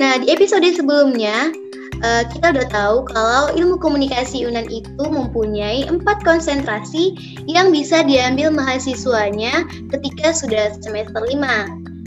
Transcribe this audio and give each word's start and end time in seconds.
Nah, 0.00 0.16
di 0.16 0.32
episode 0.32 0.64
sebelumnya 0.72 1.52
uh, 2.00 2.24
kita 2.32 2.56
udah 2.56 2.66
tahu 2.72 2.96
kalau 3.12 3.52
ilmu 3.52 3.76
komunikasi 3.76 4.48
UNAN 4.48 4.64
itu 4.72 5.04
mempunyai 5.04 5.84
empat 5.92 6.24
konsentrasi 6.24 7.12
yang 7.44 7.68
bisa 7.68 8.00
diambil 8.08 8.48
mahasiswanya 8.48 9.68
ketika 9.92 10.32
sudah 10.32 10.72
semester 10.80 11.20
5. 11.20 11.36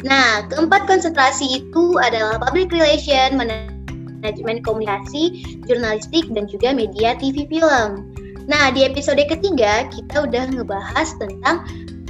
Nah, 0.09 0.49
keempat 0.49 0.89
konsentrasi 0.89 1.61
itu 1.61 2.01
adalah 2.01 2.41
public 2.41 2.73
relation, 2.73 3.37
manajemen 3.37 4.65
komunikasi, 4.65 5.45
jurnalistik, 5.69 6.25
dan 6.33 6.49
juga 6.49 6.73
media 6.73 7.13
TV 7.21 7.45
film. 7.45 8.09
Nah, 8.49 8.73
di 8.73 8.89
episode 8.89 9.21
ketiga 9.21 9.85
kita 9.93 10.25
udah 10.25 10.49
ngebahas 10.49 11.13
tentang 11.21 11.61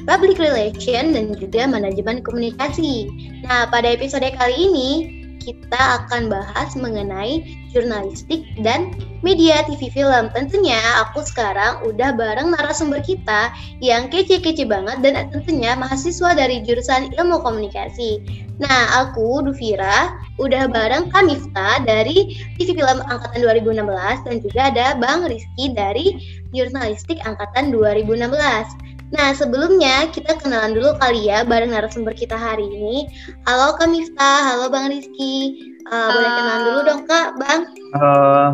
public 0.07 0.39
relation 0.39 1.11
dan 1.11 1.35
juga 1.35 1.67
manajemen 1.67 2.23
komunikasi. 2.23 3.11
Nah, 3.43 3.67
pada 3.67 3.91
episode 3.91 4.25
kali 4.39 4.55
ini 4.55 5.22
kita 5.43 6.03
akan 6.03 6.31
bahas 6.31 6.73
mengenai 6.79 7.43
jurnalistik 7.75 8.47
dan 8.63 8.95
media 9.19 9.61
TV 9.67 9.91
film. 9.91 10.31
Tentunya 10.31 10.79
aku 11.03 11.21
sekarang 11.27 11.83
udah 11.83 12.15
bareng 12.15 12.55
narasumber 12.55 13.03
kita 13.03 13.51
yang 13.83 14.07
kece-kece 14.07 14.63
banget 14.63 15.03
dan 15.03 15.27
tentunya 15.29 15.75
mahasiswa 15.75 16.31
dari 16.31 16.63
jurusan 16.63 17.11
ilmu 17.19 17.43
komunikasi. 17.43 18.23
Nah, 18.63 19.03
aku 19.03 19.43
Duvira 19.43 20.15
udah 20.39 20.69
bareng 20.71 21.11
Kamifta 21.11 21.83
dari 21.83 22.39
TV 22.55 22.79
film 22.79 23.03
angkatan 23.05 23.43
2016 23.43 24.25
dan 24.25 24.35
juga 24.39 24.61
ada 24.71 24.87
Bang 24.97 25.27
Rizky 25.27 25.73
dari 25.75 26.17
jurnalistik 26.55 27.19
angkatan 27.25 27.73
2016. 27.73 28.92
Nah, 29.13 29.29
sebelumnya 29.37 30.09
kita 30.09 30.41
kenalan 30.41 30.73
dulu 30.73 30.97
kali 30.97 31.29
ya 31.29 31.45
bareng 31.45 31.69
narasumber 31.69 32.17
kita 32.17 32.33
hari 32.33 32.65
ini. 32.65 33.05
Halo 33.45 33.77
Kak 33.77 33.93
Miftah, 33.93 34.49
halo 34.49 34.73
Bang 34.73 34.89
Rizky. 34.89 35.69
Uh, 35.85 36.09
boleh 36.09 36.31
kenalan 36.33 36.61
dulu 36.65 36.79
dong 36.81 37.05
Kak, 37.05 37.37
Bang. 37.37 37.69
Uh, 37.93 38.49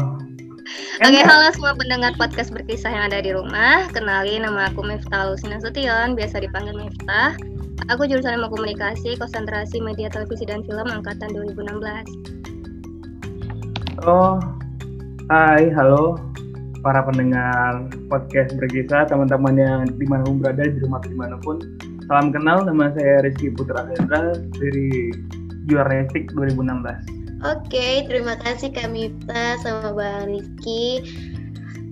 Oke, 0.99 1.15
okay, 1.15 1.23
halo 1.23 1.47
semua 1.55 1.79
pendengar 1.79 2.11
podcast 2.19 2.51
berkisah 2.51 2.91
yang 2.91 3.07
ada 3.07 3.23
di 3.23 3.31
rumah. 3.31 3.87
Kenalin 3.95 4.43
nama 4.43 4.67
aku 4.67 4.83
Miftah 4.83 5.31
Lusina 5.31 5.63
Sution, 5.63 6.19
biasa 6.19 6.43
dipanggil 6.43 6.75
Miftah. 6.75 7.39
Aku 7.87 8.03
jurusan 8.03 8.35
ilmu 8.35 8.51
komunikasi, 8.51 9.15
konsentrasi 9.15 9.79
media 9.79 10.11
televisi 10.11 10.43
dan 10.43 10.67
film 10.67 10.91
angkatan 10.91 11.31
2016. 11.31 14.03
Oh, 14.03 14.43
hai, 15.31 15.71
halo 15.71 16.28
para 16.79 17.03
pendengar 17.03 17.87
podcast 18.07 18.55
berkisah, 18.55 19.07
teman-teman 19.07 19.55
yang 19.59 19.81
di 19.87 20.05
mana 20.07 20.23
pun 20.23 20.39
berada 20.39 20.63
di 20.63 20.79
rumah 20.79 21.01
di 21.03 21.15
mana 21.15 21.35
pun. 21.39 21.59
Salam 22.07 22.33
kenal, 22.33 22.65
nama 22.65 22.89
saya 22.95 23.21
Rizky 23.21 23.53
Putra 23.53 23.85
Hendra 23.85 24.33
dari 24.57 25.13
Jurnalistik 25.69 26.33
2016. 26.33 27.19
Oke, 27.39 28.03
terima 28.03 28.35
kasih 28.35 28.75
Kak 28.75 28.91
Mifta 28.91 29.55
sama 29.63 29.95
Bang 29.95 30.27
Rizky. 30.27 31.05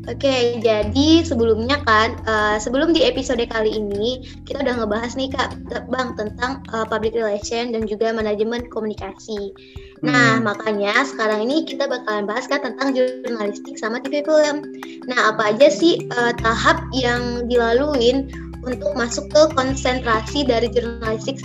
Oke, 0.07 0.63
jadi 0.63 1.19
sebelumnya 1.27 1.83
kan, 1.83 2.15
uh, 2.23 2.55
sebelum 2.55 2.95
di 2.95 3.03
episode 3.03 3.43
kali 3.51 3.75
ini, 3.75 4.23
kita 4.47 4.63
udah 4.63 4.79
ngebahas 4.79 5.19
nih 5.19 5.27
Kak, 5.35 5.51
Bang, 5.91 6.15
tentang 6.15 6.63
uh, 6.71 6.87
public 6.87 7.11
relation 7.11 7.75
dan 7.75 7.83
juga 7.83 8.15
manajemen 8.15 8.71
komunikasi. 8.71 9.51
Nah, 9.99 10.39
hmm. 10.39 10.47
makanya 10.47 10.95
sekarang 11.03 11.43
ini 11.51 11.67
kita 11.67 11.91
bakalan 11.91 12.23
bahas 12.23 12.47
kan 12.47 12.63
tentang 12.63 12.95
jurnalistik 12.95 13.75
sama 13.75 13.99
TV 13.99 14.23
film. 14.23 14.63
Nah, 15.11 15.35
apa 15.35 15.51
aja 15.51 15.67
sih 15.67 15.99
uh, 16.15 16.31
tahap 16.39 16.87
yang 16.95 17.43
dilaluin 17.51 18.31
untuk 18.63 18.95
masuk 18.95 19.27
ke 19.27 19.41
konsentrasi 19.59 20.47
dari 20.47 20.71
jurnalistik 20.71 21.35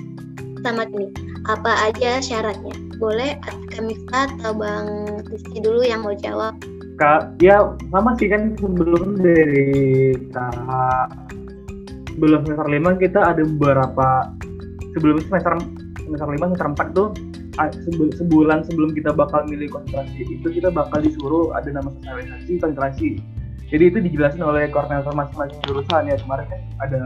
sama 0.62 0.86
ini? 0.86 1.10
Apa 1.50 1.90
aja 1.90 2.22
syaratnya? 2.22 2.78
Boleh 3.02 3.34
kami 3.74 3.98
atau 4.14 4.54
Bang 4.54 5.18
Rizky 5.26 5.58
dulu 5.58 5.82
yang 5.82 6.06
mau 6.06 6.14
jawab? 6.14 6.54
Ya 7.42 7.56
sama 7.90 8.14
sih 8.16 8.30
kan 8.30 8.54
sebelum 8.58 9.18
dari 9.18 10.14
tahap 10.30 11.10
sebelum 12.12 12.44
semester 12.44 12.68
lima 12.68 12.90
kita 13.00 13.20
ada 13.34 13.42
beberapa 13.42 14.30
sebelum 14.94 15.18
semester 15.26 15.58
semester 16.04 16.28
lima 16.28 16.44
semester 16.52 16.68
empat 16.70 16.88
tuh 16.94 17.08
sebulan 18.16 18.64
sebelum 18.64 18.96
kita 18.96 19.12
bakal 19.12 19.44
milih 19.48 19.68
konsentrasi 19.72 20.24
itu 20.24 20.46
kita 20.48 20.72
bakal 20.72 21.00
disuruh 21.04 21.52
ada 21.52 21.68
nama 21.68 21.88
sosialisasi 22.00 22.60
konsentrasi 22.60 23.08
jadi 23.72 23.88
itu 23.88 23.98
dijelasin 24.04 24.44
oleh 24.44 24.68
koordinator 24.68 25.12
masing-masing 25.16 25.60
jurusan 25.68 26.08
ya 26.08 26.16
kemarin 26.20 26.46
kan 26.48 26.60
ada 26.84 27.02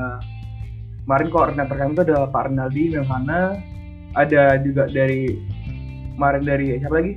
kemarin 1.07 1.29
koordinator 1.31 1.77
kami 1.79 1.93
itu 1.95 2.03
ada 2.11 2.17
Pak 2.31 2.43
Renaldi 2.51 2.83
Melhana 2.95 3.41
ada 4.15 4.43
juga 4.63 4.91
dari 4.91 5.39
kemarin 6.15 6.43
dari 6.43 6.67
siapa 6.79 6.95
lagi 6.95 7.13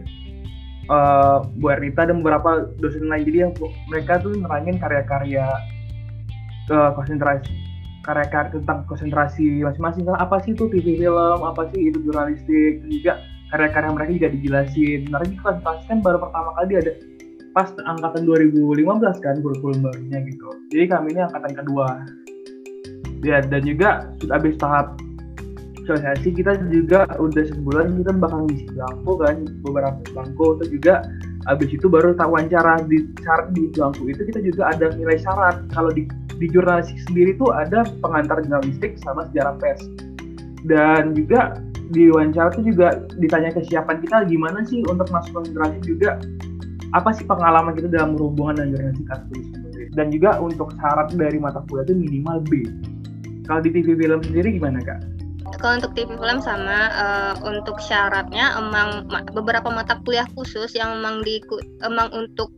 uh, 0.90 1.46
Bu 1.62 1.72
Ernita 1.72 2.10
dan 2.10 2.26
beberapa 2.26 2.68
dosen 2.82 3.08
lain. 3.08 3.24
Jadi 3.24 3.38
yang 3.48 3.54
mereka 3.88 4.20
tuh 4.20 4.36
nerangin 4.36 4.82
karya-karya 4.82 5.46
uh, 6.74 6.92
konsentrasi 6.98 7.48
karya-karya 8.04 8.58
tentang 8.60 8.84
konsentrasi 8.90 9.62
masing-masing. 9.64 10.10
Apa 10.10 10.42
sih 10.44 10.58
itu 10.58 10.66
TV 10.74 11.06
film 11.06 11.40
apa 11.46 11.70
sih 11.72 11.94
itu 11.94 12.02
jurnalistik 12.04 12.82
dan 12.84 12.90
juga 12.90 13.14
karya-karya 13.54 13.90
mereka 13.94 14.12
juga 14.18 14.30
dijelasin. 14.34 14.98
Sebenarnya 15.08 15.38
konsentrasi 15.40 15.84
kan 15.88 16.00
baru 16.02 16.18
pertama 16.20 16.50
kali 16.58 16.74
ada 16.82 16.94
pas 17.50 17.70
angkatan 17.82 18.30
2015 18.30 19.26
kan 19.26 19.36
kurikulum 19.42 19.80
barunya 19.82 20.20
gitu. 20.26 20.48
Jadi 20.74 20.86
kami 20.86 21.08
ini 21.18 21.22
angkatan 21.26 21.54
kedua. 21.54 21.88
Ya 23.20 23.44
dan 23.44 23.62
juga 23.68 24.08
sudah 24.24 24.40
habis 24.40 24.56
tahap 24.56 24.96
sosialisasi 25.86 26.30
kita 26.36 26.60
juga 26.72 27.06
udah 27.20 27.44
sebulan 27.48 28.00
kita 28.02 28.12
bakal 28.18 28.48
ngisi 28.48 28.66
belangko 28.72 29.12
kan 29.20 29.36
beberapa 29.64 30.00
belangko 30.12 30.46
itu 30.60 30.66
juga 30.80 30.94
habis 31.48 31.70
itu 31.72 31.88
baru 31.88 32.14
tak 32.16 32.28
wawancara 32.28 32.84
di 32.88 33.08
syarat 33.24 33.48
di 33.56 33.72
belangko 33.72 34.04
itu 34.08 34.22
kita 34.28 34.40
juga 34.44 34.62
ada 34.76 34.86
nilai 34.96 35.18
syarat. 35.20 35.56
Kalau 35.72 35.92
di 35.94 36.10
di 36.40 36.48
jurnalistik 36.48 37.00
sendiri 37.12 37.36
tuh 37.36 37.52
ada 37.52 37.84
pengantar 38.00 38.40
jurnalistik 38.44 38.96
sama 39.04 39.28
sejarah 39.32 39.56
pers. 39.60 39.84
Dan 40.68 41.16
juga 41.16 41.56
di 41.90 42.12
wawancara 42.12 42.54
itu 42.56 42.76
juga 42.76 43.02
ditanya 43.18 43.56
kesiapan 43.56 43.98
kita 44.04 44.28
gimana 44.28 44.64
sih 44.68 44.84
untuk 44.88 45.08
masuk 45.12 45.44
konsentrasi 45.44 45.80
juga? 45.84 46.20
Apa 46.96 47.14
sih 47.14 47.24
pengalaman 47.28 47.78
kita 47.78 47.92
dalam 47.92 48.18
berhubungan 48.18 48.60
dengan 48.60 48.70
jurnalistik 48.76 49.10
asli 49.14 49.42
dan 49.94 50.14
juga 50.14 50.38
untuk 50.38 50.70
syarat 50.78 51.14
dari 51.16 51.38
mata 51.42 51.64
kuliah 51.68 51.86
itu 51.88 51.96
minimal 51.98 52.38
B. 52.46 52.52
Kalau 53.50 53.62
di 53.66 53.70
TV 53.74 53.98
film 53.98 54.22
sendiri 54.22 54.62
gimana 54.62 54.80
kak? 54.86 55.19
Kalau 55.58 55.82
untuk 55.82 55.92
TV 55.98 56.14
film 56.14 56.40
sama 56.44 56.80
uh, 56.94 57.34
untuk 57.48 57.82
syaratnya 57.82 58.54
emang 58.60 59.10
beberapa 59.34 59.74
mata 59.74 59.98
kuliah 60.06 60.28
khusus 60.38 60.72
yang 60.78 61.02
emang 61.02 61.26
di 61.26 61.42
emang 61.82 62.14
untuk 62.14 62.54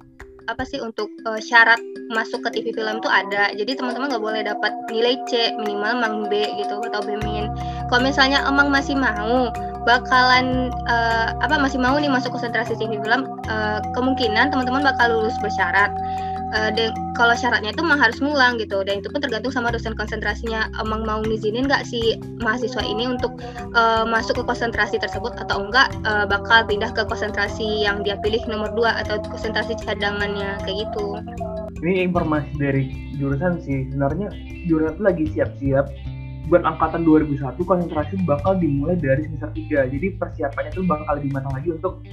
apa 0.49 0.65
sih 0.65 0.81
untuk 0.81 1.07
uh, 1.29 1.37
syarat 1.37 1.77
masuk 2.11 2.43
ke 2.43 2.59
TV 2.59 2.75
film 2.75 2.99
tuh 2.99 3.07
ada. 3.07 3.53
Jadi 3.55 3.77
teman-teman 3.77 4.11
nggak 4.11 4.23
boleh 4.23 4.41
dapat 4.43 4.73
nilai 4.89 5.15
C 5.29 5.53
minimal 5.61 6.01
emang 6.01 6.15
B 6.27 6.43
gitu 6.59 6.81
atau 6.91 7.01
B 7.05 7.15
min. 7.23 7.47
Kalau 7.87 8.01
misalnya 8.01 8.43
emang 8.43 8.67
masih 8.73 8.97
mau 8.97 9.53
bakalan 9.85 10.69
uh, 10.89 11.33
apa 11.41 11.57
masih 11.57 11.81
mau 11.81 11.97
nih 11.97 12.09
masuk 12.09 12.33
konsentrasi 12.33 12.77
TV 12.77 13.01
film, 13.01 13.25
uh, 13.49 13.79
kemungkinan 13.97 14.53
teman-teman 14.53 14.85
bakal 14.85 15.09
lulus 15.13 15.37
bersyarat 15.41 15.89
uh, 16.51 16.71
kalau 17.15 17.35
syaratnya 17.35 17.71
itu 17.71 17.81
memang 17.83 17.99
harus 17.99 18.19
ngulang 18.19 18.59
gitu. 18.59 18.83
Dan 18.83 19.03
itu 19.03 19.07
pun 19.11 19.23
tergantung 19.23 19.51
sama 19.51 19.71
dosen 19.71 19.95
konsentrasinya. 19.95 20.67
Emang 20.79 21.03
mau 21.07 21.19
ngizinin 21.23 21.67
nggak 21.67 21.87
si 21.87 22.19
mahasiswa 22.43 22.83
ini 22.83 23.07
untuk 23.07 23.39
uh, 23.75 24.03
masuk 24.07 24.41
ke 24.41 24.43
konsentrasi 24.47 24.99
tersebut 24.99 25.35
atau 25.39 25.67
enggak 25.67 25.91
uh, 26.03 26.27
bakal 26.27 26.63
pindah 26.67 26.91
ke 26.91 27.03
konsentrasi 27.07 27.87
yang 27.87 28.03
dia 28.03 28.19
pilih 28.19 28.41
nomor 28.47 28.71
dua 28.75 29.01
atau 29.03 29.19
konsentrasi 29.31 29.75
cadangannya 29.81 30.59
kayak 30.67 30.87
gitu. 30.87 31.19
Ini 31.81 32.11
informasi 32.11 32.51
dari 32.59 32.83
jurusan 33.17 33.63
sih. 33.63 33.89
Sebenarnya 33.89 34.29
jurusan 34.67 34.99
itu 34.99 35.03
lagi 35.03 35.23
siap-siap. 35.33 35.85
Buat 36.49 36.67
angkatan 36.67 37.07
2001 37.07 37.55
konsentrasi 37.63 38.27
bakal 38.27 38.59
dimulai 38.59 38.99
dari 38.99 39.23
semester 39.23 39.55
3 39.55 39.87
jadi 39.87 40.07
persiapannya 40.19 40.75
tuh 40.75 40.83
bakal 40.83 41.15
lebih 41.15 41.31
lagi 41.37 41.69
untuk 41.71 42.03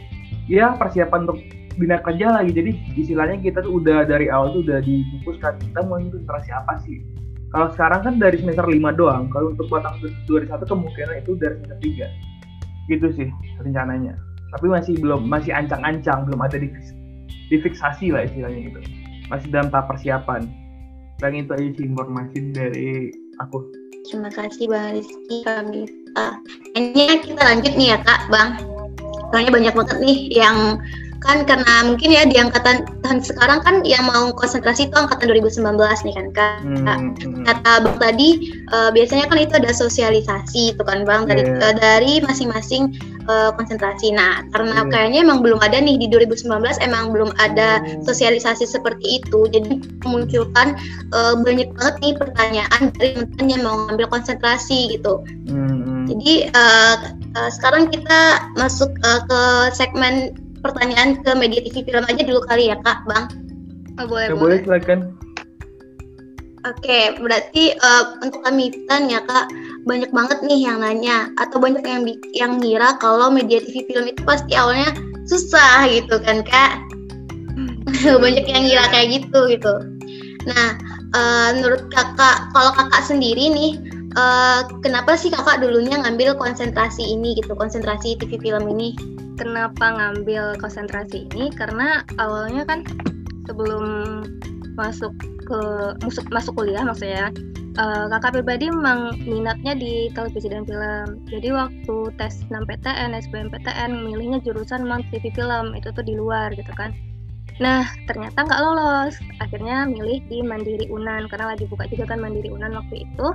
ya 0.46 0.78
persiapan 0.78 1.26
untuk 1.26 1.42
bina 1.78 2.02
kerja 2.02 2.34
lagi. 2.34 2.50
Jadi 2.52 2.70
istilahnya 2.98 3.38
kita 3.38 3.62
tuh 3.62 3.78
udah 3.80 4.04
dari 4.04 4.26
awal 4.28 4.52
tuh 4.52 4.62
udah 4.66 4.82
difokuskan 4.82 5.62
kita 5.62 5.80
mau 5.86 6.02
konsentrasi 6.02 6.50
apa 6.50 6.74
sih? 6.82 7.00
Kalau 7.48 7.72
sekarang 7.72 8.00
kan 8.04 8.14
dari 8.20 8.36
semester 8.36 8.66
5 8.68 8.98
doang. 8.98 9.30
Kalau 9.32 9.56
untuk 9.56 9.70
batang 9.72 9.96
21 10.28 10.68
kemungkinan 10.68 11.14
itu 11.24 11.32
dari 11.38 11.54
semester 11.62 11.78
3 11.80 12.90
gitu 12.92 13.06
sih 13.14 13.28
rencananya. 13.62 14.18
Tapi 14.56 14.66
masih 14.68 14.96
belum 15.00 15.28
masih 15.28 15.52
ancang-ancang 15.52 16.24
belum 16.28 16.40
ada 16.40 16.56
di 16.60 16.68
difiksasi 17.48 18.12
lah 18.12 18.28
istilahnya 18.28 18.68
gitu. 18.68 18.80
Masih 19.32 19.48
dalam 19.48 19.68
tahap 19.72 19.92
persiapan. 19.92 20.44
Dan 21.18 21.34
itu 21.34 21.50
aja 21.50 21.68
sih 21.74 21.84
informasi 21.88 22.36
dari 22.54 23.10
aku. 23.40 23.58
Terima 24.08 24.30
kasih 24.32 24.70
bang 24.72 24.96
Rizky 24.96 25.36
kami 25.44 25.84
uh, 26.16 26.34
ini 26.72 27.20
kita 27.20 27.42
lanjut 27.44 27.72
nih 27.76 27.88
ya 27.92 27.98
kak 28.00 28.20
bang. 28.32 28.56
Soalnya 29.28 29.52
banyak 29.52 29.74
banget 29.76 29.98
nih 30.00 30.18
yang 30.32 30.80
kan 31.18 31.42
karena 31.42 31.82
mungkin 31.82 32.14
ya 32.14 32.22
di 32.22 32.38
angkatan 32.38 32.86
tahun 33.02 33.18
sekarang 33.26 33.58
kan 33.66 33.82
yang 33.82 34.06
mau 34.06 34.30
konsentrasi 34.30 34.86
itu 34.86 34.94
angkatan 34.94 35.26
2019 35.26 35.74
nih 36.06 36.14
kan 36.14 36.26
kak 36.30 36.56
hmm, 36.62 36.86
hmm. 36.86 37.42
kata 37.42 37.72
bang 37.82 37.96
tadi 37.98 38.28
uh, 38.70 38.90
biasanya 38.94 39.26
kan 39.26 39.38
itu 39.42 39.54
ada 39.58 39.70
sosialisasi 39.74 40.78
itu 40.78 40.82
kan 40.86 41.02
bang 41.02 41.26
dari 41.26 41.42
yeah. 41.42 41.58
uh, 41.58 41.74
dari 41.74 42.22
masing-masing 42.22 42.94
uh, 43.26 43.50
konsentrasi 43.58 44.14
nah 44.14 44.46
karena 44.54 44.86
yeah. 44.86 44.90
kayaknya 44.94 45.20
emang 45.26 45.42
belum 45.42 45.58
ada 45.58 45.82
nih 45.82 45.98
di 45.98 46.06
2019 46.06 46.54
emang 46.86 47.10
belum 47.10 47.34
ada 47.42 47.82
hmm. 47.82 48.06
sosialisasi 48.06 48.70
seperti 48.70 49.18
itu 49.18 49.50
jadi 49.50 49.74
memunculkan 50.06 50.78
uh, 51.10 51.34
banyak 51.42 51.74
banget 51.74 51.94
nih 51.98 52.14
pertanyaan 52.14 52.82
dari 52.94 53.18
teman-teman 53.18 53.46
yang 53.50 53.62
mau 53.66 53.76
ngambil 53.90 54.06
konsentrasi 54.06 54.94
gitu 54.94 55.26
hmm. 55.50 56.06
jadi 56.14 56.54
uh, 56.54 56.96
uh, 57.34 57.50
sekarang 57.50 57.90
kita 57.90 58.46
masuk 58.54 58.94
uh, 59.02 59.20
ke 59.26 59.40
segmen 59.74 60.46
pertanyaan 60.60 61.18
ke 61.22 61.30
media 61.36 61.60
TV 61.64 61.86
film 61.86 62.04
aja 62.04 62.22
dulu 62.22 62.40
kali 62.46 62.70
ya 62.70 62.76
kak 62.82 63.04
bang 63.06 63.26
oh, 64.02 64.06
boleh 64.06 64.26
ya, 64.30 64.36
boleh 64.36 64.58
silakan 64.62 65.18
Oke, 66.66 67.14
berarti 67.22 67.70
uh, 67.78 68.18
untuk 68.18 68.42
kami 68.42 68.74
ya 69.06 69.22
kak 69.22 69.46
banyak 69.86 70.10
banget 70.10 70.38
nih 70.42 70.66
yang 70.66 70.82
nanya 70.82 71.30
atau 71.38 71.62
banyak 71.62 71.80
yang 71.86 72.02
yang 72.34 72.52
ngira 72.58 72.98
kalau 72.98 73.30
media 73.30 73.62
TV 73.62 73.86
film 73.86 74.10
itu 74.10 74.20
pasti 74.26 74.58
awalnya 74.58 74.90
susah 75.30 75.86
gitu 75.86 76.18
kan 76.18 76.42
kak. 76.42 76.82
banyak 78.24 78.44
yang 78.44 78.66
ngira 78.66 78.84
kayak 78.90 79.22
gitu 79.22 79.38
gitu. 79.54 79.74
Nah, 80.50 80.76
uh, 81.14 81.48
menurut 81.56 81.86
kakak 81.94 82.50
kalau 82.50 82.74
kakak 82.74 83.06
sendiri 83.06 83.48
nih, 83.54 83.78
uh, 84.18 84.66
kenapa 84.82 85.14
sih 85.14 85.30
kakak 85.30 85.62
dulunya 85.62 86.02
ngambil 86.02 86.34
konsentrasi 86.34 87.14
ini 87.14 87.38
gitu, 87.38 87.54
konsentrasi 87.54 88.18
TV 88.18 88.42
film 88.42 88.66
ini? 88.66 88.98
kenapa 89.38 89.94
ngambil 89.94 90.58
konsentrasi 90.58 91.30
ini? 91.30 91.54
Karena 91.54 92.02
awalnya 92.18 92.66
kan 92.66 92.82
sebelum 93.46 93.86
masuk 94.74 95.14
ke 95.46 95.60
masuk 96.04 96.26
masuk 96.28 96.52
kuliah 96.58 96.84
maksudnya 96.84 97.32
uh, 97.80 98.06
kakak 98.12 98.42
pribadi 98.42 98.68
memang 98.68 99.16
minatnya 99.24 99.78
di 99.78 100.10
televisi 100.12 100.50
dan 100.50 100.66
film. 100.66 101.22
Jadi 101.30 101.48
waktu 101.54 101.96
tes 102.18 102.42
6 102.50 102.68
PTN 102.68 103.16
SBMPTN 103.16 103.90
milihnya 104.04 104.38
jurusan 104.42 104.84
memang 104.84 105.06
TV 105.14 105.30
film 105.32 105.72
itu 105.78 105.88
tuh 105.94 106.04
di 106.04 106.18
luar 106.18 106.52
gitu 106.52 106.70
kan. 106.76 106.92
Nah 107.58 107.86
ternyata 108.06 108.44
nggak 108.44 108.60
lolos. 108.60 109.16
Akhirnya 109.40 109.88
milih 109.88 110.20
di 110.28 110.44
Mandiri 110.44 110.86
Unan 110.90 111.30
karena 111.30 111.56
lagi 111.56 111.64
buka 111.66 111.88
juga 111.88 112.14
kan 112.14 112.20
Mandiri 112.20 112.52
Unan 112.52 112.76
waktu 112.76 113.02
itu 113.08 113.26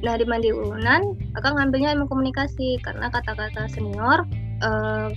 nah 0.00 0.16
di 0.16 0.24
Mandiri 0.24 0.56
Unan 0.56 1.16
kakak 1.36 1.52
ngambilnya 1.56 1.96
ilmu 1.96 2.06
komunikasi. 2.08 2.80
Karena 2.80 3.12
kata-kata 3.12 3.68
senior 3.68 4.24
uh, 4.64 5.08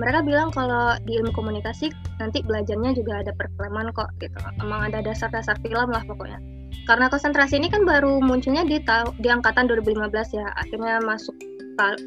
mereka 0.00 0.24
bilang 0.24 0.48
kalau 0.54 0.96
di 1.04 1.20
ilmu 1.20 1.36
komunikasi 1.36 1.92
nanti 2.16 2.40
belajarnya 2.40 2.96
juga 2.96 3.20
ada 3.20 3.32
perfilman 3.36 3.92
kok 3.92 4.08
gitu. 4.22 4.38
Emang 4.62 4.88
ada 4.88 5.04
dasar-dasar 5.04 5.58
film 5.60 5.92
lah 5.92 6.02
pokoknya. 6.06 6.40
Karena 6.88 7.06
konsentrasi 7.12 7.60
ini 7.60 7.68
kan 7.70 7.86
baru 7.86 8.18
munculnya 8.18 8.66
di 8.66 8.80
di 9.20 9.28
angkatan 9.28 9.68
2015 9.68 10.38
ya. 10.38 10.46
Akhirnya 10.58 10.98
masuk 11.04 11.36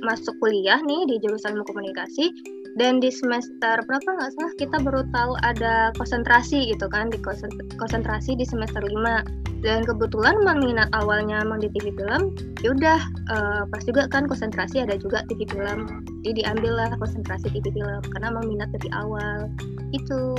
masuk 0.05 0.35
kuliah 0.39 0.77
nih 0.83 1.09
di 1.09 1.15
jurusan 1.25 1.57
ilmu 1.57 1.65
komunikasi 1.65 2.29
dan 2.75 2.99
di 2.99 3.07
semester 3.07 3.79
berapa 3.87 4.03
nggak 4.03 4.31
salah 4.35 4.53
kita 4.59 4.77
baru 4.83 5.01
tahu 5.15 5.33
ada 5.47 5.95
konsentrasi 5.95 6.75
gitu 6.75 6.91
kan 6.91 7.07
di 7.07 7.17
konsentrasi 7.79 8.35
di 8.35 8.43
semester 8.43 8.83
5 8.83 9.63
dan 9.63 9.81
kebetulan 9.87 10.35
memang 10.43 10.61
minat 10.61 10.91
awalnya 10.93 11.41
emang 11.41 11.63
di 11.63 11.71
TV 11.71 11.95
film 11.95 12.35
yaudah 12.61 12.99
uh, 13.31 13.63
pas 13.65 13.81
juga 13.87 14.11
kan 14.11 14.27
konsentrasi 14.27 14.83
ada 14.83 14.99
juga 14.99 15.23
TV 15.31 15.47
film 15.47 15.87
jadi 16.21 16.43
diambil 16.43 16.71
lah 16.75 16.87
konsentrasi 16.99 17.47
TV 17.49 17.71
film 17.71 18.03
karena 18.11 18.27
emang 18.29 18.45
minat 18.51 18.69
dari 18.75 18.89
awal 18.93 19.49
itu 19.95 20.35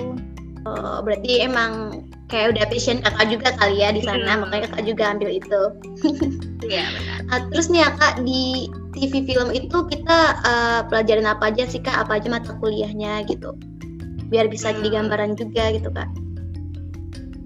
Oh, 0.67 0.99
berarti 0.99 1.47
emang 1.47 2.03
kayak 2.27 2.59
udah 2.59 2.67
passion 2.67 2.99
kakak 2.99 3.31
juga 3.31 3.55
kali 3.55 3.87
ya 3.87 3.95
di 3.95 4.03
sana, 4.03 4.35
hmm. 4.35 4.41
makanya 4.43 4.67
kakak 4.75 4.85
juga 4.91 5.05
ambil 5.15 5.31
itu. 5.31 5.63
Iya 6.67 6.87
benar. 6.91 7.19
Nah, 7.31 7.41
terus 7.55 7.67
nih 7.71 7.81
ya 7.87 7.91
kak 7.95 8.15
di 8.27 8.67
TV 8.97 9.13
film 9.23 9.49
itu 9.55 9.79
kita 9.87 10.19
uh, 10.43 10.81
pelajarin 10.91 11.27
apa 11.29 11.55
aja 11.55 11.65
sih 11.67 11.79
kak? 11.79 12.07
Apa 12.07 12.19
aja 12.19 12.29
mata 12.31 12.53
kuliahnya 12.59 13.23
gitu? 13.31 13.55
Biar 14.29 14.51
bisa 14.51 14.71
hmm. 14.71 14.83
jadi 14.83 14.89
gambaran 15.01 15.39
juga 15.39 15.65
gitu 15.75 15.89
kak. 15.95 16.11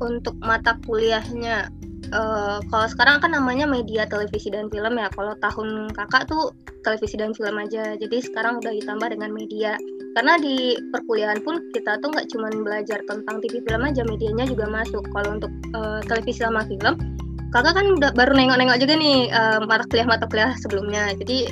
Untuk 0.01 0.33
mata 0.41 0.81
kuliahnya, 0.89 1.69
uh, 2.17 2.59
kalau 2.73 2.87
sekarang 2.89 3.21
kan 3.21 3.37
namanya 3.37 3.69
media 3.69 4.09
televisi 4.09 4.49
dan 4.49 4.73
film 4.73 4.97
ya. 4.97 5.13
Kalau 5.13 5.37
tahun 5.45 5.93
kakak 5.93 6.33
tuh 6.33 6.57
televisi 6.81 7.21
dan 7.21 7.37
film 7.37 7.61
aja. 7.61 8.01
Jadi 8.01 8.25
sekarang 8.25 8.65
udah 8.65 8.73
ditambah 8.73 9.09
dengan 9.13 9.31
media 9.37 9.77
karena 10.19 10.35
di 10.43 10.75
perkuliahan 10.91 11.39
pun 11.47 11.71
kita 11.71 12.03
tuh 12.03 12.11
nggak 12.11 12.27
cuma 12.35 12.51
belajar 12.51 12.99
tentang 13.07 13.39
TV 13.47 13.63
film 13.63 13.83
aja 13.87 14.03
medianya 14.03 14.43
juga 14.43 14.67
masuk 14.67 15.07
kalau 15.15 15.39
untuk 15.39 15.53
uh, 15.71 16.03
televisi 16.03 16.43
sama 16.43 16.67
film 16.67 16.99
kakak 17.51 17.75
kan 17.75 17.87
udah 17.99 18.11
baru 18.15 18.33
nengok-nengok 18.35 18.79
juga 18.79 18.95
nih 18.99 19.29
uh, 19.31 19.59
mata 19.67 19.85
kuliah 19.91 20.07
mata 20.07 20.27
kuliah 20.31 20.55
sebelumnya 20.59 21.15
jadi 21.19 21.51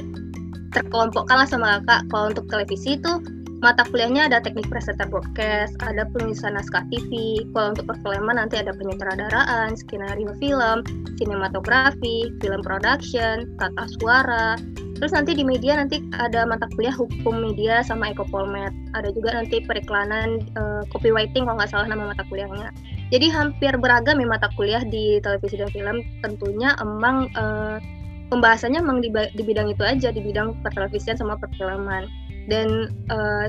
terkelompokkan 0.75 1.43
lah 1.43 1.49
sama 1.49 1.81
kakak 1.81 2.01
kalau 2.13 2.31
untuk 2.31 2.47
televisi 2.51 2.99
itu 2.99 3.13
mata 3.59 3.83
kuliahnya 3.91 4.31
ada 4.31 4.39
teknik 4.39 4.71
presenter 4.71 5.11
broadcast, 5.11 5.75
ada 5.83 6.07
penulisan 6.15 6.55
naskah 6.55 6.87
TV. 6.95 7.43
Kalau 7.51 7.75
untuk 7.75 7.91
perfilman 7.91 8.39
nanti 8.39 8.55
ada 8.55 8.71
penyutradaraan, 8.71 9.75
skenario 9.75 10.31
film, 10.39 10.87
sinematografi, 11.19 12.31
film 12.39 12.63
production, 12.63 13.51
tata 13.59 13.91
suara, 13.99 14.55
Terus 14.99 15.15
nanti 15.15 15.31
di 15.39 15.47
media 15.47 15.79
nanti 15.79 16.03
ada 16.19 16.43
mata 16.43 16.67
kuliah 16.75 16.91
hukum 16.91 17.39
media 17.39 17.87
sama 17.87 18.11
ekopolmed. 18.11 18.75
Ada 18.99 19.15
juga 19.15 19.31
nanti 19.31 19.63
periklanan 19.63 20.43
uh, 20.59 20.83
copywriting 20.91 21.47
kalau 21.47 21.55
nggak 21.55 21.71
salah 21.71 21.87
nama 21.87 22.11
mata 22.11 22.27
kuliahnya. 22.27 22.75
Jadi 23.09 23.27
hampir 23.33 23.73
beragam 23.81 24.21
ya 24.21 24.29
mata 24.29 24.53
kuliah 24.55 24.85
di 24.85 25.17
televisi 25.25 25.57
dan 25.57 25.73
film. 25.73 26.05
Tentunya 26.21 26.77
emang 26.81 27.33
uh, 27.37 27.81
pembahasannya 28.29 28.85
emang 28.85 29.01
di, 29.01 29.09
di 29.11 29.43
bidang 29.43 29.73
itu 29.73 29.81
aja, 29.85 30.13
di 30.13 30.21
bidang 30.21 30.61
pertelevisian 30.61 31.17
sama 31.17 31.41
perfilman. 31.41 32.05
Dan 32.49 32.93
uh, 33.09 33.49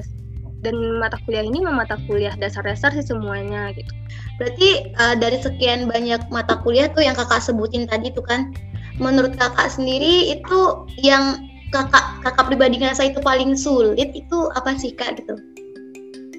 dan 0.60 0.76
mata 1.00 1.16
kuliah 1.24 1.44
ini 1.44 1.64
memang 1.64 1.88
mata 1.88 1.96
kuliah 2.08 2.36
dasar-dasar 2.36 2.92
sih 2.92 3.04
semuanya 3.04 3.72
gitu. 3.76 3.92
Berarti 4.40 4.92
uh, 4.96 5.16
dari 5.16 5.40
sekian 5.40 5.88
banyak 5.88 6.20
mata 6.32 6.60
kuliah 6.64 6.92
tuh 6.92 7.04
yang 7.04 7.16
kakak 7.16 7.40
sebutin 7.44 7.88
tadi 7.88 8.12
tuh 8.12 8.24
kan, 8.24 8.52
menurut 9.00 9.36
kakak 9.40 9.72
sendiri 9.72 10.36
itu 10.36 10.60
yang 11.00 11.48
kakak 11.72 12.04
kakak 12.26 12.46
pribadi 12.50 12.82
ngerasa 12.82 13.14
itu 13.14 13.20
paling 13.22 13.54
sulit 13.54 14.10
itu 14.12 14.38
apa 14.58 14.74
sih 14.76 14.94
kak 14.94 15.22
gitu 15.22 15.38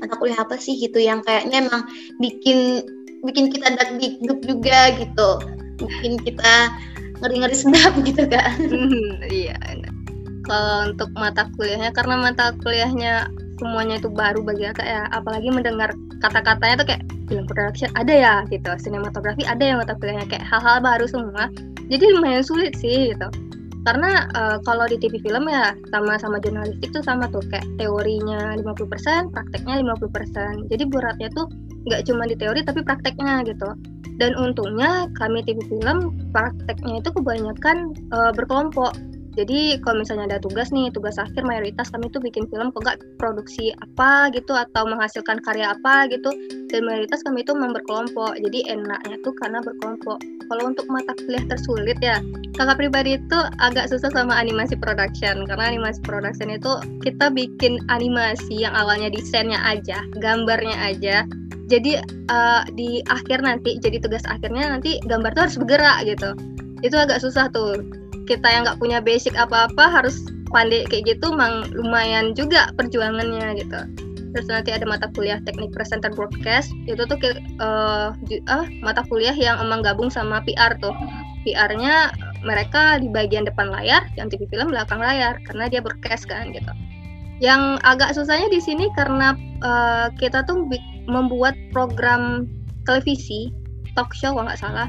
mata 0.02 0.14
kuliah 0.16 0.38
apa 0.42 0.56
sih 0.56 0.74
gitu 0.80 0.98
yang 0.98 1.22
kayaknya 1.22 1.68
emang 1.68 1.86
bikin 2.18 2.82
bikin 3.24 3.52
kita 3.52 3.76
dak 3.76 3.96
dikduk 4.00 4.40
juga 4.44 4.94
gitu. 4.96 5.30
Bikin 5.80 6.20
kita 6.24 6.72
ngeri 7.20 7.36
ngeri 7.44 7.56
sedap 7.56 7.92
gitu 8.08 8.24
kak 8.26 8.56
hmm, 8.56 9.28
iya 9.28 9.56
kalau 10.48 10.90
untuk 10.90 11.12
mata 11.14 11.46
kuliahnya 11.54 11.92
karena 11.92 12.16
mata 12.16 12.56
kuliahnya 12.64 13.28
semuanya 13.60 14.00
itu 14.00 14.08
baru 14.08 14.40
bagi 14.40 14.66
kakak 14.72 14.88
ya 14.88 15.02
apalagi 15.12 15.52
mendengar 15.52 15.92
kata-katanya 16.24 16.80
tuh 16.80 16.86
kayak 16.88 17.04
film 17.28 17.44
production 17.46 17.92
ada 17.94 18.10
ya 18.10 18.34
gitu. 18.50 18.66
Sinematografi 18.80 19.46
ada 19.46 19.62
yang 19.62 19.78
mata 19.78 19.94
kuliahnya 19.94 20.26
kayak 20.26 20.42
hal-hal 20.42 20.82
baru 20.82 21.06
semua. 21.06 21.46
Jadi 21.86 22.04
lumayan 22.10 22.42
sulit 22.42 22.74
sih 22.74 23.14
gitu 23.14 23.28
karena 23.88 24.28
uh, 24.36 24.58
kalau 24.68 24.84
di 24.84 25.00
TV 25.00 25.16
film 25.24 25.48
ya 25.48 25.72
sama-sama 25.88 26.36
jurnalistik 26.42 26.92
tuh 26.92 27.00
sama 27.00 27.32
tuh 27.32 27.40
kayak 27.48 27.64
teorinya 27.80 28.56
50%, 28.60 29.32
prakteknya 29.32 29.80
50%. 29.80 30.68
Jadi 30.68 30.84
beratnya 30.84 31.28
tuh 31.32 31.48
nggak 31.88 32.04
cuma 32.04 32.28
di 32.28 32.36
teori 32.36 32.60
tapi 32.60 32.84
prakteknya 32.84 33.40
gitu. 33.48 33.72
Dan 34.20 34.36
untungnya 34.36 35.08
kami 35.16 35.40
TV 35.48 35.64
film 35.64 36.12
prakteknya 36.36 37.00
itu 37.00 37.08
kebanyakan 37.08 37.96
uh, 38.12 38.32
berkelompok 38.36 38.92
jadi 39.38 39.78
kalau 39.86 40.02
misalnya 40.02 40.26
ada 40.34 40.38
tugas 40.42 40.74
nih 40.74 40.90
tugas 40.90 41.14
akhir 41.14 41.46
mayoritas 41.46 41.86
kami 41.94 42.10
tuh 42.10 42.18
bikin 42.18 42.50
film 42.50 42.74
kok 42.74 42.82
gak 42.82 42.98
produksi 43.14 43.70
apa 43.78 44.34
gitu 44.34 44.58
atau 44.58 44.82
menghasilkan 44.90 45.38
karya 45.46 45.70
apa 45.70 46.10
gitu 46.10 46.34
dan 46.70 46.82
mayoritas 46.82 47.22
kami 47.22 47.46
itu 47.46 47.54
memberkelompok. 47.54 48.38
Jadi 48.42 48.66
enaknya 48.66 49.16
tuh 49.22 49.34
karena 49.38 49.62
berkelompok. 49.62 50.18
Kalau 50.50 50.62
untuk 50.66 50.86
mata 50.90 51.14
kuliah 51.14 51.46
tersulit 51.46 51.98
ya 52.02 52.18
kakak 52.58 52.82
pribadi 52.82 53.22
itu 53.22 53.38
agak 53.62 53.86
susah 53.86 54.10
sama 54.10 54.34
animasi 54.34 54.74
production 54.74 55.46
karena 55.46 55.64
animasi 55.70 56.02
production 56.02 56.50
itu 56.50 56.72
kita 57.06 57.30
bikin 57.30 57.78
animasi 57.86 58.66
yang 58.66 58.74
awalnya 58.74 59.14
desainnya 59.14 59.62
aja 59.62 60.02
gambarnya 60.18 60.74
aja. 60.74 61.22
Jadi 61.70 62.02
uh, 62.34 62.66
di 62.74 62.98
akhir 63.06 63.46
nanti 63.46 63.78
jadi 63.78 64.02
tugas 64.02 64.26
akhirnya 64.26 64.74
nanti 64.74 64.98
gambar 65.06 65.38
tuh 65.38 65.42
harus 65.46 65.56
bergerak 65.62 66.02
gitu. 66.02 66.34
Itu 66.82 66.98
agak 66.98 67.22
susah 67.22 67.46
tuh 67.54 67.78
kita 68.30 68.46
yang 68.46 68.62
nggak 68.62 68.78
punya 68.78 69.02
basic 69.02 69.34
apa-apa 69.34 69.90
harus 69.90 70.22
pandai 70.54 70.86
kayak 70.86 71.18
gitu 71.18 71.34
mang 71.34 71.66
lumayan 71.74 72.30
juga 72.38 72.70
perjuangannya 72.78 73.58
gitu. 73.58 73.80
Terus 74.30 74.46
nanti 74.46 74.70
ada 74.70 74.86
mata 74.86 75.10
kuliah 75.10 75.42
teknik 75.42 75.74
presenter 75.74 76.14
broadcast 76.14 76.70
itu 76.86 77.02
tuh 77.02 77.18
uh, 77.58 78.14
uh, 78.46 78.66
mata 78.86 79.02
kuliah 79.10 79.34
yang 79.34 79.58
emang 79.58 79.82
gabung 79.82 80.06
sama 80.06 80.38
PR 80.46 80.78
tuh. 80.78 80.94
PR-nya 81.40 82.12
mereka 82.44 83.00
di 83.00 83.08
bagian 83.08 83.48
depan 83.48 83.72
layar 83.72 84.04
yang 84.20 84.28
TV 84.28 84.44
film 84.52 84.70
belakang 84.70 85.00
layar 85.00 85.40
karena 85.48 85.66
dia 85.66 85.80
broadcast 85.82 86.30
kan 86.30 86.54
gitu. 86.54 86.70
Yang 87.42 87.80
agak 87.82 88.12
susahnya 88.14 88.52
di 88.52 88.60
sini 88.60 88.86
karena 88.94 89.34
uh, 89.64 90.12
kita 90.20 90.44
tuh 90.46 90.68
membuat 91.08 91.56
program 91.74 92.46
televisi 92.84 93.50
talk 93.98 94.12
show 94.14 94.36
kalau 94.36 94.46
nggak 94.46 94.60
salah 94.60 94.88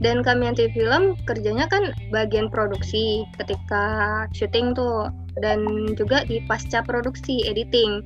dan 0.00 0.24
kami 0.24 0.48
anti 0.48 0.72
film 0.72 1.18
kerjanya 1.28 1.68
kan 1.68 1.92
bagian 2.14 2.48
produksi 2.48 3.26
ketika 3.36 4.24
syuting 4.32 4.72
tuh 4.72 5.12
dan 5.38 5.64
juga 5.98 6.24
di 6.24 6.40
pasca 6.48 6.80
produksi 6.80 7.44
editing. 7.44 8.00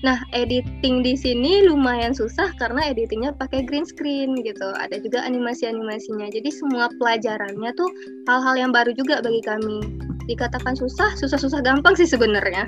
Nah, 0.00 0.16
editing 0.32 1.04
di 1.04 1.12
sini 1.12 1.68
lumayan 1.68 2.16
susah 2.16 2.56
karena 2.56 2.88
editingnya 2.88 3.36
pakai 3.36 3.68
green 3.68 3.84
screen 3.84 4.32
gitu. 4.40 4.72
Ada 4.80 4.96
juga 5.04 5.20
animasi-animasinya. 5.28 6.32
Jadi 6.32 6.48
semua 6.48 6.88
pelajarannya 6.96 7.70
tuh 7.76 7.90
hal-hal 8.24 8.56
yang 8.56 8.72
baru 8.72 8.96
juga 8.96 9.20
bagi 9.20 9.44
kami. 9.44 9.84
Dikatakan 10.24 10.72
susah, 10.72 11.12
susah-susah 11.20 11.60
gampang 11.60 11.92
sih 12.00 12.08
sebenarnya. 12.08 12.64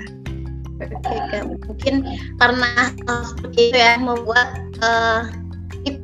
Oke, 1.09 1.37
mungkin 1.41 2.05
karena 2.37 2.93
seperti 3.07 3.71
itu 3.71 3.77
ya 3.81 3.97
membuat 3.97 4.53
uh, 4.85 5.25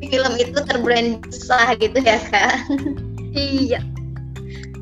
film 0.10 0.34
itu 0.36 0.60
terbrand 0.66 1.24
susah 1.32 1.78
gitu 1.80 2.00
ya 2.02 2.20
kak? 2.32 2.68
Iya. 3.30 3.80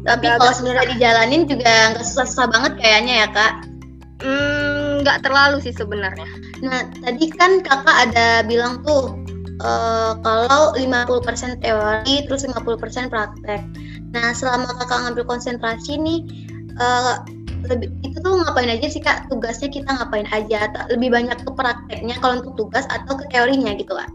Tapi 0.08 0.26
kalau 0.40 0.54
sebenarnya 0.56 0.96
dijalanin 0.96 1.44
juga 1.52 1.92
nggak 1.94 2.06
susah-susah 2.08 2.48
banget 2.48 2.74
kayaknya 2.80 3.14
ya 3.26 3.28
kak? 3.36 3.54
Hmm, 4.24 5.04
nggak 5.04 5.18
hmm, 5.20 5.26
terlalu 5.28 5.58
sih 5.60 5.76
sebenarnya. 5.76 6.28
Nah 6.64 6.88
tadi 7.04 7.28
kan 7.36 7.60
kakak 7.60 7.98
ada 8.10 8.48
bilang 8.48 8.82
tuh 8.88 9.20
uh, 9.60 10.16
kalau 10.24 10.72
50% 10.80 11.60
teori 11.60 12.16
terus 12.24 12.48
50% 12.48 13.12
praktek. 13.12 13.62
Nah 14.16 14.32
selama 14.32 14.72
kakak 14.80 15.00
ngambil 15.06 15.28
konsentrasi 15.28 16.00
nih 16.00 16.24
uh, 16.80 17.20
lebih 17.68 17.92
itu 18.08 18.18
tuh 18.24 18.40
ngapain 18.48 18.72
aja 18.72 18.88
sih 18.88 19.04
kak? 19.04 19.28
Tugasnya 19.28 19.68
kita 19.68 19.92
ngapain 19.92 20.26
aja? 20.32 20.72
Lebih 20.88 21.12
banyak 21.12 21.36
ke 21.44 21.52
prakteknya 21.52 22.16
kalau 22.24 22.40
untuk 22.40 22.56
tugas 22.56 22.88
atau 22.88 23.20
ke 23.20 23.28
teorinya 23.28 23.76
gitu 23.76 23.92
kak 23.92 24.08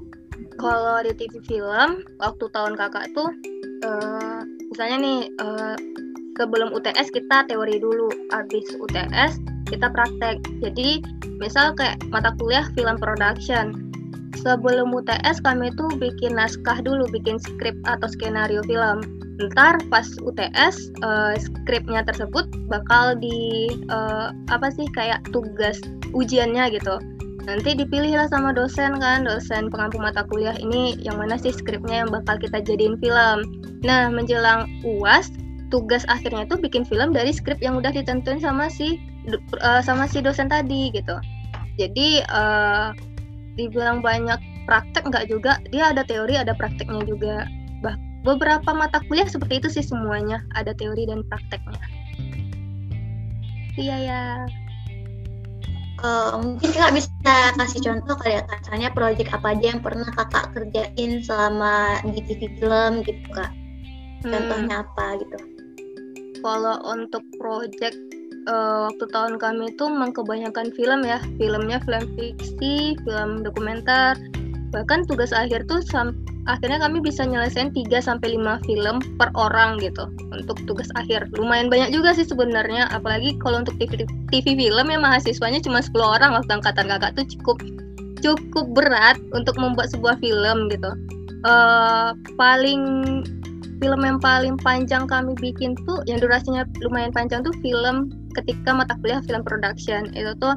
kalau 0.62 1.02
di 1.02 1.10
TV 1.18 1.42
film 1.42 2.06
waktu 2.22 2.44
tahun 2.54 2.78
kakak 2.78 3.10
tuh 3.18 3.34
uh, 3.82 4.46
misalnya 4.70 4.96
nih 5.02 5.20
uh, 5.42 5.74
sebelum 6.38 6.72
UTS 6.72 7.12
kita 7.12 7.44
teori 7.50 7.82
dulu. 7.82 8.08
Habis 8.32 8.66
UTS 8.78 9.42
kita 9.68 9.90
praktek. 9.90 10.40
Jadi 10.62 11.02
misal 11.42 11.74
kayak 11.76 12.00
mata 12.08 12.32
kuliah 12.38 12.64
film 12.78 12.96
production. 12.96 13.90
Sebelum 14.40 14.90
UTS 14.96 15.44
kami 15.44 15.70
tuh 15.76 15.92
bikin 16.00 16.34
naskah 16.40 16.80
dulu 16.80 17.04
bikin 17.12 17.36
skrip 17.36 17.76
atau 17.84 18.08
skenario 18.08 18.64
film. 18.64 19.04
Ntar 19.38 19.82
pas 19.90 20.06
UTS 20.22 20.76
uh, 21.02 21.34
eh, 21.34 21.40
skripnya 21.40 22.06
tersebut 22.06 22.46
bakal 22.70 23.18
di 23.18 23.68
uh, 23.90 24.30
apa 24.48 24.70
sih 24.72 24.86
kayak 24.94 25.20
tugas 25.34 25.80
ujiannya 26.14 26.68
gitu 26.78 27.00
nanti 27.42 27.74
dipilih 27.74 28.14
lah 28.14 28.28
sama 28.30 28.54
dosen 28.54 29.02
kan 29.02 29.26
dosen 29.26 29.66
pengampu 29.66 29.98
mata 29.98 30.22
kuliah 30.30 30.54
ini 30.54 30.94
yang 31.02 31.18
mana 31.18 31.34
sih 31.34 31.50
skripnya 31.50 32.06
yang 32.06 32.10
bakal 32.10 32.38
kita 32.38 32.62
jadiin 32.62 32.94
film. 33.02 33.38
Nah 33.82 34.06
menjelang 34.08 34.70
uas 34.86 35.34
tugas 35.74 36.06
akhirnya 36.06 36.46
tuh 36.46 36.60
bikin 36.60 36.86
film 36.86 37.10
dari 37.10 37.34
skrip 37.34 37.58
yang 37.58 37.74
udah 37.80 37.90
ditentuin 37.90 38.38
sama 38.38 38.70
si 38.70 39.00
uh, 39.58 39.82
sama 39.82 40.06
si 40.06 40.22
dosen 40.22 40.46
tadi 40.46 40.94
gitu. 40.94 41.18
Jadi 41.80 42.22
uh, 42.30 42.94
dibilang 43.58 44.04
banyak 44.04 44.38
praktek 44.70 45.10
nggak 45.10 45.26
juga 45.26 45.58
dia 45.74 45.90
ada 45.90 46.06
teori 46.06 46.38
ada 46.38 46.54
prakteknya 46.54 47.02
juga. 47.02 47.50
Bah 47.82 47.98
beberapa 48.22 48.70
mata 48.70 49.02
kuliah 49.10 49.26
seperti 49.26 49.58
itu 49.58 49.68
sih 49.80 49.82
semuanya 49.82 50.46
ada 50.54 50.70
teori 50.78 51.10
dan 51.10 51.26
prakteknya. 51.26 51.82
Iya 53.74 53.96
ya 53.98 54.22
uh, 56.02 56.36
mungkin 56.38 56.68
kakak 56.74 56.98
bisa 56.98 57.34
kasih 57.56 57.80
contoh 57.80 58.14
kali 58.18 58.38
ya 58.38 58.42
misalnya 58.46 58.90
proyek 58.92 59.28
apa 59.32 59.54
aja 59.54 59.64
yang 59.74 59.80
pernah 59.80 60.10
kakak 60.12 60.50
kerjain 60.52 61.22
selama 61.22 62.02
di 62.04 62.20
TV 62.26 62.40
film 62.58 63.06
gitu 63.06 63.26
kak. 63.32 63.50
Contohnya 64.22 64.82
hmm. 64.82 64.84
apa 64.86 65.06
gitu? 65.18 65.38
Kalau 66.42 66.76
untuk 66.90 67.22
proyek 67.38 67.94
uh, 68.50 68.90
waktu 68.90 69.04
tahun 69.10 69.34
kami 69.38 69.74
itu 69.74 69.84
memang 69.86 70.10
kebanyakan 70.14 70.74
film 70.74 71.00
ya. 71.06 71.18
Filmnya 71.38 71.78
film 71.86 72.04
fiksi 72.18 72.98
film 73.02 73.46
dokumenter 73.46 74.18
bahkan 74.72 75.04
tugas 75.04 75.30
akhir 75.30 75.68
tuh 75.68 75.84
akhirnya 76.48 76.82
kami 76.82 76.98
bisa 76.98 77.22
nyelesain 77.22 77.70
3 77.70 77.86
sampai 78.02 78.34
5 78.34 78.66
film 78.66 78.96
per 79.20 79.30
orang 79.38 79.78
gitu 79.78 80.08
untuk 80.34 80.58
tugas 80.66 80.88
akhir. 80.98 81.30
Lumayan 81.36 81.70
banyak 81.70 81.94
juga 81.94 82.16
sih 82.16 82.26
sebenarnya 82.26 82.90
apalagi 82.90 83.38
kalau 83.38 83.62
untuk 83.62 83.76
TV, 83.78 84.08
TV 84.32 84.46
film 84.56 84.86
ya 84.88 84.98
mahasiswanya 84.98 85.62
cuma 85.62 85.84
10 85.84 85.94
orang 86.00 86.34
waktu 86.34 86.50
angkatan 86.58 86.88
kakak 86.88 87.12
tuh 87.14 87.26
cukup 87.38 87.56
cukup 88.22 88.66
berat 88.74 89.18
untuk 89.36 89.54
membuat 89.60 89.92
sebuah 89.92 90.18
film 90.18 90.72
gitu. 90.72 90.90
Uh, 91.42 92.14
paling 92.38 92.82
film 93.82 94.00
yang 94.06 94.22
paling 94.22 94.54
panjang 94.62 95.10
kami 95.10 95.34
bikin 95.42 95.74
tuh 95.82 96.06
yang 96.06 96.22
durasinya 96.22 96.62
lumayan 96.86 97.10
panjang 97.10 97.42
tuh 97.42 97.50
film 97.58 98.14
ketika 98.38 98.70
mata 98.70 98.94
kuliah 99.02 99.18
film 99.26 99.42
production 99.42 100.06
itu 100.14 100.30
tuh 100.38 100.54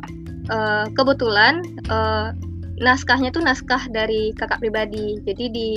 uh, 0.54 0.86
kebetulan 0.94 1.66
uh, 1.90 2.30
naskahnya 2.80 3.32
tuh 3.32 3.44
naskah 3.44 3.88
dari 3.92 4.36
kakak 4.36 4.60
pribadi. 4.60 5.20
Jadi 5.24 5.46
di 5.52 5.70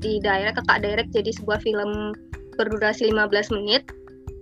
di 0.00 0.20
direct 0.20 0.60
kakak 0.60 0.84
direct 0.84 1.10
jadi 1.12 1.30
sebuah 1.32 1.60
film 1.60 2.12
berdurasi 2.56 3.12
15 3.12 3.56
menit. 3.60 3.84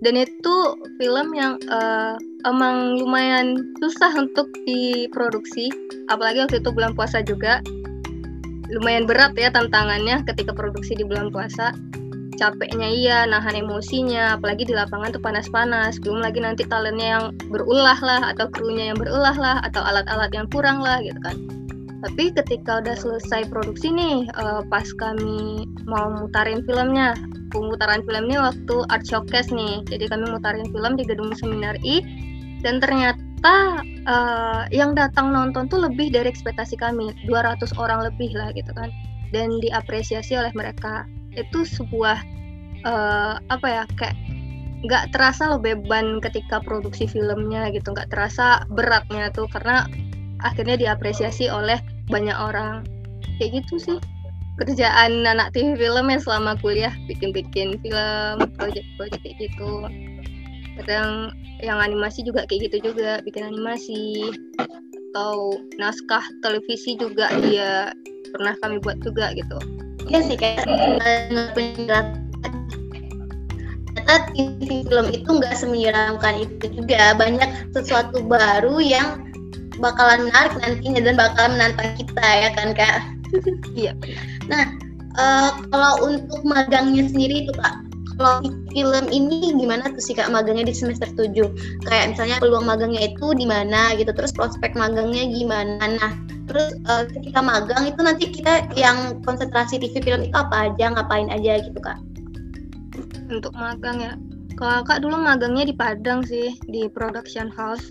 Dan 0.03 0.19
itu 0.19 0.55
film 0.99 1.31
yang 1.31 1.55
uh, 1.71 2.19
emang 2.43 2.99
lumayan 2.99 3.55
susah 3.79 4.11
untuk 4.19 4.51
diproduksi. 4.67 5.71
Apalagi 6.11 6.43
waktu 6.43 6.59
itu 6.59 6.69
bulan 6.75 6.91
puasa 6.91 7.23
juga. 7.23 7.63
Lumayan 8.71 9.05
berat 9.07 9.37
ya 9.37 9.53
tantangannya 9.53 10.27
ketika 10.27 10.51
produksi 10.51 10.99
di 10.99 11.07
bulan 11.07 11.31
puasa. 11.31 11.71
Capeknya 12.35 12.89
iya 12.91 13.17
nahan 13.23 13.63
emosinya. 13.63 14.35
Apalagi 14.35 14.67
di 14.67 14.75
lapangan 14.75 15.15
tuh 15.15 15.23
panas-panas. 15.23 16.03
Belum 16.03 16.19
lagi 16.19 16.43
nanti 16.43 16.67
talentnya 16.67 17.07
yang 17.07 17.25
berulah 17.47 17.99
lah 18.03 18.35
atau 18.35 18.51
krunya 18.51 18.91
yang 18.91 18.99
berulah 18.99 19.35
lah 19.39 19.63
atau 19.63 19.79
alat-alat 19.79 20.35
yang 20.35 20.51
kurang 20.51 20.83
lah 20.83 20.99
gitu 20.99 21.19
kan 21.23 21.62
tapi 22.03 22.35
ketika 22.35 22.83
udah 22.83 22.99
selesai 22.99 23.47
produksi 23.47 23.87
nih 23.95 24.27
uh, 24.35 24.59
pas 24.67 24.83
kami 24.99 25.63
mau 25.87 26.11
mutarin 26.11 26.59
filmnya 26.67 27.15
pemutaran 27.55 28.03
film 28.03 28.27
ini 28.27 28.35
waktu 28.35 28.75
art 28.91 29.07
showcase 29.07 29.55
nih. 29.55 29.79
Jadi 29.87 30.11
kami 30.11 30.27
mutarin 30.27 30.67
film 30.67 30.99
di 30.99 31.07
gedung 31.07 31.31
seminar 31.31 31.79
I 31.79 32.03
dan 32.59 32.83
ternyata 32.83 33.79
uh, 34.03 34.67
yang 34.75 34.91
datang 34.97 35.31
nonton 35.31 35.71
tuh 35.71 35.87
lebih 35.87 36.11
dari 36.11 36.27
ekspektasi 36.27 36.75
kami 36.75 37.15
200 37.29 37.71
orang 37.79 38.03
lebih 38.03 38.35
lah 38.35 38.51
gitu 38.51 38.75
kan 38.75 38.91
dan 39.31 39.63
diapresiasi 39.63 40.35
oleh 40.35 40.51
mereka. 40.51 41.07
Itu 41.39 41.63
sebuah 41.63 42.19
uh, 42.83 43.39
apa 43.47 43.67
ya 43.71 43.83
kayak 43.95 44.17
nggak 44.83 45.15
terasa 45.15 45.47
lo 45.47 45.63
beban 45.63 46.19
ketika 46.19 46.59
produksi 46.59 47.07
filmnya 47.07 47.71
gitu 47.71 47.95
nggak 47.95 48.11
terasa 48.11 48.67
beratnya 48.67 49.31
tuh 49.31 49.47
karena 49.47 49.87
akhirnya 50.43 50.75
diapresiasi 50.75 51.47
oleh 51.49 51.79
banyak 52.11 52.35
orang. 52.35 52.83
Kayak 53.39 53.63
gitu 53.63 53.75
sih. 53.79 53.97
Kerjaan 54.61 55.25
anak 55.25 55.49
TV 55.57 55.73
film 55.73 56.13
ya 56.13 56.21
selama 56.21 56.53
kuliah 56.61 56.93
bikin-bikin 57.09 57.81
film 57.81 58.37
proyek-proyek 58.59 59.17
kayak 59.25 59.35
gitu. 59.49 59.89
Kadang 60.77 61.33
yang 61.63 61.81
animasi 61.81 62.21
juga 62.21 62.45
kayak 62.45 62.69
gitu 62.69 62.93
juga 62.93 63.23
bikin 63.25 63.49
animasi. 63.49 64.29
Atau 65.13 65.57
naskah 65.81 66.21
televisi 66.45 66.97
juga 66.97 67.33
dia 67.41 67.93
pernah 68.33 68.53
kami 68.61 68.77
buat 68.81 69.01
juga 69.01 69.33
gitu. 69.33 69.57
Iya 70.09 70.19
sih 70.21 70.37
kayak 70.37 70.67
ternyata 71.55 72.13
TV 74.35 74.83
film 74.85 75.07
itu 75.09 75.29
nggak 75.29 75.55
semenyeramkan 75.57 76.45
itu 76.45 76.65
juga. 76.77 77.17
Banyak 77.17 77.73
sesuatu 77.73 78.21
baru 78.25 78.77
yang 78.83 79.32
bakalan 79.81 80.29
menarik 80.29 80.53
nantinya 80.59 81.01
dan 81.01 81.15
bakalan 81.17 81.51
menantang 81.57 81.89
kita 81.97 82.25
ya 82.25 82.49
kan 82.57 82.69
kak? 82.75 82.97
Iya 83.73 83.97
nah 84.45 84.69
uh, 85.17 85.49
kalau 85.73 86.05
untuk 86.05 86.45
magangnya 86.45 87.09
sendiri 87.09 87.49
itu 87.49 87.53
kak 87.57 87.81
kalau 88.17 88.45
film 88.73 89.05
ini 89.09 89.57
gimana 89.57 89.89
tuh 89.89 90.01
sih 90.01 90.13
kak 90.13 90.29
magangnya 90.29 90.69
di 90.69 90.75
semester 90.75 91.09
7 91.17 91.33
kayak 91.89 92.13
misalnya 92.13 92.37
peluang 92.37 92.65
magangnya 92.65 93.09
itu 93.09 93.33
di 93.33 93.45
mana 93.49 93.97
gitu 93.97 94.13
terus 94.13 94.29
prospek 94.33 94.77
magangnya 94.77 95.25
gimana? 95.33 95.81
Nah 95.81 96.11
terus 96.45 96.77
uh, 96.85 97.09
ketika 97.09 97.41
magang 97.41 97.89
itu 97.89 97.99
nanti 98.03 98.29
kita 98.29 98.69
yang 98.77 99.17
konsentrasi 99.25 99.81
TV 99.81 99.97
film 100.03 100.29
itu 100.29 100.35
apa 100.37 100.69
aja 100.69 100.93
ngapain 100.93 101.29
aja 101.33 101.61
gitu 101.65 101.79
kak? 101.81 101.97
Untuk 103.33 103.53
magang 103.57 103.97
ya? 103.97 104.13
Kalau 104.61 104.85
kak 104.85 105.01
dulu 105.01 105.17
magangnya 105.17 105.65
di 105.65 105.75
Padang 105.75 106.21
sih 106.21 106.53
di 106.69 106.85
production 106.85 107.49
house 107.49 107.89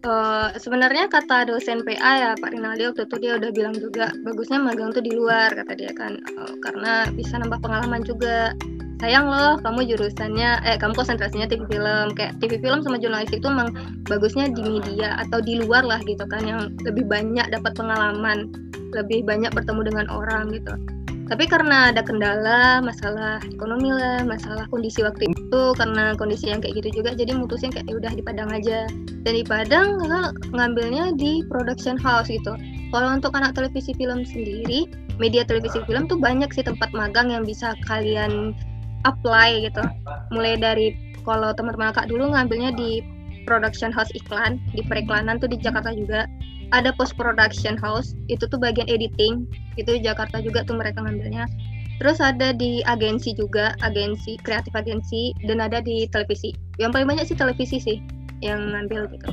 Uh, 0.00 0.48
sebenarnya 0.56 1.12
kata 1.12 1.44
dosen 1.44 1.84
PA 1.84 2.12
ya 2.16 2.30
Pak 2.32 2.56
Rinaldi 2.56 2.88
waktu 2.88 3.04
itu 3.04 3.16
dia 3.20 3.36
udah 3.36 3.50
bilang 3.52 3.76
juga 3.76 4.08
bagusnya 4.24 4.56
magang 4.56 4.96
tuh 4.96 5.04
di 5.04 5.12
luar 5.12 5.52
kata 5.52 5.76
dia 5.76 5.92
kan. 5.92 6.16
Uh, 6.40 6.56
karena 6.64 7.04
bisa 7.12 7.36
nambah 7.36 7.60
pengalaman 7.60 8.00
juga. 8.04 8.56
Sayang 9.00 9.32
loh 9.32 9.56
kamu 9.64 9.96
jurusannya 9.96 10.60
eh 10.60 10.76
kamu 10.76 10.92
konsentrasinya 10.92 11.48
TV 11.48 11.64
film. 11.72 12.12
Kayak 12.12 12.36
TV 12.36 12.60
film 12.60 12.84
sama 12.84 13.00
jurnalistik 13.00 13.40
itu 13.40 13.48
emang 13.48 13.72
bagusnya 14.04 14.52
di 14.52 14.60
media 14.60 15.16
atau 15.24 15.40
di 15.40 15.56
luar 15.56 15.88
lah 15.88 16.00
gitu 16.04 16.20
kan 16.28 16.44
yang 16.44 16.68
lebih 16.84 17.08
banyak 17.08 17.48
dapat 17.48 17.72
pengalaman 17.72 18.52
lebih 18.92 19.22
banyak 19.22 19.50
bertemu 19.54 19.80
dengan 19.86 20.06
orang 20.12 20.50
gitu 20.52 20.74
tapi 21.30 21.46
karena 21.46 21.94
ada 21.94 22.02
kendala 22.02 22.82
masalah 22.82 23.38
ekonomi 23.46 23.94
lah 23.94 24.26
masalah 24.26 24.66
kondisi 24.66 25.06
waktu 25.06 25.30
itu 25.30 25.62
karena 25.78 26.18
kondisi 26.18 26.50
yang 26.50 26.58
kayak 26.58 26.82
gitu 26.82 27.00
juga 27.00 27.14
jadi 27.14 27.38
mutusin 27.38 27.70
kayak 27.70 27.86
ya 27.86 27.94
udah 28.02 28.12
di 28.18 28.22
Padang 28.26 28.50
aja. 28.50 28.90
Dan 29.22 29.32
di 29.38 29.46
Padang 29.46 30.02
ngambilnya 30.50 31.14
di 31.14 31.46
production 31.46 31.94
house 31.94 32.26
gitu. 32.26 32.58
Kalau 32.90 33.08
untuk 33.14 33.30
anak 33.38 33.54
televisi 33.54 33.94
film 33.94 34.26
sendiri 34.26 34.90
media 35.22 35.46
televisi 35.46 35.78
film 35.86 36.10
tuh 36.10 36.18
banyak 36.18 36.50
sih 36.50 36.66
tempat 36.66 36.90
magang 36.90 37.30
yang 37.30 37.46
bisa 37.46 37.78
kalian 37.86 38.50
apply 39.06 39.70
gitu. 39.70 39.86
Mulai 40.34 40.58
dari 40.58 40.98
kalau 41.22 41.54
teman-teman 41.54 41.94
kakak 41.94 42.10
dulu 42.10 42.34
ngambilnya 42.34 42.74
di 42.74 43.06
production 43.46 43.94
house 43.94 44.10
iklan 44.18 44.58
di 44.74 44.82
periklanan 44.82 45.38
tuh 45.38 45.46
di 45.46 45.62
Jakarta 45.62 45.94
juga 45.94 46.26
ada 46.70 46.94
post 46.94 47.18
production 47.18 47.74
house 47.78 48.14
itu 48.30 48.46
tuh 48.46 48.58
bagian 48.58 48.86
editing 48.86 49.46
itu 49.78 49.98
Jakarta 50.00 50.38
juga 50.42 50.62
tuh 50.66 50.78
mereka 50.78 51.02
ngambilnya. 51.02 51.46
Terus 52.00 52.16
ada 52.16 52.56
di 52.56 52.80
agensi 52.88 53.36
juga 53.36 53.76
agensi 53.84 54.40
kreatif 54.40 54.72
agensi 54.72 55.36
dan 55.44 55.60
ada 55.60 55.84
di 55.84 56.08
televisi. 56.08 56.56
Yang 56.80 56.90
paling 56.96 57.08
banyak 57.12 57.24
sih 57.28 57.36
televisi 57.36 57.76
sih 57.76 57.98
yang 58.40 58.72
ngambil 58.72 59.10
gitu. 59.12 59.30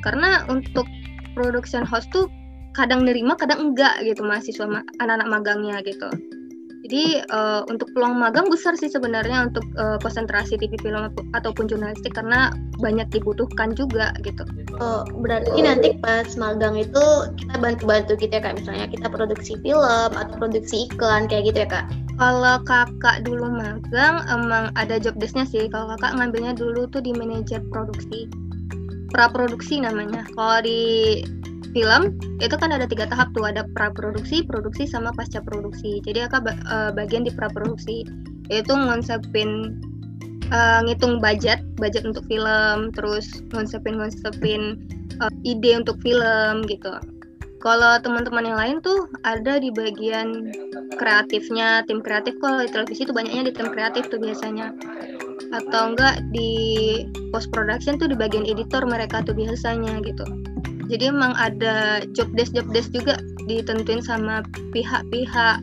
Karena 0.00 0.48
untuk 0.48 0.88
production 1.36 1.84
house 1.84 2.08
tuh 2.08 2.30
kadang 2.74 3.06
nerima 3.06 3.38
kadang 3.38 3.70
enggak 3.70 4.00
gitu 4.02 4.24
mahasiswa 4.26 4.66
anak-anak 4.98 5.28
magangnya 5.30 5.78
gitu 5.86 6.10
jadi 6.84 7.24
uh, 7.32 7.64
untuk 7.72 7.88
peluang 7.96 8.20
magang 8.20 8.52
besar 8.52 8.76
sih 8.76 8.92
sebenarnya 8.92 9.48
untuk 9.48 9.64
uh, 9.80 9.96
konsentrasi 10.04 10.60
TV 10.60 10.76
film 10.84 11.08
ataupun 11.32 11.64
jurnalistik 11.64 12.12
karena 12.12 12.52
banyak 12.76 13.08
dibutuhkan 13.08 13.72
juga 13.72 14.12
gitu. 14.20 14.44
Oh, 14.76 15.00
berarti 15.24 15.64
nanti 15.64 15.96
pas 16.04 16.28
magang 16.36 16.76
itu 16.76 17.32
kita 17.40 17.56
bantu-bantu 17.56 18.20
gitu 18.20 18.36
ya 18.36 18.44
kak, 18.44 18.60
misalnya 18.60 18.84
kita 18.92 19.08
produksi 19.08 19.56
film 19.64 20.12
atau 20.12 20.34
produksi 20.36 20.84
iklan 20.92 21.24
kayak 21.24 21.48
gitu 21.48 21.64
ya 21.64 21.68
kak? 21.72 21.88
Kalau 22.20 22.60
kakak 22.68 23.24
dulu 23.24 23.48
magang 23.48 24.20
emang 24.28 24.68
ada 24.76 25.00
job 25.00 25.16
desknya 25.16 25.48
sih. 25.48 25.64
Kalau 25.72 25.96
kakak 25.96 26.20
ngambilnya 26.20 26.52
dulu 26.52 26.84
tuh 26.92 27.00
di 27.00 27.16
manajer 27.16 27.64
produksi, 27.72 28.28
praproduksi 29.08 29.80
namanya. 29.80 30.28
Kalau 30.36 30.60
di 30.60 31.24
film 31.74 32.16
itu 32.38 32.54
kan 32.54 32.70
ada 32.70 32.86
tiga 32.86 33.10
tahap 33.10 33.34
tuh 33.34 33.44
ada 33.44 33.66
praproduksi, 33.74 34.46
produksi 34.46 34.86
sama 34.86 35.10
pasca 35.12 35.42
produksi. 35.42 35.98
Jadi 36.06 36.24
aku 36.24 36.46
uh, 36.70 36.94
bagian 36.94 37.26
di 37.26 37.34
praproduksi 37.34 38.06
yaitu 38.48 38.72
ngonsepin 38.72 39.82
uh, 40.54 40.80
ngitung 40.86 41.18
budget, 41.18 41.60
budget 41.76 42.06
untuk 42.06 42.22
film, 42.30 42.94
terus 42.94 43.26
ngonsepin 43.50 43.98
ngonsepin 43.98 44.62
uh, 45.18 45.32
ide 45.42 45.74
untuk 45.74 45.98
film 46.00 46.62
gitu. 46.70 46.94
Kalau 47.64 47.96
teman-teman 48.04 48.44
yang 48.44 48.58
lain 48.60 48.76
tuh 48.84 49.08
ada 49.24 49.56
di 49.56 49.72
bagian 49.72 50.52
kreatifnya, 51.00 51.80
tim 51.88 52.04
kreatif 52.04 52.36
kalau 52.38 52.60
di 52.60 52.68
televisi 52.68 53.08
tuh 53.08 53.16
banyaknya 53.16 53.50
di 53.50 53.52
tim 53.56 53.72
kreatif 53.72 54.12
tuh 54.12 54.20
biasanya. 54.20 54.70
Atau 55.48 55.96
enggak 55.96 56.20
di 56.30 56.52
post 57.32 57.48
production 57.48 57.96
tuh 57.96 58.12
di 58.12 58.16
bagian 58.20 58.44
editor 58.44 58.84
mereka 58.84 59.24
tuh 59.24 59.32
biasanya 59.32 59.96
gitu 60.04 60.43
jadi 60.88 61.10
emang 61.10 61.32
ada 61.36 62.04
job 62.12 62.28
desk 62.36 62.52
job 62.52 62.68
desk 62.70 62.92
juga 62.92 63.20
ditentuin 63.48 64.00
sama 64.00 64.44
pihak-pihak 64.72 65.56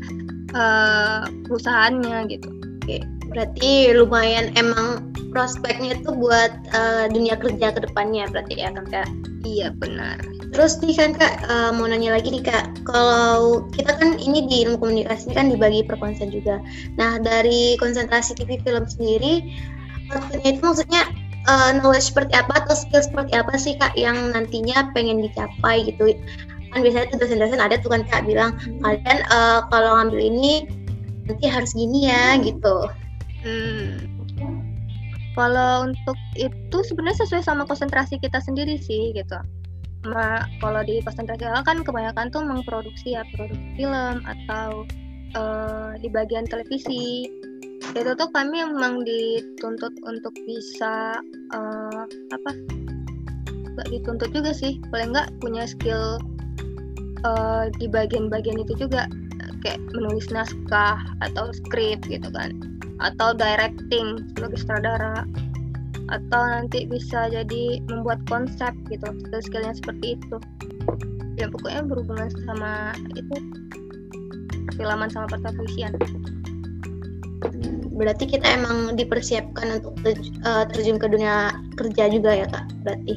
uh, 0.56 1.26
perusahaannya 1.48 2.30
gitu. 2.30 2.50
Oke. 2.82 2.98
Berarti 3.32 3.96
lumayan 3.96 4.52
emang 4.60 5.16
prospeknya 5.32 5.96
itu 5.96 6.12
buat 6.12 6.52
uh, 6.76 7.08
dunia 7.08 7.40
kerja 7.40 7.72
ke 7.72 7.80
depannya 7.88 8.28
berarti 8.28 8.60
ya 8.60 8.70
kan 8.76 8.86
kak? 8.92 9.08
Iya 9.48 9.72
benar. 9.80 10.20
Terus 10.52 10.84
nih 10.84 11.00
kan 11.00 11.12
kak 11.16 11.34
uh, 11.48 11.72
mau 11.72 11.88
nanya 11.88 12.20
lagi 12.20 12.28
nih 12.28 12.44
kak. 12.44 12.84
Kalau 12.84 13.64
kita 13.72 13.96
kan 13.96 14.20
ini 14.20 14.44
di 14.52 14.68
ilmu 14.68 14.84
komunikasi 14.84 15.32
kan 15.32 15.48
dibagi 15.48 15.88
per 15.88 15.96
konsen 15.98 16.28
juga. 16.28 16.60
Nah 17.00 17.18
dari 17.24 17.80
konsentrasi 17.80 18.36
TV 18.36 18.60
film 18.62 18.84
sendiri 18.84 19.48
maksudnya 20.12 20.50
itu 20.52 20.60
maksudnya 20.60 21.02
uh, 21.48 21.72
knowledge 21.80 22.12
seperti 22.12 22.34
apa 22.38 22.66
atau 22.66 22.76
skill 22.76 23.02
seperti 23.02 23.34
apa 23.38 23.54
sih 23.58 23.74
kak 23.78 23.94
yang 23.98 24.34
nantinya 24.34 24.92
pengen 24.94 25.24
dicapai 25.24 25.88
gitu? 25.88 26.14
Kan 26.72 26.80
biasanya 26.86 27.12
tuh 27.12 27.20
dosen-dosen 27.26 27.60
ada 27.60 27.76
tuh 27.80 27.92
kan 27.92 28.02
kak 28.08 28.24
bilang 28.28 28.56
kalian 28.82 29.20
uh, 29.32 29.66
kalau 29.70 29.98
ngambil 30.00 30.22
ini 30.22 30.68
nanti 31.26 31.46
harus 31.48 31.72
gini 31.74 32.10
ya 32.10 32.38
gitu. 32.42 32.90
Hmm. 33.42 34.06
kalau 35.32 35.90
untuk 35.90 36.14
itu 36.36 36.78
sebenarnya 36.84 37.24
sesuai 37.24 37.42
sama 37.42 37.64
konsentrasi 37.64 38.20
kita 38.20 38.44
sendiri 38.44 38.76
sih 38.78 39.16
gitu. 39.16 39.40
Ma, 40.04 40.44
kalau 40.60 40.84
di 40.84 41.00
konsentrasi 41.02 41.48
kan 41.64 41.82
kebanyakan 41.88 42.30
tuh 42.30 42.44
memproduksi 42.44 43.16
ya 43.16 43.24
produksi 43.34 43.80
film 43.80 44.22
atau 44.28 44.84
uh, 45.40 45.96
di 45.98 46.12
bagian 46.12 46.46
televisi 46.46 47.32
itu 47.92 48.12
tuh 48.16 48.30
kami 48.32 48.64
emang 48.64 49.04
dituntut 49.04 49.92
untuk 50.08 50.32
bisa 50.48 51.20
uh, 51.52 52.04
apa? 52.32 52.52
Nggak 53.76 53.88
dituntut 53.92 54.30
juga 54.32 54.52
sih. 54.56 54.80
Paling 54.92 55.12
nggak 55.12 55.30
punya 55.44 55.68
skill 55.68 56.16
uh, 57.28 57.68
di 57.76 57.92
bagian-bagian 57.92 58.64
itu 58.64 58.88
juga. 58.88 59.12
Kayak 59.62 59.84
menulis 59.94 60.32
naskah 60.32 61.04
atau 61.20 61.52
skrip 61.52 62.00
gitu 62.08 62.32
kan. 62.32 62.56
Atau 63.04 63.36
directing 63.36 64.24
sebagai 64.34 64.58
sutradara. 64.64 65.28
Atau 66.12 66.42
nanti 66.48 66.88
bisa 66.88 67.28
jadi 67.28 67.84
membuat 67.92 68.24
konsep 68.32 68.72
gitu. 68.88 69.06
Skill-skillnya 69.28 69.76
seperti 69.76 70.16
itu. 70.16 70.38
Ya 71.36 71.52
pokoknya 71.52 71.84
berhubungan 71.92 72.32
sama 72.48 72.96
itu. 73.20 73.36
Perfilman 74.72 75.12
sama 75.12 75.28
pertelevisian 75.28 75.94
berarti 77.98 78.26
kita 78.26 78.48
emang 78.58 78.98
dipersiapkan 78.98 79.82
untuk 79.82 79.94
uh, 80.46 80.66
terjun 80.70 80.98
ke 80.98 81.08
dunia 81.10 81.54
kerja 81.78 82.10
juga 82.10 82.32
ya 82.34 82.48
kak? 82.50 82.66
Berarti? 82.86 83.14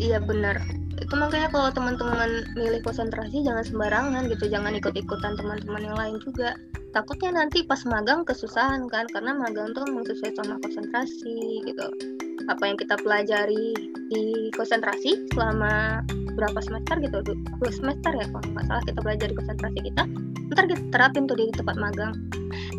Iya 0.00 0.18
benar. 0.20 0.60
Itu 0.98 1.14
makanya 1.14 1.48
kalau 1.54 1.70
teman-teman 1.72 2.44
milih 2.58 2.82
konsentrasi 2.82 3.46
jangan 3.46 3.64
sembarangan 3.64 4.28
gitu. 4.28 4.50
Jangan 4.50 4.76
ikut-ikutan 4.76 5.38
teman-teman 5.38 5.82
yang 5.88 5.96
lain 5.96 6.16
juga. 6.20 6.58
Takutnya 6.92 7.44
nanti 7.44 7.64
pas 7.64 7.80
magang 7.84 8.24
kesusahan 8.24 8.88
kan 8.88 9.06
karena 9.12 9.36
magang 9.36 9.76
tuh 9.76 9.84
memang 9.86 10.08
sesuai 10.08 10.32
sama 10.36 10.56
konsentrasi 10.64 11.62
gitu 11.68 12.17
apa 12.48 12.62
yang 12.64 12.76
kita 12.80 12.96
pelajari 13.04 13.76
di 14.08 14.48
konsentrasi 14.56 15.28
selama 15.36 16.00
berapa 16.38 16.58
semester 16.64 16.96
gitu 17.02 17.18
dua 17.60 17.72
semester 17.72 18.14
ya 18.14 18.26
kalau 18.30 18.46
nggak 18.54 18.64
salah 18.70 18.84
kita 18.86 19.00
belajar 19.04 19.26
di 19.28 19.36
konsentrasi 19.36 19.78
kita 19.84 20.02
ntar 20.48 20.64
kita 20.64 20.82
terapin 20.90 21.28
tuh 21.28 21.36
di 21.36 21.52
tempat 21.52 21.76
magang. 21.76 22.16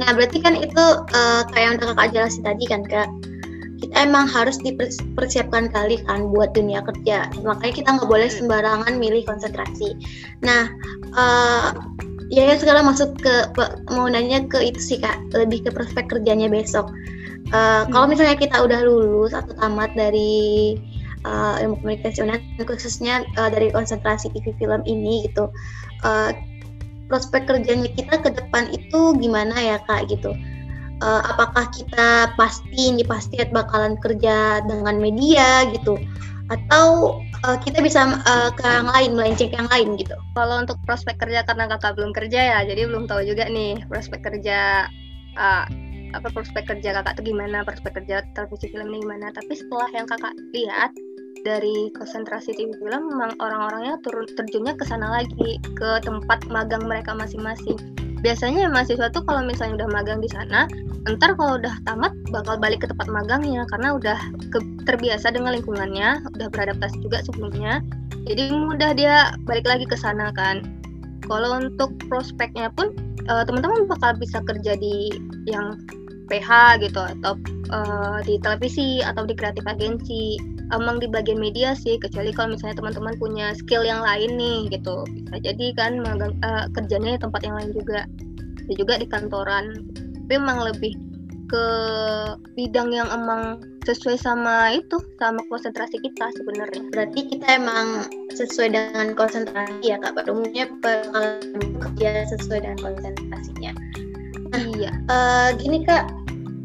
Nah 0.01 0.10
berarti 0.17 0.41
kan 0.41 0.58
itu 0.58 0.86
uh, 1.13 1.45
kayak 1.53 1.63
yang 1.63 1.75
udah 1.77 1.88
kakak 1.93 2.10
jelasin 2.17 2.43
tadi 2.43 2.65
kan 2.65 2.82
kak 2.88 3.10
kita 3.79 3.95
emang 3.95 4.27
harus 4.27 4.60
dipersiapkan 4.60 5.71
kali 5.71 6.01
kan 6.03 6.34
buat 6.34 6.51
dunia 6.51 6.84
kerja. 6.84 7.29
Makanya 7.45 7.73
kita 7.73 7.89
nggak 7.95 8.10
boleh 8.10 8.27
sembarangan 8.27 8.97
milih 8.97 9.23
konsentrasi. 9.23 9.95
Nah 10.41 10.67
uh, 11.13 11.77
ya, 12.34 12.49
ya 12.49 12.55
sekarang 12.58 12.89
masuk 12.89 13.13
ke 13.21 13.53
mau 13.93 14.10
nanya 14.10 14.45
ke 14.49 14.62
itu 14.65 14.82
sih 14.82 14.97
kak 14.97 15.17
lebih 15.32 15.63
ke 15.65 15.69
prospek 15.69 16.10
kerjanya 16.10 16.49
besok 16.49 16.89
uh, 17.51 17.83
hmm. 17.85 17.91
kalau 17.93 18.05
misalnya 18.09 18.38
kita 18.38 18.57
udah 18.59 18.79
lulus 18.85 19.31
atau 19.35 19.53
tamat 19.57 19.91
dari 19.93 20.75
uh, 21.27 21.59
ilmu 21.62 21.79
komunikasi 21.83 22.23
UNAN 22.23 22.41
khususnya 22.63 23.25
uh, 23.38 23.49
dari 23.51 23.73
konsentrasi 23.73 24.31
TV 24.33 24.55
film 24.57 24.81
ini 24.85 25.27
gitu 25.27 25.51
uh, 26.03 26.31
prospek 27.09 27.49
kerjanya 27.49 27.89
kita 27.97 28.21
ke 28.21 28.29
depan 28.31 28.69
itu 28.71 29.17
gimana 29.17 29.57
ya 29.57 29.81
kak 29.89 30.07
gitu? 30.07 30.31
Uh, 30.99 31.23
apakah 31.25 31.65
kita 31.73 32.29
pasti 32.38 32.93
ini 32.93 33.03
pasti 33.07 33.41
bakalan 33.49 33.97
kerja 33.97 34.62
dengan 34.69 35.01
media 35.01 35.65
gitu? 35.73 35.97
Atau 36.53 37.17
uh, 37.45 37.57
kita 37.65 37.81
bisa 37.81 38.21
uh, 38.25 38.53
ke 38.53 38.63
yang 38.63 38.89
lain 38.93 39.12
melenceng 39.17 39.49
yang 39.49 39.67
lain 39.73 39.97
gitu? 39.97 40.13
Kalau 40.38 40.62
untuk 40.62 40.77
prospek 40.85 41.17
kerja 41.17 41.41
karena 41.49 41.65
kakak 41.65 41.97
belum 41.97 42.13
kerja 42.13 42.39
ya 42.39 42.59
jadi 42.62 42.85
belum 42.85 43.09
tahu 43.09 43.25
juga 43.25 43.49
nih 43.49 43.81
prospek 43.89 44.21
kerja 44.21 44.85
uh, 45.39 45.65
apa 46.13 46.28
prospek 46.34 46.65
kerja 46.65 46.95
kakak 47.02 47.19
tuh 47.19 47.26
gimana 47.26 47.62
prospek 47.62 48.02
kerja 48.02 48.26
televisi 48.34 48.72
film 48.72 48.89
ini 48.93 49.06
gimana. 49.06 49.32
Tapi 49.34 49.54
setelah 49.54 49.89
yang 49.93 50.08
kakak 50.10 50.34
lihat 50.54 50.91
dari 51.48 51.88
konsentrasi 51.95 52.52
TV 52.52 52.76
film 52.78 53.15
memang 53.15 53.32
orang-orangnya 53.39 53.95
turun 54.04 54.28
terjunnya 54.36 54.76
ke 54.76 54.84
sana 54.84 55.08
lagi 55.24 55.60
ke 55.62 55.89
tempat 56.04 56.43
magang 56.52 56.84
mereka 56.84 57.15
masing-masing. 57.15 57.80
Biasanya 58.19 58.67
mahasiswa 58.67 59.08
tuh 59.15 59.24
kalau 59.24 59.48
misalnya 59.48 59.86
udah 59.86 59.89
magang 59.95 60.19
di 60.19 60.28
sana 60.28 60.67
ntar 61.08 61.32
kalau 61.39 61.56
udah 61.56 61.72
tamat 61.88 62.12
bakal 62.30 62.60
balik 62.60 62.84
ke 62.84 62.88
tempat 62.91 63.08
magangnya 63.08 63.63
karena 63.72 63.95
udah 63.95 64.19
ke, 64.52 64.60
terbiasa 64.84 65.32
dengan 65.32 65.56
lingkungannya 65.56 66.19
udah 66.36 66.48
beradaptasi 66.52 67.00
juga 67.00 67.24
sebelumnya. 67.24 67.80
Jadi 68.28 68.52
mudah 68.52 68.91
dia 68.93 69.32
balik 69.48 69.63
lagi 69.63 69.88
ke 69.88 69.95
sana 69.95 70.36
kan. 70.36 70.67
Kalau 71.26 71.62
untuk 71.62 71.95
prospeknya 72.12 72.67
pun 72.76 72.91
uh, 73.32 73.45
teman-teman 73.48 73.88
bakal 73.88 74.17
bisa 74.19 74.43
kerja 74.43 74.76
di 74.76 75.13
yang 75.48 75.80
PH 76.30 76.80
gitu 76.86 77.02
atau 77.02 77.34
uh, 77.74 78.18
di 78.24 78.38
televisi 78.39 79.02
atau 79.02 79.26
di 79.26 79.34
kreatif 79.34 79.65
agensi. 79.65 80.38
Emang 80.70 81.02
di 81.02 81.10
bagian 81.10 81.42
media 81.42 81.74
sih 81.74 81.98
kecuali 81.98 82.30
kalau 82.30 82.54
misalnya 82.54 82.78
teman-teman 82.78 83.18
punya 83.18 83.58
skill 83.58 83.82
yang 83.82 84.06
lain 84.06 84.38
nih 84.38 84.70
gitu. 84.70 85.02
Bisa 85.10 85.42
jadi 85.42 85.65
kan 85.74 85.98
magang, 86.06 86.38
uh, 86.46 86.70
kerjanya 86.78 87.18
di 87.18 87.22
tempat 87.26 87.42
yang 87.42 87.58
lain 87.58 87.72
juga. 87.74 88.06
Bisa 88.62 88.74
juga 88.78 88.94
di 89.02 89.08
kantoran. 89.10 89.65
Tapi 89.98 90.34
emang 90.38 90.62
lebih 90.62 90.94
ke 91.50 91.65
bidang 92.54 92.94
yang 92.94 93.10
emang 93.10 93.58
sesuai 93.89 94.22
sama 94.22 94.78
itu 94.78 95.02
sama 95.18 95.42
konsentrasi 95.50 95.98
kita 95.98 96.30
sebenarnya. 96.38 96.86
Berarti 96.94 97.26
kita 97.26 97.58
emang 97.58 98.06
sesuai 98.38 98.78
dengan 98.78 99.18
konsentrasi 99.18 99.82
ya 99.82 99.98
kak? 99.98 100.13
Pada 100.13 100.30
umumnya 100.30 100.70
kerja 101.82 102.30
sesuai 102.30 102.70
dengan 102.70 102.78
konsentrasinya. 102.78 103.74
Nah, 104.50 104.65
iya. 104.78 104.92
uh, 105.10 105.50
gini 105.58 105.82
kak 105.86 106.10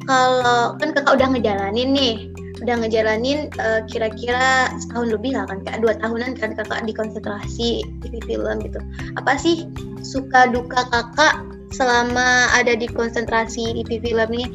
kalau 0.04 0.76
kan 0.78 0.92
kakak 0.92 1.14
udah 1.16 1.28
ngejalanin 1.32 1.90
nih. 1.92 2.16
Udah 2.62 2.80
ngejalanin 2.80 3.50
uh, 3.60 3.84
kira-kira 3.90 4.72
setahun 4.80 5.12
lebih 5.12 5.36
lah 5.36 5.44
kan 5.50 5.60
kak. 5.66 5.82
Dua 5.82 5.92
tahunan 5.98 6.38
kan 6.38 6.56
kakak 6.56 6.86
di 6.86 6.94
konsentrasi 6.96 7.84
TV 8.00 8.14
film 8.24 8.62
gitu. 8.64 8.80
Apa 9.20 9.36
sih 9.36 9.68
suka 10.00 10.48
duka 10.48 10.86
kakak 10.88 11.44
selama 11.74 12.48
ada 12.54 12.78
di 12.78 12.86
konsentrasi 12.88 13.84
TV 13.84 14.00
film 14.00 14.28
ini? 14.32 14.46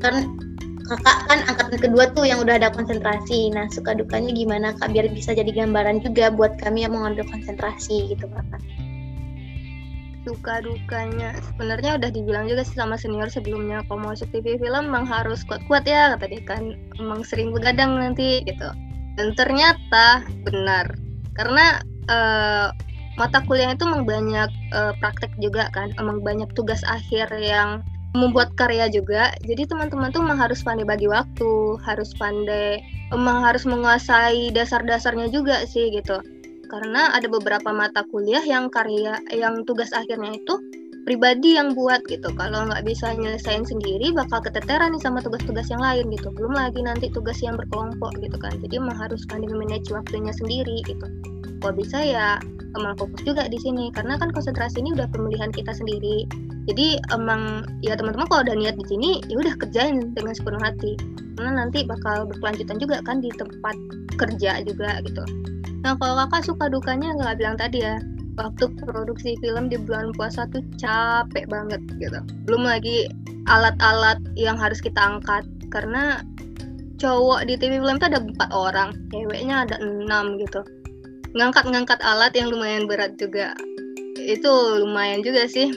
Kan 0.00 0.34
kakak 0.88 1.16
kan 1.30 1.38
angkatan 1.46 1.78
kedua 1.78 2.10
tuh 2.16 2.26
yang 2.26 2.42
udah 2.42 2.58
ada 2.58 2.72
konsentrasi. 2.72 3.52
Nah 3.54 3.70
suka 3.70 3.94
dukanya 3.94 4.32
gimana 4.34 4.74
kak? 4.74 4.90
Biar 4.90 5.06
bisa 5.12 5.36
jadi 5.36 5.52
gambaran 5.52 6.02
juga 6.02 6.32
buat 6.32 6.58
kami 6.58 6.88
yang 6.88 6.96
mau 6.96 7.06
ngambil 7.06 7.28
konsentrasi 7.30 8.16
gitu 8.16 8.26
kakak 8.26 8.62
suka 10.22 10.62
dukanya 10.62 11.34
sebenarnya 11.42 11.98
udah 11.98 12.10
dibilang 12.10 12.46
juga 12.46 12.62
sih 12.62 12.78
sama 12.78 12.94
senior 12.94 13.28
sebelumnya 13.28 13.82
kalau 13.86 14.02
mau 14.02 14.10
masuk 14.14 14.30
TV 14.30 14.58
film 14.58 14.90
emang 14.90 15.06
harus 15.06 15.42
kuat-kuat 15.46 15.86
ya 15.86 16.14
kata 16.16 16.30
dia 16.30 16.42
kan. 16.46 16.74
Emang 16.98 17.26
sering 17.26 17.50
begadang 17.50 17.98
nanti 17.98 18.42
gitu. 18.46 18.68
Dan 19.18 19.34
ternyata 19.34 20.22
benar. 20.46 20.94
Karena 21.36 21.82
uh, 22.08 22.68
mata 23.20 23.44
kuliah 23.44 23.74
itu 23.74 23.84
emang 23.84 24.08
banyak 24.08 24.50
uh, 24.72 24.92
praktek 25.02 25.30
juga 25.42 25.68
kan. 25.74 25.94
Emang 25.98 26.22
banyak 26.22 26.48
tugas 26.54 26.80
akhir 26.86 27.30
yang 27.38 27.82
membuat 28.12 28.52
karya 28.60 28.92
juga. 28.92 29.32
Jadi 29.44 29.68
teman-teman 29.68 30.12
tuh 30.12 30.20
emang 30.24 30.38
harus 30.38 30.60
pandai 30.60 30.84
bagi 30.84 31.08
waktu 31.08 31.80
harus 31.82 32.12
pandai 32.16 32.84
emang 33.12 33.44
harus 33.44 33.68
menguasai 33.68 34.52
dasar-dasarnya 34.52 35.28
juga 35.28 35.64
sih 35.68 35.92
gitu 35.92 36.20
karena 36.72 37.12
ada 37.12 37.28
beberapa 37.28 37.68
mata 37.68 38.00
kuliah 38.08 38.40
yang 38.40 38.72
karya 38.72 39.20
yang 39.28 39.60
tugas 39.68 39.92
akhirnya 39.92 40.40
itu 40.40 40.56
pribadi 41.04 41.60
yang 41.60 41.76
buat 41.76 42.00
gitu. 42.08 42.32
Kalau 42.32 42.64
nggak 42.64 42.88
bisa 42.88 43.12
nyelesain 43.12 43.68
sendiri 43.68 44.14
bakal 44.16 44.40
keteteran 44.40 44.96
nih 44.96 45.02
sama 45.04 45.20
tugas-tugas 45.20 45.68
yang 45.68 45.84
lain 45.84 46.08
gitu. 46.08 46.32
Belum 46.32 46.56
lagi 46.56 46.80
nanti 46.80 47.12
tugas 47.12 47.36
yang 47.44 47.60
berkelompok 47.60 48.16
gitu 48.24 48.40
kan. 48.40 48.56
Jadi 48.64 48.80
emang 48.80 48.96
harus 48.96 49.20
pandai 49.28 49.52
manage 49.52 49.92
waktunya 49.92 50.32
sendiri 50.32 50.80
gitu. 50.88 51.06
Kalau 51.60 51.74
bisa 51.76 52.00
ya 52.00 52.40
emang 52.80 52.96
fokus 52.96 53.20
juga 53.28 53.50
di 53.52 53.60
sini. 53.60 53.92
Karena 53.92 54.16
kan 54.16 54.32
konsentrasi 54.32 54.80
ini 54.80 54.96
udah 54.96 55.10
pemilihan 55.12 55.52
kita 55.52 55.76
sendiri. 55.76 56.24
Jadi 56.70 57.02
emang 57.12 57.68
ya 57.84 57.98
teman-teman 57.98 58.30
kalau 58.32 58.48
udah 58.48 58.56
niat 58.56 58.78
di 58.78 58.86
sini 58.88 59.20
ya 59.28 59.36
udah 59.42 59.54
kerjain 59.60 60.14
dengan 60.16 60.32
sepenuh 60.32 60.62
hati. 60.62 60.96
Karena 61.36 61.66
nanti 61.66 61.82
bakal 61.82 62.30
berkelanjutan 62.30 62.78
juga 62.78 63.02
kan 63.02 63.18
di 63.18 63.28
tempat 63.34 63.74
kerja 64.16 64.62
juga 64.62 65.02
gitu 65.02 65.51
Nah 65.82 65.98
kalau 65.98 66.14
kakak 66.26 66.42
suka 66.46 66.70
dukanya 66.70 67.14
nggak 67.18 67.36
bilang 67.42 67.56
tadi 67.58 67.82
ya 67.82 67.98
waktu 68.38 68.72
produksi 68.80 69.36
film 69.44 69.68
di 69.68 69.76
bulan 69.76 70.14
puasa 70.16 70.48
tuh 70.48 70.64
capek 70.80 71.44
banget 71.50 71.82
gitu. 72.00 72.18
Belum 72.48 72.64
lagi 72.64 73.10
alat-alat 73.50 74.22
yang 74.38 74.56
harus 74.56 74.80
kita 74.80 74.98
angkat 74.98 75.44
karena 75.68 76.22
cowok 77.02 77.50
di 77.50 77.58
TV 77.58 77.82
film 77.82 77.98
itu 77.98 78.06
ada 78.06 78.22
empat 78.22 78.50
orang, 78.54 78.94
ceweknya 79.10 79.66
ada 79.66 79.76
enam 79.82 80.38
gitu. 80.38 80.62
Ngangkat-ngangkat 81.34 81.98
alat 82.04 82.32
yang 82.38 82.52
lumayan 82.52 82.86
berat 82.86 83.18
juga. 83.18 83.56
Itu 84.16 84.86
lumayan 84.86 85.24
juga 85.26 85.50
sih 85.50 85.72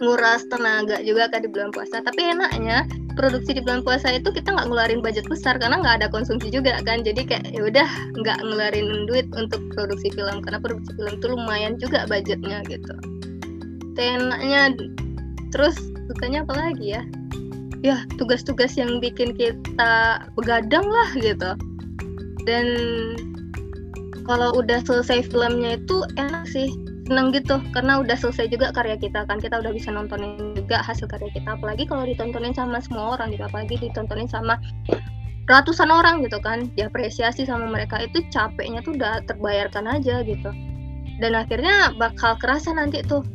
nguras 0.00 0.42
tenaga 0.48 0.98
juga 1.04 1.28
kan 1.30 1.44
di 1.44 1.48
bulan 1.52 1.70
puasa. 1.70 2.02
Tapi 2.02 2.34
enaknya 2.34 2.88
produksi 3.14 3.56
di 3.56 3.60
bulan 3.62 3.82
puasa 3.82 4.14
itu 4.14 4.28
kita 4.30 4.52
nggak 4.52 4.66
ngeluarin 4.70 5.00
budget 5.00 5.26
besar 5.26 5.58
karena 5.58 5.80
nggak 5.80 6.02
ada 6.02 6.08
konsumsi 6.10 6.50
juga 6.50 6.78
kan. 6.84 7.02
Jadi 7.02 7.26
kayak 7.26 7.50
ya 7.50 7.62
udah 7.66 7.88
nggak 8.20 8.38
ngeluarin 8.42 9.08
duit 9.10 9.26
untuk 9.34 9.60
produksi 9.74 10.10
film 10.14 10.42
karena 10.42 10.58
produksi 10.58 10.90
film 10.98 11.12
itu 11.16 11.26
lumayan 11.30 11.74
juga 11.80 12.06
budgetnya 12.10 12.62
gitu. 12.66 12.94
Tenaknya 13.94 14.74
terus 15.54 15.76
sukanya 16.10 16.46
apa 16.46 16.54
lagi 16.56 16.86
ya? 16.98 17.02
Ya 17.80 18.04
tugas-tugas 18.20 18.76
yang 18.76 19.00
bikin 19.00 19.32
kita 19.34 20.24
begadang 20.36 20.84
lah 20.84 21.10
gitu. 21.16 21.56
Dan 22.44 22.66
kalau 24.28 24.54
udah 24.56 24.84
selesai 24.84 25.26
filmnya 25.32 25.80
itu 25.80 26.04
enak 26.20 26.44
sih 26.46 26.70
seneng 27.10 27.34
gitu 27.34 27.58
karena 27.74 27.98
udah 27.98 28.14
selesai 28.14 28.46
juga 28.54 28.70
karya 28.70 28.94
kita 28.94 29.26
kan 29.26 29.42
kita 29.42 29.58
udah 29.58 29.74
bisa 29.74 29.90
nontonin 29.90 30.54
juga 30.54 30.78
hasil 30.78 31.10
karya 31.10 31.26
kita 31.34 31.58
apalagi 31.58 31.82
kalau 31.82 32.06
ditontonin 32.06 32.54
sama 32.54 32.78
semua 32.78 33.18
orang 33.18 33.34
gitu 33.34 33.42
apalagi 33.42 33.82
ditontonin 33.82 34.30
sama 34.30 34.62
ratusan 35.50 35.90
orang 35.90 36.22
gitu 36.22 36.38
kan 36.38 36.70
diapresiasi 36.78 37.42
sama 37.42 37.66
mereka 37.66 37.98
itu 37.98 38.22
capeknya 38.30 38.78
tuh 38.86 38.94
udah 38.94 39.26
terbayarkan 39.26 39.90
aja 39.90 40.22
gitu 40.22 40.54
dan 41.18 41.32
akhirnya 41.34 41.90
bakal 41.98 42.38
kerasa 42.38 42.70
nanti 42.70 43.02
tuh 43.02 43.26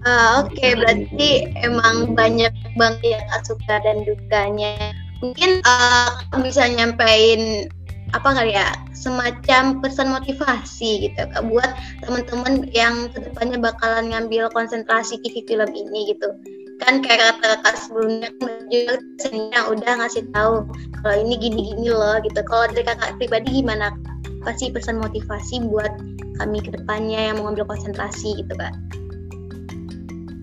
Ah, 0.00 0.40
Oke, 0.40 0.56
okay. 0.56 0.72
berarti 0.80 1.30
emang 1.60 2.16
banyak 2.16 2.56
banget 2.80 3.20
ya 3.20 3.20
suka 3.44 3.84
dan 3.84 4.00
dukanya. 4.08 4.96
Mungkin 5.20 5.60
uh, 5.60 6.24
bisa 6.40 6.64
nyampein 6.72 7.68
apa 8.10 8.34
kali 8.34 8.58
ya 8.58 8.74
semacam 8.90 9.78
pesan 9.78 10.10
motivasi 10.10 11.08
gitu 11.08 11.20
kak 11.30 11.44
buat 11.46 11.70
teman-teman 12.02 12.66
yang 12.74 13.06
ke 13.14 13.22
depannya 13.22 13.58
bakalan 13.62 14.10
ngambil 14.10 14.50
konsentrasi 14.50 15.22
TV 15.22 15.46
film 15.46 15.70
ini 15.70 16.10
gitu. 16.14 16.28
Kan 16.80 17.04
kayak 17.04 17.38
kata 17.38 17.60
kakak 17.60 17.76
sebelumnya 17.76 18.32
juga 18.72 19.60
udah 19.68 19.92
ngasih 20.00 20.24
tahu 20.32 20.64
kalau 21.04 21.16
ini 21.16 21.34
gini-gini 21.38 21.92
loh 21.92 22.18
gitu. 22.24 22.40
Kalau 22.48 22.66
dari 22.72 22.82
kakak 22.82 23.14
pribadi 23.20 23.62
gimana 23.62 23.94
apa 24.42 24.56
sih 24.56 24.72
pesan 24.72 24.98
motivasi 24.98 25.68
buat 25.68 25.92
kami 26.40 26.64
ke 26.64 26.72
depannya 26.72 27.30
yang 27.30 27.34
mau 27.38 27.52
ngambil 27.52 27.76
konsentrasi 27.76 28.42
gitu 28.42 28.52
kak? 28.56 28.74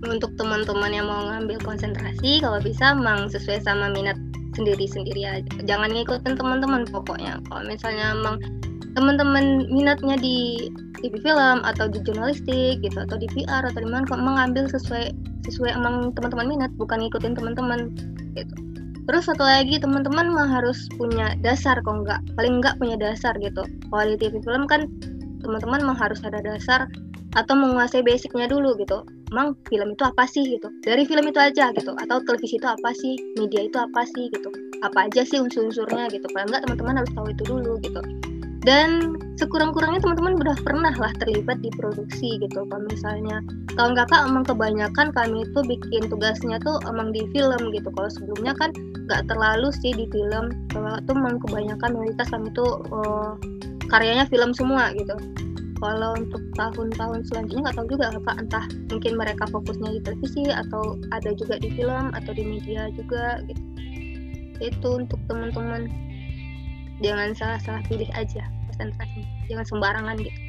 Untuk 0.07 0.31
teman-teman 0.39 0.93
yang 0.93 1.09
mau 1.09 1.25
ngambil 1.25 1.59
konsentrasi 1.67 2.39
kalau 2.39 2.61
bisa 2.63 2.95
emang 2.95 3.27
sesuai 3.27 3.59
sama 3.65 3.91
minat 3.91 4.15
sendiri-sendiri 4.57 5.21
aja 5.23 5.51
jangan 5.69 5.93
ngikutin 5.93 6.33
teman-teman 6.33 6.83
pokoknya. 6.89 7.37
Kalau 7.45 7.63
misalnya 7.69 8.17
emang 8.17 8.41
teman-teman 8.97 9.69
minatnya 9.69 10.17
di 10.17 10.67
TV 10.97 11.21
film 11.21 11.61
atau 11.61 11.85
di 11.85 12.01
jurnalistik 12.01 12.81
gitu 12.81 12.97
atau 12.97 13.21
di 13.21 13.29
PR 13.37 13.61
atau 13.61 13.77
di 13.77 13.85
mana 13.85 14.09
kok 14.09 14.17
mengambil 14.17 14.65
sesuai 14.65 15.13
sesuai 15.45 15.77
emang 15.77 16.11
teman-teman 16.17 16.57
minat 16.57 16.71
bukan 16.81 17.05
ngikutin 17.05 17.37
teman-teman 17.37 17.93
gitu. 18.33 18.55
Terus 19.07 19.23
satu 19.29 19.45
lagi 19.45 19.79
teman-teman 19.79 20.33
mah 20.33 20.49
harus 20.49 20.89
punya 20.97 21.37
dasar 21.45 21.77
kok 21.79 22.03
enggak 22.03 22.19
paling 22.33 22.59
enggak 22.59 22.75
punya 22.81 22.97
dasar 22.97 23.37
gitu. 23.37 23.61
Kalau 23.63 24.03
di 24.03 24.17
TV 24.17 24.41
film 24.41 24.65
kan 24.65 24.89
teman-teman 25.45 25.93
mah 25.93 25.97
harus 26.01 26.19
ada 26.25 26.41
dasar 26.41 26.89
atau 27.37 27.53
menguasai 27.53 28.01
basicnya 28.01 28.49
dulu 28.49 28.73
gitu 28.81 29.05
emang 29.31 29.55
film 29.67 29.93
itu 29.93 30.03
apa 30.03 30.23
sih? 30.29 30.43
gitu. 30.45 30.67
Dari 30.83 31.03
film 31.03 31.27
itu 31.27 31.39
aja 31.39 31.71
gitu. 31.75 31.91
Atau 31.97 32.23
televisi 32.23 32.59
itu 32.59 32.67
apa 32.67 32.89
sih? 32.95 33.15
Media 33.35 33.67
itu 33.67 33.77
apa 33.77 34.01
sih? 34.15 34.31
gitu. 34.31 34.49
Apa 34.83 35.09
aja 35.09 35.21
sih 35.27 35.37
unsur-unsurnya? 35.41 36.07
gitu. 36.11 36.25
Paling 36.31 36.47
enggak 36.51 36.63
teman-teman 36.67 36.95
harus 37.03 37.11
tahu 37.13 37.27
itu 37.31 37.43
dulu 37.47 37.73
gitu. 37.83 38.01
Dan 38.67 39.15
sekurang-kurangnya 39.39 40.03
teman-teman 40.03 40.43
udah 40.43 40.57
pernah 40.59 40.91
lah 40.99 41.13
terlibat 41.23 41.63
di 41.63 41.71
produksi 41.79 42.35
gitu. 42.41 42.67
Kalau 42.67 42.83
misalnya 42.89 43.39
tahun 43.79 43.95
kakak 43.95 44.27
emang 44.27 44.43
kebanyakan 44.43 45.07
kami 45.15 45.47
itu 45.47 45.59
bikin 45.63 46.03
tugasnya 46.11 46.59
tuh 46.65 46.75
emang 46.89 47.15
di 47.15 47.23
film 47.31 47.71
gitu. 47.71 47.87
Kalau 47.95 48.09
sebelumnya 48.11 48.51
kan 48.59 48.75
nggak 49.07 49.23
terlalu 49.31 49.71
sih 49.71 49.95
di 49.95 50.03
film. 50.11 50.51
Kalau 50.73 50.99
tuh 51.07 51.15
emang 51.15 51.39
kebanyakan 51.47 51.89
mayoritas 51.95 52.27
kami 52.27 52.51
tuh 52.51 52.83
uh, 52.91 53.39
karyanya 53.87 54.27
film 54.27 54.51
semua 54.51 54.91
gitu 54.91 55.15
kalau 55.77 56.17
untuk 56.17 56.41
tahun-tahun 56.57 57.19
selanjutnya 57.29 57.69
nggak 57.69 57.77
tahu 57.77 57.87
juga 57.93 58.05
apa 58.13 58.31
entah 58.41 58.65
mungkin 58.89 59.13
mereka 59.13 59.43
fokusnya 59.49 59.89
di 59.97 60.01
televisi 60.01 60.43
atau 60.49 60.97
ada 61.13 61.29
juga 61.37 61.61
di 61.61 61.69
film 61.73 62.13
atau 62.13 62.31
di 62.33 62.43
media 62.45 62.89
juga 62.97 63.41
gitu. 63.45 63.63
Itu 64.57 64.89
untuk 65.05 65.21
teman-teman. 65.29 65.85
Jangan 67.05 67.37
salah-salah 67.37 67.83
pilih 67.85 68.09
aja 68.17 68.41
konsentrasi 68.73 69.21
jangan 69.49 69.65
sembarangan 69.65 70.15
gitu. 70.21 70.39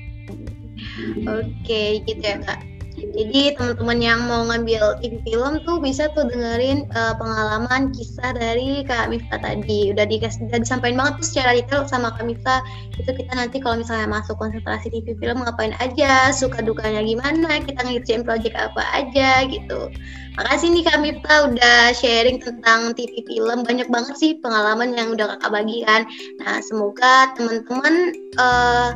Oke 1.28 2.04
gitu 2.04 2.22
ya 2.24 2.40
kak 2.44 2.77
Jadi 2.98 3.54
teman-teman 3.54 3.98
yang 4.02 4.20
mau 4.26 4.42
ngambil 4.46 4.98
TV 5.02 5.22
film 5.22 5.62
tuh 5.62 5.78
bisa 5.78 6.10
tuh 6.12 6.26
dengerin 6.26 6.86
uh, 6.94 7.14
pengalaman 7.14 7.94
kisah 7.94 8.34
dari 8.34 8.82
Kak 8.82 9.10
Mifta 9.10 9.38
tadi. 9.38 9.94
Udah 9.94 10.06
dikasih 10.06 10.50
udah 10.50 10.60
disampaikan 10.62 10.98
banget 10.98 11.14
tuh 11.22 11.26
secara 11.26 11.50
detail 11.54 11.82
sama 11.86 12.14
Kak 12.14 12.26
Mifta. 12.26 12.62
Itu 12.98 13.10
kita 13.14 13.32
nanti 13.38 13.62
kalau 13.62 13.78
misalnya 13.78 14.10
masuk 14.10 14.34
konsentrasi 14.38 14.90
TV 14.90 15.14
film 15.18 15.42
ngapain 15.42 15.74
aja, 15.78 16.34
suka 16.34 16.58
dukanya 16.62 17.02
gimana, 17.02 17.62
kita 17.62 17.80
ngerjain 17.86 18.26
project 18.26 18.54
apa 18.58 18.82
aja 18.94 19.46
gitu. 19.46 19.90
Makasih 20.38 20.70
nih 20.70 20.84
Kak 20.86 20.98
Mifta 21.02 21.34
udah 21.50 21.78
sharing 21.94 22.38
tentang 22.38 22.94
TV 22.94 23.26
film. 23.26 23.66
Banyak 23.66 23.90
banget 23.90 24.14
sih 24.18 24.32
pengalaman 24.38 24.94
yang 24.94 25.14
udah 25.14 25.34
Kakak 25.34 25.50
bagikan. 25.50 26.06
Nah, 26.38 26.62
semoga 26.62 27.34
teman-teman 27.34 28.14
uh, 28.38 28.94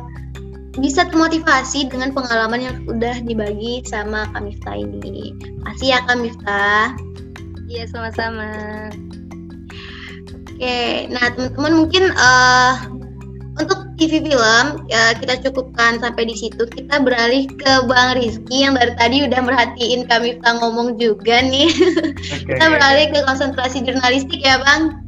bisa 0.81 1.05
termotivasi 1.05 1.85
dengan 1.85 2.09
pengalaman 2.17 2.61
yang 2.65 2.75
udah 2.89 3.21
dibagi 3.21 3.85
sama 3.85 4.25
Kak 4.33 4.41
Mifta 4.41 4.73
ini. 4.73 5.37
Makasih 5.61 5.87
ya 5.93 5.99
Kak 6.09 6.17
Mifta. 6.17 6.65
Iya, 7.69 7.83
sama-sama. 7.89 8.49
Oke, 10.53 11.09
nah 11.09 11.29
teman-teman 11.33 11.73
mungkin 11.85 12.03
uh, 12.13 12.73
untuk 13.61 13.93
TV 14.01 14.25
film 14.25 14.65
ya 14.89 15.13
kita 15.13 15.37
cukupkan 15.45 16.01
sampai 16.01 16.25
di 16.25 16.33
situ. 16.33 16.65
Kita 16.65 17.01
beralih 17.05 17.45
ke 17.45 17.85
Bang 17.85 18.17
Rizky 18.17 18.65
yang 18.65 18.73
dari 18.73 18.97
tadi 18.97 19.29
udah 19.29 19.41
merhatiin 19.45 20.09
Kak 20.09 20.25
Mifta 20.25 20.57
ngomong 20.57 20.97
juga 20.97 21.41
nih. 21.41 21.69
Okay, 22.23 22.55
kita 22.55 22.65
beralih 22.71 23.05
ke 23.11 23.19
konsentrasi 23.27 23.83
jurnalistik 23.83 24.41
ya 24.41 24.57
Bang. 24.63 25.05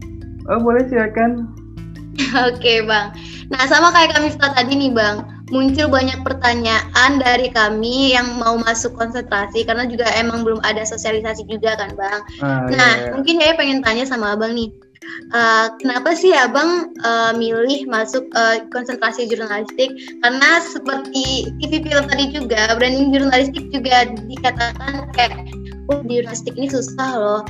Oh 0.51 0.61
boleh 0.61 0.85
silakan. 0.91 1.49
Oke 2.51 2.85
Bang. 2.85 3.17
Nah 3.49 3.65
sama 3.65 3.89
kayak 3.95 4.13
Kak 4.13 4.21
Mifta 4.21 4.47
tadi 4.53 4.77
nih 4.77 4.93
Bang 4.93 5.34
muncul 5.53 5.87
banyak 5.93 6.25
pertanyaan 6.25 7.21
dari 7.21 7.53
kami 7.53 8.17
yang 8.17 8.41
mau 8.41 8.57
masuk 8.57 8.97
konsentrasi 8.97 9.61
karena 9.65 9.85
juga 9.85 10.09
emang 10.17 10.41
belum 10.41 10.61
ada 10.65 10.81
sosialisasi 10.81 11.45
juga 11.45 11.77
kan 11.77 11.93
bang. 11.93 12.21
Ah, 12.41 12.65
nah 12.69 12.91
iya, 12.97 13.03
iya. 13.05 13.11
mungkin 13.13 13.35
saya 13.37 13.53
pengen 13.53 13.79
tanya 13.85 14.05
sama 14.09 14.33
abang 14.33 14.57
nih, 14.57 14.73
uh, 15.37 15.69
kenapa 15.77 16.17
sih 16.17 16.33
abang 16.33 16.89
uh, 17.05 17.31
milih 17.37 17.85
masuk 17.85 18.25
uh, 18.33 18.65
konsentrasi 18.73 19.29
jurnalistik? 19.29 19.93
Karena 20.25 20.61
seperti 20.65 21.53
TV 21.61 21.85
film 21.85 22.05
tadi 22.09 22.25
juga 22.33 22.73
branding 22.73 23.13
jurnalistik 23.13 23.69
juga 23.69 24.09
dikatakan 24.25 25.13
kayak 25.13 25.45
oh 25.93 26.01
jurnalistik 26.01 26.57
ini 26.57 26.73
susah 26.73 27.11
loh 27.13 27.41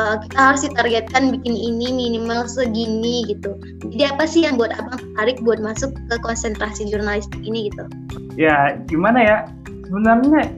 uh, 0.00 0.16
kita 0.24 0.38
harus 0.40 0.62
ditargetkan 0.64 1.22
bikin 1.36 1.54
ini 1.54 1.88
minimal 1.92 2.48
segini 2.48 3.28
gitu. 3.28 3.52
Jadi 3.92 4.04
apa 4.08 4.24
sih 4.24 4.48
yang 4.48 4.56
buat 4.56 4.72
abang 4.72 4.96
tertarik 4.96 5.38
buat 5.44 5.60
masuk 5.60 5.92
ke 5.92 6.16
konsentrasi 6.24 6.88
jurnalistik 6.88 7.40
ini 7.44 7.68
gitu? 7.68 7.84
Ya 8.40 8.80
gimana 8.88 9.20
ya? 9.20 9.38
Sebenarnya 9.90 10.48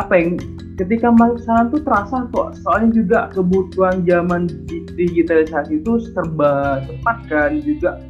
apa 0.00 0.12
yang 0.16 0.40
ketika 0.80 1.12
masuk 1.12 1.44
sana 1.44 1.68
tuh 1.68 1.80
terasa 1.84 2.24
kok. 2.32 2.56
Soalnya 2.64 2.90
juga 2.96 3.18
kebutuhan 3.36 4.08
zaman 4.08 4.48
digitalisasi 4.96 5.84
itu 5.84 6.00
serba 6.16 6.84
cepat 6.88 7.16
kan. 7.28 7.60
Juga 7.60 8.00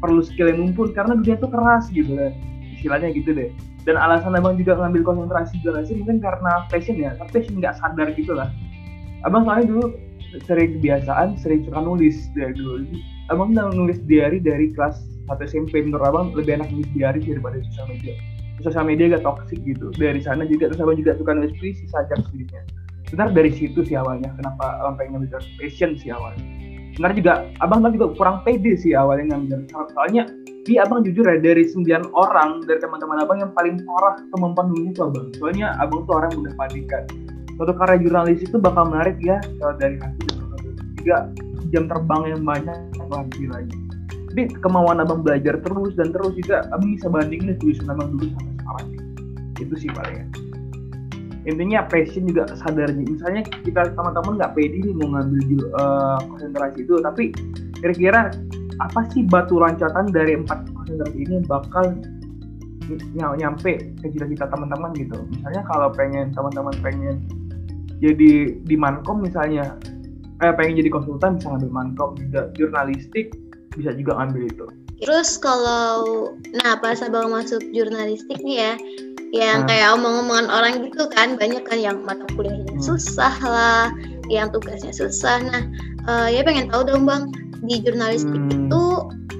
perlu 0.00 0.22
skill 0.24 0.54
yang 0.54 0.70
mumpuni 0.70 0.94
karena 0.94 1.18
dunia 1.18 1.36
tuh 1.42 1.50
keras 1.50 1.90
gitu 1.90 2.14
kan. 2.14 2.32
Istilahnya 2.78 3.10
gitu 3.12 3.34
deh. 3.34 3.50
Dan 3.88 3.96
alasan 3.96 4.36
abang 4.36 4.60
juga 4.60 4.76
ngambil 4.76 5.02
konsentrasi 5.02 5.56
jurnalistik 5.64 6.04
mungkin 6.04 6.20
karena 6.20 6.68
passion 6.68 7.00
ya. 7.00 7.16
Tapi 7.16 7.40
passion 7.40 7.58
nggak 7.58 7.80
sadar 7.80 8.12
gitu 8.14 8.36
lah 8.36 8.52
abang 9.26 9.44
soalnya 9.48 9.66
dulu 9.68 9.86
sering 10.46 10.78
kebiasaan 10.78 11.28
sering 11.40 11.66
suka 11.66 11.80
nulis 11.82 12.16
dari 12.32 12.54
dulu. 12.54 12.86
Abang 13.30 13.54
udah 13.54 13.70
nulis 13.70 13.98
diary 14.10 14.42
dari 14.42 14.74
kelas 14.74 14.98
satu 15.30 15.46
SMP 15.46 15.82
menurut 15.82 16.06
abang 16.06 16.26
lebih 16.34 16.58
enak 16.58 16.70
nulis 16.74 16.90
diary 16.94 17.22
daripada 17.22 17.62
sosial 17.70 17.86
media. 17.90 18.14
Sosial 18.60 18.84
media 18.84 19.16
gak 19.16 19.24
toxic 19.24 19.58
gitu. 19.64 19.88
Dari 19.96 20.20
sana 20.20 20.44
juga 20.44 20.68
terus 20.70 20.82
abang 20.82 20.98
juga 20.98 21.14
suka 21.16 21.32
nulis 21.34 21.54
puisi 21.58 21.86
sajak 21.88 22.18
sendirinya 22.28 22.62
sebenarnya 23.10 23.34
dari 23.42 23.50
situ 23.50 23.82
sih 23.82 23.98
awalnya 23.98 24.30
kenapa 24.38 24.78
abang 24.78 24.94
pengen 24.94 25.26
ngambil 25.26 25.42
passion 25.58 25.98
sih 25.98 26.14
awalnya. 26.14 26.46
Sebenarnya 26.94 27.18
juga 27.18 27.34
abang 27.58 27.80
kan 27.82 27.90
juga 27.90 28.06
kurang 28.14 28.36
pede 28.46 28.72
sih 28.78 28.94
awalnya 28.94 29.34
ngambil 29.34 29.66
soalnya 29.90 30.22
di 30.62 30.78
abang 30.78 31.02
jujur 31.02 31.26
ya 31.26 31.42
dari 31.42 31.66
sembilan 31.66 32.14
orang 32.14 32.62
dari 32.70 32.78
teman-teman 32.78 33.18
abang 33.26 33.38
yang 33.42 33.50
paling 33.50 33.82
parah 33.82 34.14
kemampuan 34.30 34.70
nulis 34.70 34.94
itu 34.94 35.02
abang. 35.02 35.26
Soalnya 35.42 35.74
abang 35.82 36.06
tuh 36.06 36.14
orang 36.14 36.30
mudah 36.38 36.54
panikan 36.54 37.02
suatu 37.60 37.76
karya 37.76 38.00
jurnalis 38.00 38.40
itu 38.40 38.56
bakal 38.56 38.88
menarik 38.88 39.20
ya 39.20 39.36
kalau 39.60 39.76
dari 39.76 40.00
hasil 40.00 40.32
juga 40.96 41.28
jam 41.68 41.84
terbang 41.92 42.22
yang 42.32 42.40
banyak 42.40 42.78
lagi 43.12 43.44
lagi. 43.52 43.76
Tapi 44.32 44.42
kemauan 44.64 45.04
abang 45.04 45.20
belajar 45.20 45.60
terus 45.60 45.92
dan 45.92 46.08
terus 46.08 46.32
juga 46.40 46.64
abang 46.72 46.96
bisa 46.96 47.12
bandingin 47.12 47.52
tulisan 47.60 47.92
abang 47.92 48.16
dulu 48.16 48.32
sampai 48.32 48.54
sekarang. 48.56 48.88
Itu 49.60 49.74
sih 49.76 49.92
paling 49.92 50.16
ya. 50.16 50.26
Intinya 51.52 51.84
passion 51.84 52.32
juga 52.32 52.48
sadar 52.56 52.96
misalnya 52.96 53.44
kita 53.44 53.92
teman-teman 53.92 54.40
nggak 54.40 54.52
pede 54.56 54.80
nih 54.80 54.96
mau 54.96 55.20
ngambil 55.20 55.60
uh, 55.76 56.18
konsentrasi 56.32 56.84
itu 56.88 56.96
tapi 57.04 57.32
kira-kira 57.80 58.32
apa 58.80 59.00
sih 59.12 59.28
batu 59.28 59.60
loncatan 59.60 60.08
dari 60.08 60.32
empat 60.40 60.64
konsentrasi 60.72 61.28
ini 61.28 61.44
bakal 61.44 61.92
nyampe 63.36 63.72
ke 64.00 64.06
cita-cita 64.16 64.48
teman-teman 64.48 64.96
gitu? 64.96 65.20
Misalnya 65.28 65.60
kalau 65.68 65.92
pengen 65.92 66.32
teman-teman 66.32 66.74
pengen 66.80 67.20
jadi 68.00 68.56
di 68.64 68.76
mankom 68.76 69.20
misalnya 69.20 69.76
eh 70.40 70.52
pengen 70.56 70.80
jadi 70.80 70.90
konsultan 70.90 71.36
bisa 71.36 71.52
ngambil 71.52 71.70
mankom 71.72 72.10
juga 72.16 72.48
jurnalistik 72.56 73.36
bisa 73.76 73.92
juga 73.94 74.16
ngambil 74.18 74.42
itu 74.48 74.66
terus 75.00 75.36
kalau 75.40 76.32
nah 76.64 76.76
pas 76.80 77.00
abang 77.04 77.32
masuk 77.32 77.60
jurnalistik 77.72 78.40
nih 78.40 78.56
ya 78.56 78.72
yang 79.30 79.62
nah. 79.62 79.68
kayak 79.70 79.88
omong-omongan 79.94 80.48
orang 80.50 80.72
gitu 80.90 81.06
kan 81.14 81.38
banyak 81.38 81.62
kan 81.62 81.78
yang 81.78 82.02
mata 82.02 82.26
kuliahnya 82.34 82.74
hmm. 82.74 82.82
susah 82.82 83.34
lah 83.46 83.94
yang 84.26 84.50
tugasnya 84.50 84.90
susah 84.90 85.38
nah 85.46 85.62
uh, 86.10 86.28
ya 86.28 86.42
pengen 86.42 86.66
tahu 86.72 86.82
dong 86.88 87.06
bang 87.06 87.30
di 87.62 87.78
jurnalistik 87.78 88.34
hmm. 88.34 88.66
itu 88.66 88.82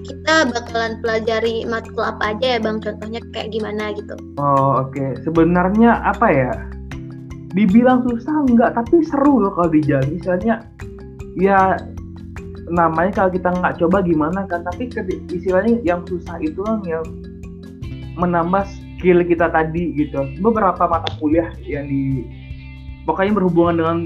kita 0.07 0.47
bakalan 0.53 0.99
pelajari 1.03 1.67
matkul 1.67 2.03
apa 2.03 2.35
aja 2.35 2.57
ya 2.57 2.59
bang 2.63 2.79
contohnya 2.79 3.21
kayak 3.35 3.51
gimana 3.51 3.91
gitu 3.97 4.15
oh 4.39 4.87
oke 4.87 4.95
okay. 4.95 5.19
sebenarnya 5.27 5.99
apa 6.07 6.27
ya 6.31 6.53
dibilang 7.51 8.07
susah 8.07 8.47
enggak 8.47 8.79
tapi 8.79 9.03
seru 9.03 9.43
loh 9.43 9.53
kalau 9.59 9.71
dijalani 9.75 10.23
misalnya 10.23 10.55
ya 11.35 11.75
namanya 12.71 13.11
kalau 13.23 13.31
kita 13.35 13.51
nggak 13.51 13.77
coba 13.83 13.99
gimana 14.07 14.47
kan 14.47 14.63
tapi 14.63 14.87
istilahnya 15.35 15.83
yang 15.83 16.07
susah 16.07 16.39
itu 16.39 16.63
kan 16.63 16.79
yang 16.87 17.03
menambah 18.15 18.63
skill 19.01 19.25
kita 19.27 19.51
tadi 19.51 19.97
gitu. 19.97 20.29
Beberapa 20.39 20.87
mata 20.87 21.11
kuliah 21.19 21.51
yang 21.65 21.89
di 21.91 22.23
pokoknya 23.09 23.33
berhubungan 23.43 23.75
dengan 23.81 23.97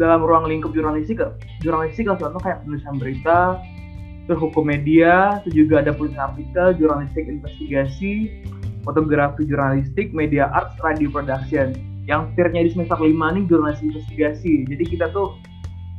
dalam 0.00 0.24
ruang 0.24 0.48
lingkup 0.48 0.72
jurnalistik 0.72 1.20
jurnalistik 1.60 2.08
lah 2.08 2.16
contoh 2.16 2.40
kayak 2.40 2.64
penulisan 2.64 2.96
berita 2.96 3.60
terus 4.24 4.38
hukum 4.38 4.70
media 4.70 5.42
terus 5.42 5.66
juga 5.66 5.82
ada 5.82 5.90
penulisan 5.90 6.32
artikel 6.32 6.66
jurnalistik 6.78 7.26
investigasi 7.26 8.12
fotografi 8.86 9.42
jurnalistik 9.44 10.14
media 10.14 10.48
art 10.54 10.78
radio 10.80 11.10
production 11.10 11.74
yang 12.10 12.34
tiernya 12.34 12.66
di 12.66 12.70
semester 12.74 12.98
lima 12.98 13.30
nih 13.30 13.46
jurnalistik 13.46 13.94
investigasi. 13.94 14.66
Jadi 14.66 14.84
kita 14.86 15.06
tuh 15.14 15.38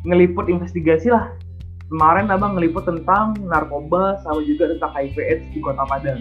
ngeliput 0.04 0.52
investigasi 0.52 1.12
lah. 1.12 1.32
Kemarin 1.88 2.34
abang 2.34 2.58
ngeliput 2.58 2.84
tentang 2.90 3.38
narkoba 3.40 4.20
sama 4.26 4.42
juga 4.44 4.72
tentang 4.74 4.92
HIV 4.98 5.16
AIDS 5.20 5.46
di 5.54 5.60
kota 5.62 5.84
Padang. 5.86 6.20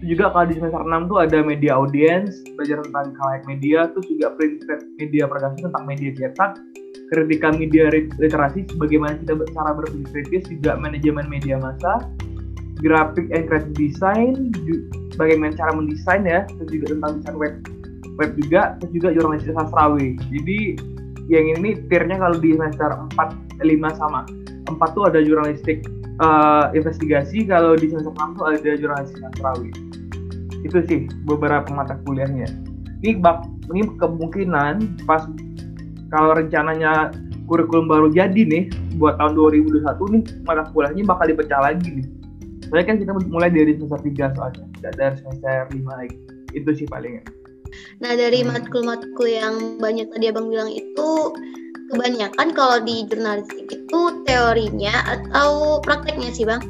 Itu 0.00 0.16
juga 0.16 0.32
kalau 0.32 0.46
di 0.48 0.54
semester 0.56 0.82
6 0.84 1.10
tuh 1.10 1.18
ada 1.20 1.38
media 1.44 1.72
audience 1.76 2.40
belajar 2.56 2.84
tentang 2.84 3.12
halayak 3.16 3.44
media 3.48 3.88
terus 3.92 4.06
juga 4.08 4.32
print 4.36 4.64
media 5.00 5.24
produksi 5.26 5.60
tentang 5.66 5.84
media 5.88 6.10
cetak. 6.14 6.52
Kritika 7.10 7.50
media 7.50 7.90
literasi 8.22 8.70
bagaimana 8.78 9.18
kita 9.18 9.34
cara 9.50 9.74
berpikir 9.74 10.06
kritis 10.14 10.44
juga 10.46 10.78
manajemen 10.78 11.26
media 11.26 11.58
massa. 11.58 12.06
Graphic 12.80 13.28
and 13.34 13.44
creative 13.44 13.76
design 13.76 14.48
bagaimana 15.20 15.52
cara 15.52 15.76
mendesain 15.76 16.24
ya 16.24 16.48
terus 16.48 16.70
juga 16.72 16.96
tentang 16.96 17.20
desain 17.20 17.36
web 17.36 17.54
web 18.20 18.36
juga 18.36 18.76
terus 18.76 18.92
juga 18.92 19.08
jurnalistik 19.16 19.56
sastrawi 19.56 20.20
jadi 20.28 20.76
yang 21.30 21.46
ini 21.56 21.78
tiernya 21.86 22.18
kalau 22.18 22.36
di 22.42 22.58
semester 22.58 22.90
4 23.16 23.62
5 23.62 23.98
sama 23.98 24.26
4 24.66 24.96
tuh 24.98 25.06
ada 25.06 25.22
jurnalistik 25.22 25.86
uh, 26.18 26.74
investigasi. 26.74 27.46
Kalau 27.46 27.78
di 27.78 27.86
semester 27.86 28.10
6 28.10 28.38
tuh 28.38 28.44
ada 28.50 28.70
jurnalistik 28.74 29.22
sastrawi 29.22 29.70
itu 30.60 30.78
sih 30.84 31.08
beberapa 31.24 31.70
mata 31.72 31.96
kuliahnya. 32.04 32.50
Ini 33.00 33.16
bak 33.24 33.48
ini 33.72 33.88
kemungkinan 33.96 35.06
pas 35.08 35.24
kalau 36.12 36.36
rencananya 36.36 37.16
kurikulum 37.48 37.88
baru 37.88 38.12
jadi 38.12 38.44
nih 38.44 38.68
buat 39.00 39.16
tahun 39.16 39.38
2021 39.38 39.86
nih 39.88 40.22
mata 40.44 40.68
kuliahnya 40.74 41.02
bakal 41.08 41.30
dipecah 41.30 41.62
lagi 41.62 42.04
nih. 42.04 42.06
Soalnya 42.68 42.86
kan 42.86 42.96
kita 43.00 43.12
mulai 43.32 43.48
dari 43.48 43.72
semester 43.78 44.02
3 44.04 44.36
soalnya 44.36 44.64
tidak 44.82 44.92
dari 44.98 45.16
semester 45.22 45.56
5 45.72 45.80
lagi. 45.88 46.16
Itu 46.52 46.70
sih 46.74 46.86
palingnya 46.90 47.39
Nah 48.02 48.12
dari 48.16 48.42
hmm. 48.42 48.48
matkul-matkul 48.54 49.28
yang 49.28 49.54
banyak 49.78 50.10
tadi 50.10 50.30
abang 50.30 50.48
bilang 50.48 50.70
itu 50.70 51.34
kebanyakan 51.90 52.54
kalau 52.54 52.78
di 52.82 53.02
jurnalistik 53.10 53.66
itu 53.66 54.00
teorinya 54.24 54.94
atau 55.06 55.82
prakteknya 55.82 56.30
sih 56.30 56.46
bang? 56.46 56.62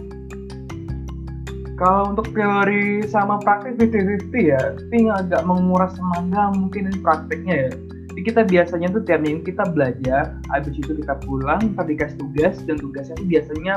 Kalau 1.81 2.13
untuk 2.13 2.29
teori 2.37 3.09
sama 3.09 3.41
praktek 3.41 3.81
50-50 3.81 4.53
ya, 4.53 4.61
tapi 4.77 5.09
agak 5.09 5.43
menguras 5.49 5.97
tenaga 5.97 6.53
mungkin 6.53 6.93
prakteknya 7.01 7.69
ya. 7.69 7.73
Jadi 8.11 8.21
kita 8.27 8.43
biasanya 8.45 8.89
tuh 8.93 9.01
tiap 9.09 9.25
minggu 9.25 9.49
kita 9.49 9.65
belajar, 9.73 10.37
habis 10.53 10.77
itu 10.77 10.93
kita 10.93 11.17
pulang, 11.25 11.73
kita 11.73 11.83
dikasih 11.89 12.17
tugas, 12.21 12.55
dan 12.69 12.77
tugasnya 12.77 13.17
itu 13.17 13.27
biasanya 13.33 13.75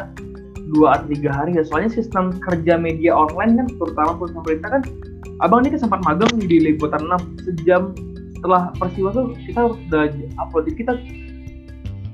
dua 0.74 0.98
atau 0.98 1.08
tiga 1.14 1.30
hari 1.32 1.56
ya. 1.56 1.64
Soalnya 1.64 1.94
sistem 1.94 2.36
kerja 2.42 2.76
media 2.76 3.14
online 3.14 3.62
kan, 3.62 3.68
terutama 3.78 4.12
perusahaan 4.18 4.44
berita 4.44 4.68
kan, 4.68 4.82
abang 5.46 5.64
ini 5.64 5.78
kan 5.78 5.82
sempat 5.88 6.02
magang 6.04 6.34
di 6.42 6.58
Liputan 6.60 7.06
6, 7.06 7.46
sejam 7.46 7.94
setelah 8.36 8.76
peristiwa 8.76 9.10
tuh 9.16 9.26
kita 9.48 9.62
udah 9.72 10.04
upload, 10.42 10.68
kita 10.76 10.94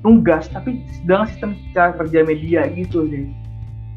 tugas, 0.05 0.45
tapi 0.51 0.85
dengan 1.03 1.25
sistem 1.27 1.57
cara 1.73 1.91
kerja 1.97 2.23
media 2.23 2.69
gitu 2.71 3.03
sih 3.09 3.27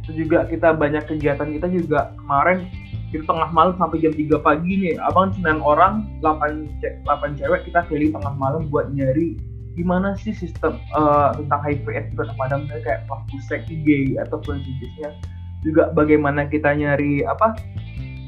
Terus 0.03 0.17
juga 0.27 0.39
kita 0.51 0.75
banyak 0.75 1.07
kegiatan 1.07 1.49
kita 1.55 1.67
juga 1.71 2.11
kemarin 2.19 2.67
itu 3.15 3.23
tengah 3.23 3.53
malam 3.55 3.77
sampai 3.79 4.03
jam 4.03 4.11
3 4.11 4.41
pagi 4.41 4.73
nih 4.81 4.99
abang 4.99 5.31
9 5.37 5.63
orang 5.63 6.09
8, 6.25 6.81
cek 6.81 7.05
8 7.07 7.39
cewek 7.39 7.61
kita 7.71 7.87
pilih 7.87 8.09
tengah 8.11 8.35
malam 8.35 8.67
buat 8.73 8.91
nyari 8.91 9.39
gimana 9.73 10.13
sih 10.21 10.37
sistem 10.37 10.77
uh, 10.93 11.33
tentang 11.37 11.61
HIV 11.65 11.85
AIDS 11.89 12.09
juga 12.13 12.33
padam 12.37 12.69
kayak 12.69 13.09
pelaku 13.09 13.37
seks 13.49 13.69
gay 13.89 14.17
atau 14.21 14.41
jenisnya 14.45 15.17
juga 15.63 15.95
bagaimana 15.95 16.51
kita 16.51 16.75
nyari 16.75 17.23
apa 17.23 17.55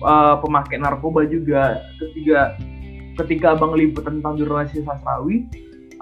uh, 0.02 0.38
pemakai 0.38 0.78
narkoba 0.78 1.26
juga. 1.26 1.82
Juga 2.14 2.54
ketika 3.18 3.54
abang 3.54 3.74
libur 3.74 4.02
tentang 4.02 4.38
jurnalistik 4.38 4.86
sastrawi 4.86 5.46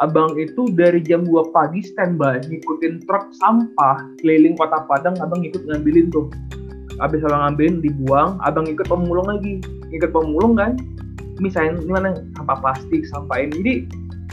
abang 0.00 0.32
itu 0.40 0.72
dari 0.72 1.04
jam 1.04 1.28
2 1.28 1.52
pagi 1.52 1.84
standby 1.84 2.40
ngikutin 2.48 3.04
truk 3.04 3.28
sampah 3.36 4.00
keliling 4.24 4.56
kota 4.56 4.88
Padang 4.88 5.16
abang 5.20 5.44
ikut 5.44 5.64
ngambilin 5.68 6.08
tuh. 6.12 6.28
Habis 7.00 7.24
abang 7.24 7.48
ngambilin 7.48 7.80
dibuang 7.80 8.40
abang 8.44 8.68
ikut 8.68 8.86
pemulung 8.88 9.28
lagi. 9.28 9.60
Ikut 9.92 10.12
pemulung 10.12 10.56
kan? 10.56 10.80
Misalnya 11.40 11.80
gimana 11.80 12.08
sampah 12.36 12.60
plastik 12.60 13.04
sampah 13.08 13.40
ini. 13.40 13.52
Jadi 13.60 13.74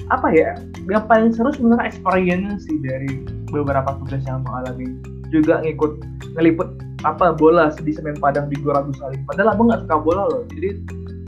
apa 0.07 0.27
ya 0.31 0.55
yang 0.87 1.05
paling 1.05 1.35
seru 1.35 1.51
sebenarnya 1.51 1.91
experience 1.91 2.65
sih 2.65 2.79
dari 2.81 3.21
beberapa 3.51 3.93
tugas 4.03 4.23
yang 4.25 4.41
abang 4.43 4.65
alami. 4.65 4.87
Juga 5.29 5.61
ngikut 5.61 6.01
ngeliput 6.39 6.69
apa 7.05 7.31
bola 7.35 7.71
di 7.79 7.91
semen 7.93 8.17
Padang 8.17 8.49
di 8.49 8.57
Gora 8.59 8.83
Salim. 8.97 9.21
Padahal 9.29 9.53
abang 9.55 9.67
nggak 9.69 9.85
suka 9.85 9.97
bola 10.01 10.23
loh. 10.27 10.43
Jadi 10.49 10.81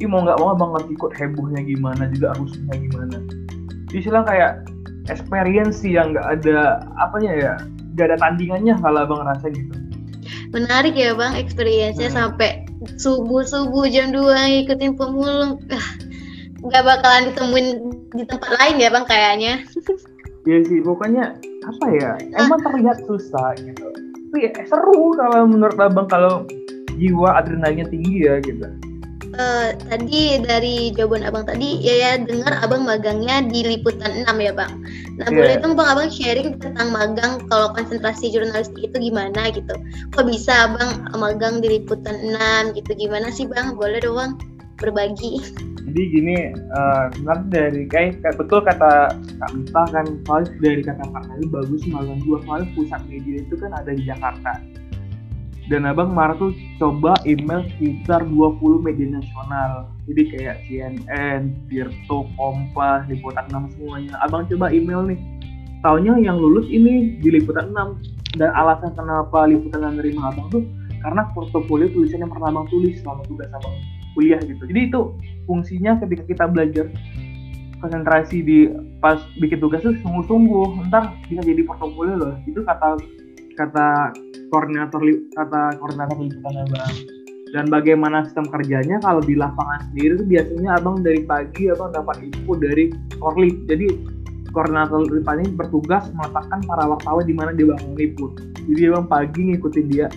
mau 0.09 0.25
nggak 0.25 0.37
mau 0.41 0.57
abang 0.57 0.73
ngerti 0.73 0.97
ikut 0.97 1.11
hebohnya 1.13 1.61
gimana 1.61 2.03
juga 2.09 2.33
rusuhnya 2.41 2.73
gimana. 2.73 3.17
Istilah 3.93 4.23
kayak 4.25 4.51
experience 5.13 5.85
yang 5.85 6.17
nggak 6.17 6.41
ada 6.41 6.81
apanya 6.97 7.31
ya 7.37 7.53
nggak 7.93 8.05
ada 8.09 8.17
tandingannya 8.17 8.73
kalau 8.81 8.99
abang 9.05 9.19
ngerasa 9.21 9.45
gitu. 9.53 9.73
Menarik 10.51 10.97
ya 10.97 11.15
bang 11.15 11.37
experience-nya 11.37 12.09
hmm. 12.11 12.17
sampai 12.17 12.49
subuh 12.97 13.45
subuh 13.45 13.85
jam 13.87 14.11
2 14.11 14.25
ngikutin 14.25 14.91
pemulung. 14.97 15.61
Ah, 15.69 15.87
nggak 16.61 16.83
bakalan 16.85 17.23
ditemuin 17.31 17.67
di 18.13 18.23
tempat 18.29 18.49
lain 18.57 18.75
ya 18.77 18.89
bang 18.93 19.05
kayaknya 19.07 19.53
Iya 20.41 20.57
sih 20.65 20.81
pokoknya 20.81 21.37
apa 21.61 21.85
ya 21.93 22.11
emang 22.41 22.65
terlihat 22.65 23.05
susah 23.05 23.53
gitu 23.61 23.87
tapi 24.31 24.47
ya, 24.47 24.51
seru 24.65 25.13
kalau 25.19 25.45
menurut 25.45 25.77
abang 25.77 26.07
kalau 26.09 26.47
jiwa 26.97 27.37
adrenalinnya 27.37 27.85
tinggi 27.91 28.25
ya 28.25 28.41
gitu 28.41 28.65
uh, 29.35 29.75
tadi 29.87 30.39
dari 30.43 30.91
jawaban 30.95 31.23
abang 31.23 31.47
tadi 31.47 31.79
ya 31.79 31.93
ya 31.95 32.11
dengar 32.21 32.59
abang 32.63 32.83
magangnya 32.83 33.43
di 33.45 33.63
liputan 33.63 34.23
6 34.27 34.27
ya 34.39 34.51
bang. 34.55 34.73
Nah 35.19 35.27
yeah. 35.29 35.35
boleh 35.35 35.55
dong 35.59 35.73
bang 35.79 35.87
abang 35.87 36.09
sharing 36.11 36.49
tentang 36.59 36.91
magang 36.91 37.39
kalau 37.47 37.71
konsentrasi 37.75 38.31
jurnalistik 38.31 38.91
itu 38.91 38.97
gimana 39.11 39.51
gitu. 39.51 39.75
Kok 40.15 40.25
bisa 40.27 40.71
abang 40.71 41.07
magang 41.15 41.63
di 41.63 41.79
liputan 41.79 42.35
6 42.35 42.77
gitu 42.79 42.91
gimana 42.95 43.31
sih 43.31 43.47
bang? 43.47 43.75
Boleh 43.75 44.03
dong 44.03 44.17
bang 44.19 44.31
berbagi. 44.79 45.39
Jadi 45.91 46.07
gini, 46.07 46.55
uh, 46.71 47.11
dari 47.51 47.83
kayak, 47.83 48.23
kayak 48.23 48.39
betul 48.39 48.63
kata 48.63 49.11
Kak 49.11 49.51
Mita 49.51 49.83
kan, 49.91 50.07
soalnya 50.23 50.55
dari 50.63 50.79
kata 50.87 51.03
Kak 51.03 51.23
Nali 51.27 51.51
bagus 51.51 51.83
magang 51.91 52.23
dua 52.23 52.39
soalnya 52.47 52.71
pusat 52.79 53.03
media 53.11 53.43
itu 53.43 53.59
kan 53.59 53.75
ada 53.75 53.91
di 53.91 54.07
Jakarta. 54.07 54.55
Dan 55.67 55.83
abang 55.83 56.15
Mara 56.15 56.31
tuh 56.39 56.55
coba 56.79 57.19
email 57.27 57.67
sekitar 57.75 58.23
20 58.23 58.87
media 58.87 59.19
nasional. 59.19 59.91
Jadi 60.07 60.31
kayak 60.31 60.55
CNN, 60.67 61.51
Tirto, 61.67 62.23
Kompas, 62.39 63.03
Liputan 63.11 63.51
6 63.51 63.75
semuanya. 63.75 64.15
Abang 64.23 64.47
coba 64.47 64.71
email 64.71 65.11
nih. 65.11 65.19
Taunya 65.83 66.15
yang 66.23 66.39
lulus 66.39 66.71
ini 66.71 67.19
di 67.19 67.35
Liputan 67.35 67.75
6 67.75 68.39
dan 68.39 68.55
alasan 68.55 68.95
kenapa 68.95 69.43
Liputan 69.43 69.91
6 69.91 69.99
nerima 69.99 70.31
abang 70.31 70.47
tuh 70.55 70.63
karena 71.03 71.27
portofolio 71.35 71.91
tulisan 71.91 72.23
yang 72.23 72.31
abang 72.31 72.63
tulis 72.71 72.95
selama 73.03 73.27
tugas 73.27 73.51
abang 73.51 73.75
kuliah 74.15 74.39
gitu. 74.43 74.63
Jadi 74.67 74.91
itu 74.91 75.01
fungsinya 75.45 75.97
ketika 76.03 76.23
kita 76.25 76.45
belajar 76.49 76.85
konsentrasi 77.81 78.45
di 78.45 78.69
pas 79.01 79.17
bikin 79.41 79.57
tugas 79.57 79.81
tuh 79.81 79.97
sungguh-sungguh. 80.05 80.87
Ntar 80.87 81.17
bisa 81.27 81.41
jadi 81.41 81.61
portofolio 81.65 82.15
loh. 82.15 82.33
Itu 82.45 82.61
kata 82.61 83.01
kata 83.57 83.87
koordinator 84.53 85.01
kata 85.33 85.81
koordinator 85.81 86.17
liputan 86.21 86.55
abang. 86.61 86.93
Dan 87.51 87.67
bagaimana 87.67 88.23
sistem 88.23 88.47
kerjanya 88.47 89.03
kalau 89.03 89.19
di 89.19 89.35
lapangan 89.35 89.83
sendiri 89.91 90.15
itu 90.15 90.23
biasanya 90.23 90.79
abang 90.79 91.03
dari 91.03 91.19
pagi 91.27 91.67
abang 91.67 91.91
dapat 91.91 92.23
info 92.23 92.55
dari 92.55 92.95
korlip 93.19 93.67
jadi 93.67 93.91
koordinator 94.55 95.03
liputan 95.03 95.43
ini 95.43 95.51
bertugas 95.59 96.07
meletakkan 96.15 96.63
para 96.63 96.87
wartawan 96.87 97.27
di 97.27 97.35
mana 97.35 97.51
dia 97.51 97.67
bangun 97.67 97.99
liput 97.99 98.39
jadi 98.71 98.95
abang 98.95 99.07
pagi 99.11 99.51
ngikutin 99.51 99.85
dia 99.91 100.07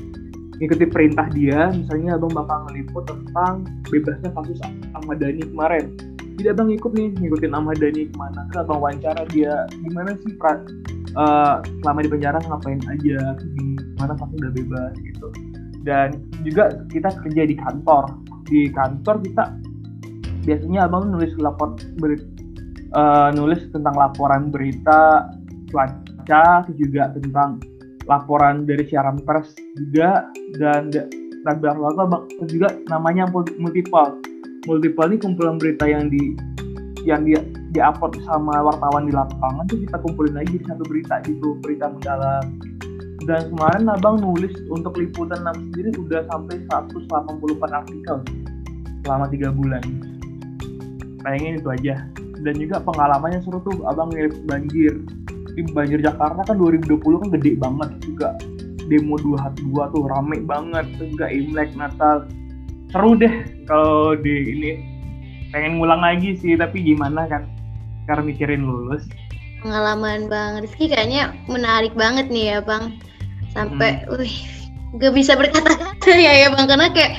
ngikutin 0.61 0.91
perintah 0.91 1.27
dia 1.35 1.71
misalnya 1.75 2.15
abang 2.15 2.33
bakal 2.33 2.69
ngeliput 2.71 3.05
tentang 3.11 3.67
bebasnya 3.91 4.31
kasus 4.35 4.59
Ahmad 4.95 5.19
Dhani 5.19 5.43
kemarin. 5.43 5.85
Jadi 6.35 6.49
abang 6.51 6.71
ikut 6.71 6.93
nih 6.95 7.15
ngikutin 7.19 7.53
Ahmad 7.55 7.79
Dhani 7.79 8.11
ke 8.11 8.15
mana 8.19 8.47
kan 8.51 8.67
abang 8.67 8.79
wawancara 8.83 9.23
dia 9.31 9.67
gimana 9.83 10.19
sih 10.23 10.35
pra, 10.39 10.63
uh, 11.19 11.63
selama 11.83 12.03
di 12.03 12.11
penjara 12.11 12.39
ngapain 12.43 12.81
aja 12.91 13.19
gimana 13.39 14.13
pas 14.15 14.31
udah 14.31 14.51
bebas 14.55 14.93
gitu. 15.03 15.29
Dan 15.85 16.23
juga 16.43 16.71
kita 16.91 17.13
kerja 17.23 17.43
di 17.45 17.55
kantor. 17.59 18.05
Di 18.47 18.71
kantor 18.73 19.23
kita 19.23 19.45
biasanya 20.45 20.91
abang 20.91 21.09
nulis 21.09 21.33
lapor 21.41 21.77
beri, 21.99 22.21
uh, 22.95 23.31
nulis 23.35 23.63
tentang 23.73 23.95
laporan 23.97 24.53
berita 24.53 25.29
cuaca 25.71 26.67
juga 26.77 27.11
tentang 27.15 27.63
laporan 28.05 28.69
dari 28.69 28.85
siaran 28.89 29.21
pers 29.25 29.53
juga 29.77 30.29
dan 30.61 30.93
dan 31.45 31.57
abang 31.61 32.25
juga 32.49 32.73
namanya 32.89 33.29
multiple 33.29 34.17
multiple 34.65 35.07
ini 35.13 35.17
kumpulan 35.21 35.57
berita 35.61 35.85
yang 35.85 36.09
di 36.09 36.37
yang 37.05 37.25
dia 37.29 37.41
diupload 37.77 38.17
sama 38.25 38.65
wartawan 38.65 39.05
di 39.05 39.13
lapangan 39.13 39.69
tuh 39.69 39.77
kita 39.83 39.97
kumpulin 40.01 40.41
lagi 40.41 40.57
di 40.57 40.65
satu 40.65 40.83
berita 40.89 41.21
gitu 41.29 41.59
berita 41.61 41.93
mendalam. 41.93 42.45
Dan 43.25 43.49
kemarin 43.53 43.89
abang 43.89 44.21
nulis 44.21 44.53
untuk 44.69 45.01
liputan 45.01 45.41
6 45.49 45.73
sendiri 45.73 45.91
udah 45.97 46.29
sampai 46.29 46.61
184 46.69 47.73
artikel 47.73 48.17
selama 49.05 49.27
tiga 49.33 49.49
bulan. 49.49 49.85
Pengen 51.25 51.57
itu 51.57 51.69
aja. 51.73 52.05
Dan 52.45 52.55
juga 52.61 52.85
pengalamannya 52.85 53.41
seru 53.41 53.65
tuh 53.65 53.81
abang 53.89 54.13
ngeliat 54.13 54.37
banjir 54.45 54.93
di 55.55 55.63
banjir 55.71 56.03
Jakarta 56.03 56.43
kan 56.43 56.57
2020 56.59 56.99
kan 57.01 57.29
gede 57.39 57.53
banget 57.57 57.91
juga. 58.03 58.29
Demo 58.85 59.17
dua 59.17 59.49
dua 59.57 59.89
tuh 59.95 60.05
rame 60.05 60.45
banget. 60.45 60.85
Juga 61.01 61.31
Imlek 61.31 61.73
Natal. 61.79 62.29
Seru 62.91 63.17
deh 63.17 63.33
kalau 63.65 64.19
di 64.19 64.35
ini. 64.55 64.73
Pengen 65.55 65.79
ngulang 65.79 66.03
lagi 66.03 66.35
sih 66.35 66.59
tapi 66.59 66.83
gimana 66.83 67.31
kan? 67.31 67.47
Karena 68.11 68.27
mikirin 68.27 68.67
lulus. 68.67 69.07
Pengalaman 69.63 70.29
bang 70.29 70.61
Rizky 70.61 70.91
kayaknya 70.91 71.33
menarik 71.47 71.95
banget 71.95 72.29
nih 72.29 72.59
ya 72.59 72.59
bang. 72.61 72.99
Sampai 73.55 74.03
hmm. 74.05 74.19
wih 74.19 74.37
gak 74.99 75.15
bisa 75.15 75.39
berkata-kata 75.39 76.13
ya 76.27 76.45
ya 76.45 76.49
bang. 76.51 76.67
Karena 76.67 76.91
kayak 76.91 77.15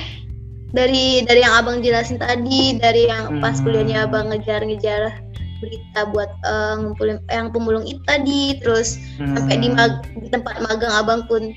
dari 0.76 1.24
dari 1.24 1.40
yang 1.40 1.56
abang 1.56 1.80
jelasin 1.80 2.20
tadi 2.20 2.76
dari 2.76 3.08
yang 3.08 3.40
pas 3.40 3.58
hmm. 3.58 3.64
kuliahnya 3.64 3.98
abang 4.06 4.28
ngejar-ngejar 4.30 5.16
berita 5.60 6.00
buat 6.12 6.32
uh, 6.44 6.76
ngumpulin 6.80 7.20
yang 7.32 7.50
pemulung 7.52 7.86
itu 7.88 8.02
tadi 8.06 8.60
terus 8.60 9.00
hmm. 9.18 9.36
sampai 9.36 9.56
di, 9.60 9.70
mag, 9.72 10.04
di 10.20 10.28
tempat 10.30 10.60
magang 10.64 10.92
abang 10.92 11.22
pun 11.28 11.52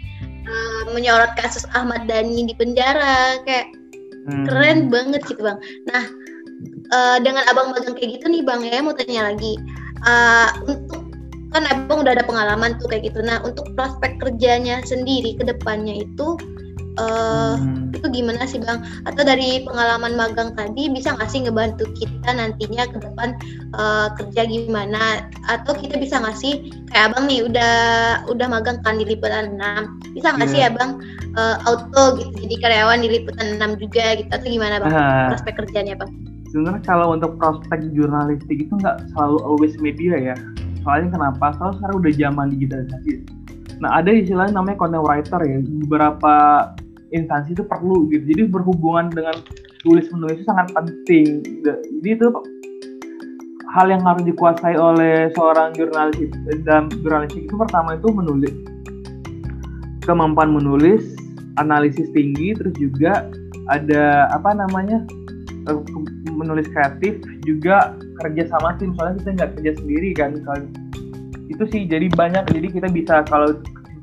uh, 0.47 0.83
menyorot 0.95 1.33
kasus 1.39 1.67
Ahmad 1.75 2.07
Dhani 2.07 2.47
di 2.47 2.55
penjara 2.55 3.43
kayak 3.45 3.71
hmm. 4.31 4.45
keren 4.47 4.79
banget 4.89 5.23
gitu 5.27 5.43
bang 5.43 5.59
nah 5.91 6.05
uh, 6.95 7.19
dengan 7.23 7.45
abang 7.51 7.75
magang 7.75 7.95
kayak 7.95 8.21
gitu 8.21 8.27
nih 8.31 8.43
bang 8.45 8.61
ya 8.65 8.81
mau 8.81 8.95
tanya 8.95 9.35
lagi 9.35 9.59
uh, 10.07 10.51
untuk 10.67 11.09
kan 11.49 11.65
abang 11.73 12.05
udah 12.05 12.13
ada 12.13 12.25
pengalaman 12.29 12.77
tuh 12.77 12.93
kayak 12.93 13.09
gitu 13.09 13.25
nah 13.25 13.41
untuk 13.41 13.65
prospek 13.73 14.21
kerjanya 14.21 14.85
sendiri 14.85 15.33
ke 15.37 15.49
depannya 15.49 16.05
itu 16.05 16.37
uh, 16.99 17.55
hmm. 17.57 17.95
itu 17.95 18.07
gimana 18.11 18.45
sih 18.45 18.59
bang? 18.59 18.83
Atau 19.07 19.23
dari 19.23 19.63
pengalaman 19.63 20.19
magang 20.19 20.53
tadi 20.59 20.91
bisa 20.91 21.15
nggak 21.15 21.31
sih 21.31 21.47
ngebantu 21.47 21.87
kita 21.95 22.35
nantinya 22.35 22.85
ke 22.91 22.99
depan 22.99 23.39
uh, 23.79 24.11
kerja 24.19 24.45
gimana? 24.45 25.31
Atau 25.47 25.79
kita 25.79 25.97
bisa 25.97 26.19
nggak 26.19 26.37
sih 26.37 26.75
kayak 26.91 27.15
abang 27.15 27.31
nih 27.31 27.47
udah 27.47 27.77
udah 28.29 28.47
magang 28.51 28.83
kan 28.83 28.99
di 28.99 29.07
liputan 29.07 29.57
6 29.57 30.17
bisa 30.19 30.35
nggak 30.35 30.49
yeah. 30.51 30.55
sih 30.55 30.63
abang 30.67 30.91
uh, 31.39 31.57
auto 31.69 32.19
gitu 32.19 32.33
jadi 32.49 32.55
karyawan 32.65 33.05
di 33.05 33.09
liputan 33.21 33.61
6 33.61 33.83
juga 33.83 34.19
gitu 34.19 34.31
atau 34.33 34.49
gimana 34.49 34.83
bang 34.83 34.93
uh, 34.93 35.27
prospek 35.33 35.55
kerjanya 35.65 35.95
bang? 35.95 36.11
Sebenarnya 36.49 36.83
kalau 36.83 37.13
untuk 37.13 37.37
prospek 37.37 37.93
jurnalistik 37.93 38.65
itu 38.65 38.73
nggak 38.73 39.13
selalu 39.13 39.39
always 39.45 39.77
media 39.79 40.17
ya. 40.33 40.37
Soalnya 40.81 41.21
kenapa? 41.21 41.53
Soalnya 41.61 41.77
sekarang 41.77 41.97
udah 42.01 42.13
zaman 42.17 42.47
digitalisasi. 42.57 43.13
Nah 43.85 43.91
ada 44.01 44.11
istilahnya 44.11 44.57
namanya 44.57 44.81
content 44.81 45.05
writer 45.05 45.41
ya. 45.45 45.59
Beberapa 45.85 46.35
instansi 47.13 47.57
itu 47.57 47.65
perlu 47.65 48.09
gitu. 48.13 48.25
Jadi 48.29 48.43
berhubungan 48.49 49.09
dengan 49.13 49.37
tulis 49.83 50.07
menulis 50.13 50.43
itu 50.43 50.47
sangat 50.47 50.69
penting. 50.75 51.43
Jadi 51.65 52.09
itu 52.09 52.29
hal 53.73 53.87
yang 53.93 54.03
harus 54.05 54.25
dikuasai 54.25 54.77
oleh 54.77 55.29
seorang 55.37 55.77
jurnalis 55.77 56.33
dan 56.65 56.89
jurnalistik 57.05 57.45
itu 57.45 57.57
pertama 57.57 58.01
itu 58.01 58.09
menulis 58.09 58.55
kemampuan 60.09 60.57
menulis 60.57 61.05
analisis 61.61 62.09
tinggi 62.17 62.57
terus 62.57 62.73
juga 62.81 63.29
ada 63.69 64.33
apa 64.33 64.57
namanya 64.57 65.05
eh, 65.69 65.79
menulis 66.33 66.65
kreatif 66.73 67.21
juga 67.45 67.93
kerja 68.25 68.49
sama 68.49 68.75
tim. 68.81 68.97
Soalnya 68.97 69.21
kita 69.21 69.31
nggak 69.37 69.51
kerja 69.61 69.73
sendiri 69.85 70.11
kan 70.17 70.31
itu 71.49 71.65
sih 71.69 71.85
jadi 71.89 72.09
banyak. 72.13 72.45
Jadi 72.53 72.69
kita 72.73 72.89
bisa 72.89 73.25
kalau 73.29 73.57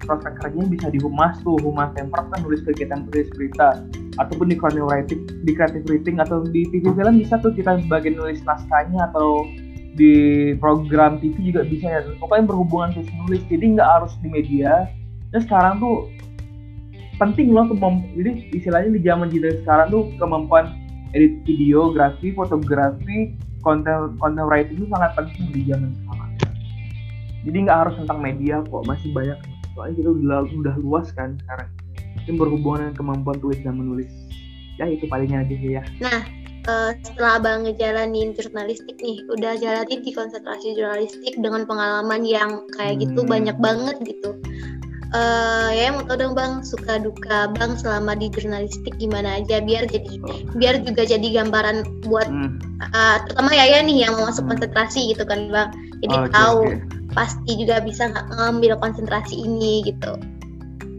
prospek 0.04 0.36
kerjanya 0.41 0.68
bisa 0.68 0.88
di 0.91 1.00
humas 1.00 1.39
tuh 1.41 1.56
humas 1.64 1.91
temper 1.96 2.24
kan 2.28 2.39
nulis 2.43 2.62
kegiatan 2.68 3.08
tulis 3.10 3.28
berita. 3.36 3.84
Ataupun 4.16 4.48
di 4.52 4.56
creative 4.56 4.88
writing 4.88 5.22
di 5.43 5.52
creative 5.52 5.86
writing 5.88 6.16
atau 6.24 6.43
di 6.48 6.68
TV 6.72 6.91
film 6.91 7.20
bisa 7.20 7.36
tuh 7.39 7.52
kita 7.52 7.80
bagian 7.91 8.16
nulis 8.16 8.39
naskahnya 8.48 9.12
atau 9.12 9.43
di 9.96 10.52
program 10.60 11.20
TV 11.20 11.52
juga 11.52 11.64
bisa 11.68 11.88
ya. 11.88 12.02
Pokoknya 12.20 12.52
berhubungan 12.52 12.89
tulis 12.96 13.12
nulis 13.26 13.41
jadi 13.48 13.66
nggak 13.80 13.89
harus 14.00 14.14
di 14.20 14.28
media. 14.32 14.88
Dan 15.32 15.43
sekarang 15.43 15.84
tuh 15.84 16.08
penting 17.16 17.56
loh 17.56 17.68
kemamp 17.72 18.04
jadi 18.16 18.52
istilahnya 18.52 18.91
di 18.91 19.02
zaman 19.04 19.32
kita 19.32 19.64
sekarang 19.64 19.88
tuh 19.88 20.04
kemampuan 20.20 20.76
edit 21.16 21.39
videografi 21.48 22.36
fotografi 22.36 23.39
konten 23.64 24.20
konten 24.20 24.43
writing 24.43 24.84
itu 24.84 24.88
sangat 24.91 25.16
penting 25.16 25.43
di 25.56 25.62
zaman 25.64 25.89
sekarang. 25.96 26.32
Jadi 27.46 27.58
nggak 27.62 27.78
harus 27.78 27.96
tentang 28.02 28.20
media 28.20 28.56
kok 28.66 28.84
masih 28.89 29.10
banyak 29.14 29.38
soalnya 29.76 29.95
kita 29.99 30.09
udah, 30.15 30.39
udah 30.47 30.76
luas 30.80 31.07
kan 31.13 31.36
sekarang 31.43 31.69
yang 32.26 32.38
berhubungan 32.39 32.89
dengan 32.89 32.95
kemampuan 32.95 33.38
tulis 33.43 33.59
dan 33.61 33.76
menulis 33.78 34.09
ya 34.80 34.88
itu 34.88 35.05
palingnya 35.05 35.43
aja 35.45 35.55
sih 35.55 35.71
ya 35.78 35.84
nah 36.01 36.21
uh, 36.67 36.91
setelah 37.03 37.39
abang 37.39 37.67
ngejalanin 37.67 38.34
jurnalistik 38.36 38.97
nih 38.99 39.21
udah 39.32 39.59
jalanin 39.59 39.99
di 40.01 40.11
konsentrasi 40.11 40.76
jurnalistik 40.76 41.36
dengan 41.39 41.67
pengalaman 41.67 42.26
yang 42.26 42.65
kayak 42.76 43.03
gitu 43.03 43.23
hmm. 43.23 43.30
banyak 43.30 43.57
banget 43.61 43.97
gitu 44.03 44.36
uh, 45.15 45.69
ya 45.71 45.93
mau 45.95 46.03
tau 46.03 46.17
dong 46.19 46.34
bang 46.34 46.65
suka 46.65 46.99
duka 46.99 47.51
bang 47.55 47.78
selama 47.80 48.17
di 48.17 48.28
jurnalistik 48.34 48.93
gimana 48.97 49.39
aja 49.39 49.61
biar 49.61 49.88
jadi 49.88 50.11
biar 50.57 50.76
juga 50.84 51.03
jadi 51.07 51.28
gambaran 51.43 52.07
buat 52.09 52.28
hmm. 52.28 52.51
uh, 52.91 53.17
terutama 53.28 53.51
ya 53.53 53.65
ya 53.69 53.80
nih 53.86 54.07
yang 54.07 54.13
mau 54.17 54.28
masuk 54.28 54.43
hmm. 54.47 54.51
konsentrasi 54.57 55.13
gitu 55.13 55.23
kan 55.23 55.47
bang 55.51 55.69
jadi 56.03 56.15
okay, 56.19 56.32
tahu 56.34 56.61
okay. 56.67 57.03
Pasti 57.16 57.55
juga 57.55 57.80
bisa 57.80 58.11
ngambil 58.11 58.76
konsentrasi 58.78 59.39
ini 59.47 59.88
gitu. 59.88 60.20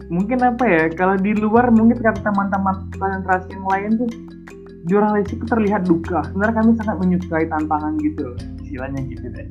Mungkin 0.08 0.40
apa 0.40 0.64
ya 0.64 0.82
kalau 0.96 1.20
di 1.20 1.36
luar 1.36 1.68
mungkin 1.68 2.00
kata 2.00 2.24
teman-teman 2.24 2.88
konsentrasi 2.96 3.52
yang 3.52 3.66
lain 3.68 3.90
tuh 4.00 4.10
jurnalistik 4.88 5.44
terlihat 5.46 5.84
duka. 5.84 6.24
Sebenarnya 6.32 6.56
kami 6.62 6.70
sangat 6.80 6.96
menyukai 6.98 7.46
tantangan 7.52 7.94
gitu 8.00 8.32
istilahnya 8.64 9.04
gitu 9.12 9.26
deh. 9.30 9.46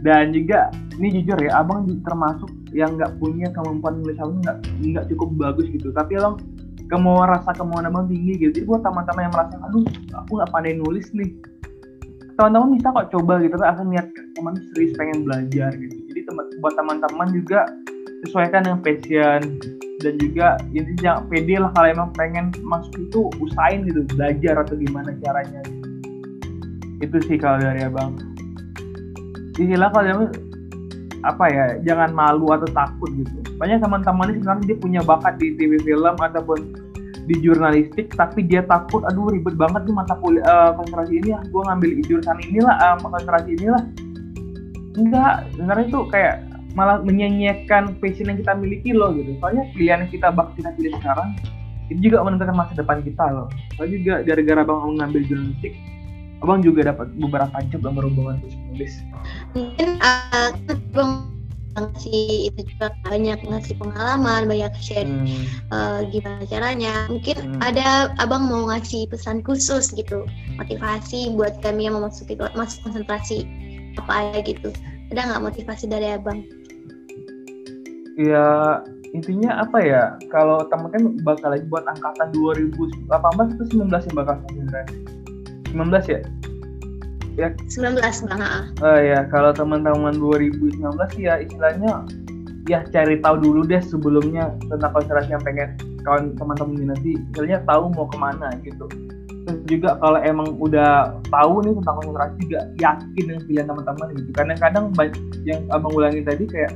Dan 0.00 0.32
juga 0.32 0.72
ini 0.96 1.20
jujur 1.20 1.38
ya 1.42 1.60
abang 1.60 1.84
termasuk 2.06 2.48
yang 2.72 2.96
nggak 2.96 3.18
punya 3.20 3.52
kemampuan 3.52 4.00
nulis 4.00 4.16
abang 4.16 4.40
nggak 4.40 4.58
nggak 4.80 5.04
cukup 5.12 5.28
bagus 5.36 5.66
gitu. 5.68 5.92
Tapi 5.92 6.16
abang 6.16 6.40
kemauan 6.86 7.28
rasa 7.34 7.50
kemauan 7.58 7.90
abang 7.90 8.06
tinggi 8.06 8.40
gitu. 8.40 8.62
Jadi 8.62 8.64
buat 8.64 8.80
teman-teman 8.86 9.26
yang 9.26 9.34
merasa 9.34 9.54
aduh 9.66 9.84
aku 10.14 10.30
nggak 10.38 10.50
pandai 10.54 10.78
nulis 10.78 11.10
nih 11.12 11.34
teman-teman 12.36 12.76
bisa 12.76 12.92
kok 12.92 13.08
coba 13.16 13.34
gitu 13.40 13.56
kan 13.56 13.68
akan 13.72 13.86
niat 13.88 14.06
teman 14.36 14.54
serius 14.72 14.92
pengen 15.00 15.24
belajar 15.24 15.70
gitu. 15.72 15.96
Jadi 16.12 16.20
teman 16.28 16.44
buat 16.60 16.74
teman-teman 16.76 17.28
juga 17.32 17.60
sesuaikan 18.24 18.64
dengan 18.68 18.80
passion 18.84 19.40
dan 20.04 20.14
juga 20.20 20.60
ini 20.76 20.92
jangan 21.00 21.24
pede 21.32 21.56
lah 21.56 21.72
kalau 21.72 21.88
emang 21.88 22.08
pengen 22.12 22.52
masuk 22.60 22.92
itu 23.00 23.20
usahain 23.40 23.88
gitu 23.88 24.04
belajar 24.12 24.60
atau 24.60 24.76
gimana 24.76 25.16
caranya. 25.24 25.64
Itu 27.00 27.16
sih 27.24 27.40
kalau 27.40 27.60
dari 27.60 27.88
abang. 27.88 28.20
Inilah 29.56 29.88
kalau 29.88 30.28
apa 31.24 31.44
ya 31.48 31.66
jangan 31.88 32.12
malu 32.12 32.52
atau 32.52 32.68
takut 32.68 33.08
gitu. 33.16 33.32
Banyak 33.56 33.80
teman-teman 33.80 34.36
ini 34.36 34.38
sebenarnya 34.44 34.64
dia 34.68 34.76
punya 34.76 35.00
bakat 35.00 35.40
di 35.40 35.56
TV 35.56 35.80
film 35.80 36.16
ataupun 36.20 36.85
di 37.26 37.34
jurnalistik 37.42 38.14
tapi 38.14 38.46
dia 38.46 38.62
takut 38.62 39.02
aduh 39.02 39.34
ribet 39.34 39.58
banget 39.58 39.82
nih 39.82 39.94
mata 39.94 40.14
kuliah 40.22 40.46
uh, 40.46 40.70
konsentrasi 40.78 41.18
ini 41.18 41.34
ya 41.34 41.40
gue 41.42 41.62
ngambil 41.66 41.90
jurusan 42.06 42.38
inilah 42.46 42.74
uh, 42.78 42.96
konsentrasi 43.02 43.50
inilah 43.58 43.82
enggak 44.96 45.34
sebenarnya 45.54 45.86
itu 45.90 46.00
kayak 46.08 46.34
malah 46.76 47.00
menyanyikan 47.00 47.96
passion 47.98 48.28
yang 48.28 48.38
kita 48.38 48.52
miliki 48.52 48.92
loh 48.92 49.10
gitu. 49.16 49.32
Soalnya 49.40 49.64
pilihan 49.72 50.04
yang 50.04 50.12
kita 50.12 50.28
bak 50.28 50.52
kita 50.60 50.76
pilih 50.76 50.92
sekarang 51.00 51.32
itu 51.88 52.12
juga 52.12 52.20
menentukan 52.20 52.52
masa 52.52 52.76
depan 52.76 53.00
kita 53.00 53.24
loh. 53.32 53.48
Soalnya 53.74 53.96
juga 53.96 54.14
gara-gara 54.28 54.62
bang 54.62 54.80
ngambil 55.00 55.22
jurnalistik 55.24 55.72
abang 56.44 56.60
juga 56.60 56.92
dapat 56.92 57.08
beberapa 57.16 57.56
job 57.72 57.80
yang 57.80 57.96
berhubungan 57.96 58.36
tulis. 58.44 58.92
Mungkin 59.56 59.88
uh, 60.04 60.52
ngasih 61.76 62.50
itu 62.50 62.60
juga 62.74 62.92
banyak 63.04 63.38
ngasih 63.44 63.74
pengalaman 63.76 64.48
banyak 64.48 64.72
share 64.80 65.04
hmm. 65.04 65.44
uh, 65.70 66.00
gimana 66.08 66.42
caranya 66.48 66.94
mungkin 67.12 67.36
hmm. 67.36 67.60
ada 67.60 68.10
abang 68.16 68.48
mau 68.48 68.66
ngasih 68.72 69.06
pesan 69.12 69.44
khusus 69.44 69.92
gitu 69.92 70.24
motivasi 70.56 71.36
buat 71.36 71.60
kami 71.60 71.86
yang 71.86 72.00
mau 72.00 72.08
masuk 72.08 72.32
masuk 72.56 72.80
konsentrasi 72.88 73.44
apa 74.00 74.32
ya 74.32 74.40
gitu 74.44 74.72
ada 75.12 75.20
nggak 75.32 75.44
motivasi 75.52 75.84
dari 75.86 76.16
abang 76.16 76.42
ya 78.16 78.80
intinya 79.12 79.64
apa 79.64 79.78
ya 79.80 80.02
kalau 80.32 80.64
teman 80.68 80.90
kan 80.92 81.02
bakal 81.22 81.52
lagi 81.52 81.64
buat 81.68 81.84
angkatan 81.88 82.32
2018 82.36 83.08
atau 83.12 83.64
19 83.72 83.88
yang 83.88 84.16
bakal 84.16 84.34
sebenarnya 84.48 84.86
19 85.72 86.12
ya? 86.12 86.20
Ya. 87.36 87.52
19 87.68 88.00
bang. 88.00 88.40
Oh 88.80 88.98
ya, 89.00 89.28
kalau 89.28 89.52
teman-teman 89.52 90.16
2019 90.16 90.80
ya 91.20 91.44
istilahnya 91.44 92.08
ya 92.66 92.82
cari 92.90 93.20
tahu 93.20 93.36
dulu 93.38 93.60
deh 93.68 93.78
sebelumnya 93.78 94.56
tentang 94.72 94.90
konsentrasi 94.90 95.30
yang 95.36 95.44
pengen 95.44 95.76
kawan 96.02 96.34
teman-teman 96.34 96.96
nanti 96.96 97.14
istilahnya 97.14 97.60
tahu 97.68 97.92
mau 97.92 98.08
ke 98.08 98.16
mana 98.16 98.48
gitu. 98.64 98.88
Terus 99.46 99.60
juga 99.70 100.00
kalau 100.02 100.18
emang 100.24 100.58
udah 100.58 101.22
tahu 101.30 101.62
nih 101.62 101.76
tentang 101.78 101.94
konsentrasi 102.02 102.36
juga 102.48 102.60
yakin 102.80 103.22
dengan 103.28 103.42
pilihan 103.46 103.66
teman-teman 103.68 104.06
gitu. 104.16 104.30
Kadang-kadang 104.34 104.84
yang 105.44 105.60
abang 105.70 105.92
ulangin 105.94 106.24
tadi 106.24 106.48
kayak 106.48 106.72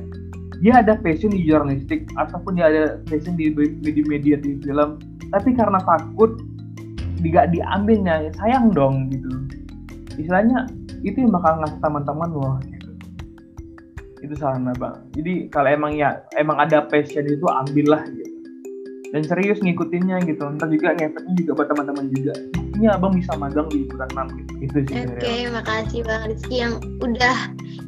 dia 0.61 0.77
ada 0.77 0.93
passion 1.01 1.33
di 1.33 1.41
jurnalistik 1.41 2.05
ataupun 2.21 2.53
dia 2.53 2.69
ada 2.69 2.83
passion 3.09 3.33
di 3.33 3.49
media-media 3.57 4.37
di 4.37 4.61
film 4.61 5.01
tapi 5.33 5.57
karena 5.57 5.81
takut 5.81 6.37
tidak 7.25 7.49
diambilnya 7.49 8.29
ya 8.29 8.31
sayang 8.37 8.69
dong 8.69 9.09
gitu 9.09 9.29
istilahnya 10.17 10.67
itu 11.01 11.17
yang 11.23 11.31
bakal 11.33 11.61
ngasih 11.61 11.79
teman-teman 11.79 12.29
loh. 12.31 12.55
Itu 14.21 14.33
saran 14.37 14.69
bang 14.69 14.95
jadi 15.17 15.49
kalau 15.49 15.69
emang 15.69 15.91
ya 15.97 16.21
emang 16.37 16.61
ada 16.61 16.85
passion 16.85 17.25
itu 17.25 17.45
ambillah 17.49 18.05
gitu. 18.09 18.29
Dan 19.11 19.27
serius 19.27 19.59
ngikutinnya 19.59 20.23
gitu. 20.23 20.47
Ntar 20.55 20.71
juga 20.71 20.95
ngefeknya 20.95 21.33
juga 21.35 21.51
buat 21.59 21.67
teman-teman 21.67 22.05
juga 22.15 22.31
ini 22.81 22.89
abang 22.89 23.13
bisa 23.13 23.37
magang 23.37 23.69
di 23.69 23.85
bulan 23.85 24.09
6 24.09 24.41
gitu. 24.41 24.53
Itu 24.65 24.77
sih 24.89 25.05
oke 25.05 25.21
okay, 25.21 25.39
makasih 25.53 26.01
bang 26.01 26.25
Rizky 26.33 26.55
yang 26.65 26.73
udah 26.97 27.37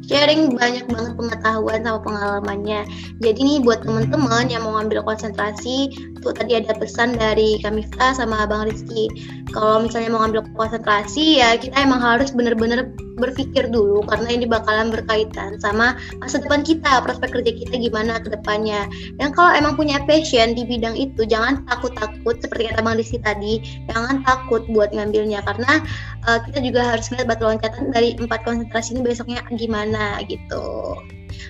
sharing 0.06 0.54
banyak 0.54 0.86
banget 0.86 1.12
pengetahuan 1.18 1.82
sama 1.82 1.98
pengalamannya. 2.06 2.86
Jadi 3.18 3.40
nih 3.42 3.58
buat 3.66 3.82
hmm. 3.82 3.90
teman-teman 3.90 4.46
yang 4.54 4.62
mau 4.62 4.78
ngambil 4.78 5.02
konsentrasi 5.02 5.90
tuh 6.22 6.30
tadi 6.30 6.62
ada 6.62 6.78
pesan 6.78 7.18
dari 7.18 7.58
Kamifta 7.58 8.14
sama 8.14 8.46
Bang 8.46 8.70
Rizky. 8.70 9.10
Kalau 9.50 9.82
misalnya 9.82 10.14
mau 10.14 10.22
ngambil 10.22 10.46
konsentrasi 10.54 11.42
ya 11.42 11.58
kita 11.58 11.74
emang 11.74 11.98
harus 11.98 12.30
bener-bener 12.30 12.94
berpikir 13.18 13.70
dulu 13.70 14.02
karena 14.06 14.28
ini 14.34 14.46
bakalan 14.46 14.90
berkaitan 14.90 15.58
sama 15.62 15.94
masa 16.18 16.42
depan 16.42 16.66
kita, 16.66 17.02
prospek 17.02 17.40
kerja 17.40 17.52
kita 17.54 17.74
gimana 17.78 18.18
ke 18.18 18.30
depannya. 18.30 18.86
Dan 19.18 19.30
kalau 19.34 19.54
emang 19.54 19.78
punya 19.78 20.02
passion 20.04 20.54
di 20.54 20.66
bidang 20.66 20.98
itu, 20.98 21.22
jangan 21.26 21.62
takut-takut 21.66 22.42
seperti 22.42 22.70
kata 22.70 22.80
Bang 22.82 22.98
Rizky 22.98 23.18
tadi, 23.22 23.62
jangan 23.90 24.22
takut 24.26 24.66
buat 24.70 24.90
ngambilnya 24.90 25.42
karena 25.46 25.82
uh, 26.26 26.38
kita 26.50 26.58
juga 26.62 26.96
harus 26.96 27.06
melihat 27.14 27.36
batu 27.36 27.44
loncatan 27.46 27.94
dari 27.94 28.18
empat 28.18 28.40
konsentrasi 28.42 28.98
ini 28.98 29.00
besoknya 29.06 29.40
gimana 29.54 30.20
gitu. 30.26 30.98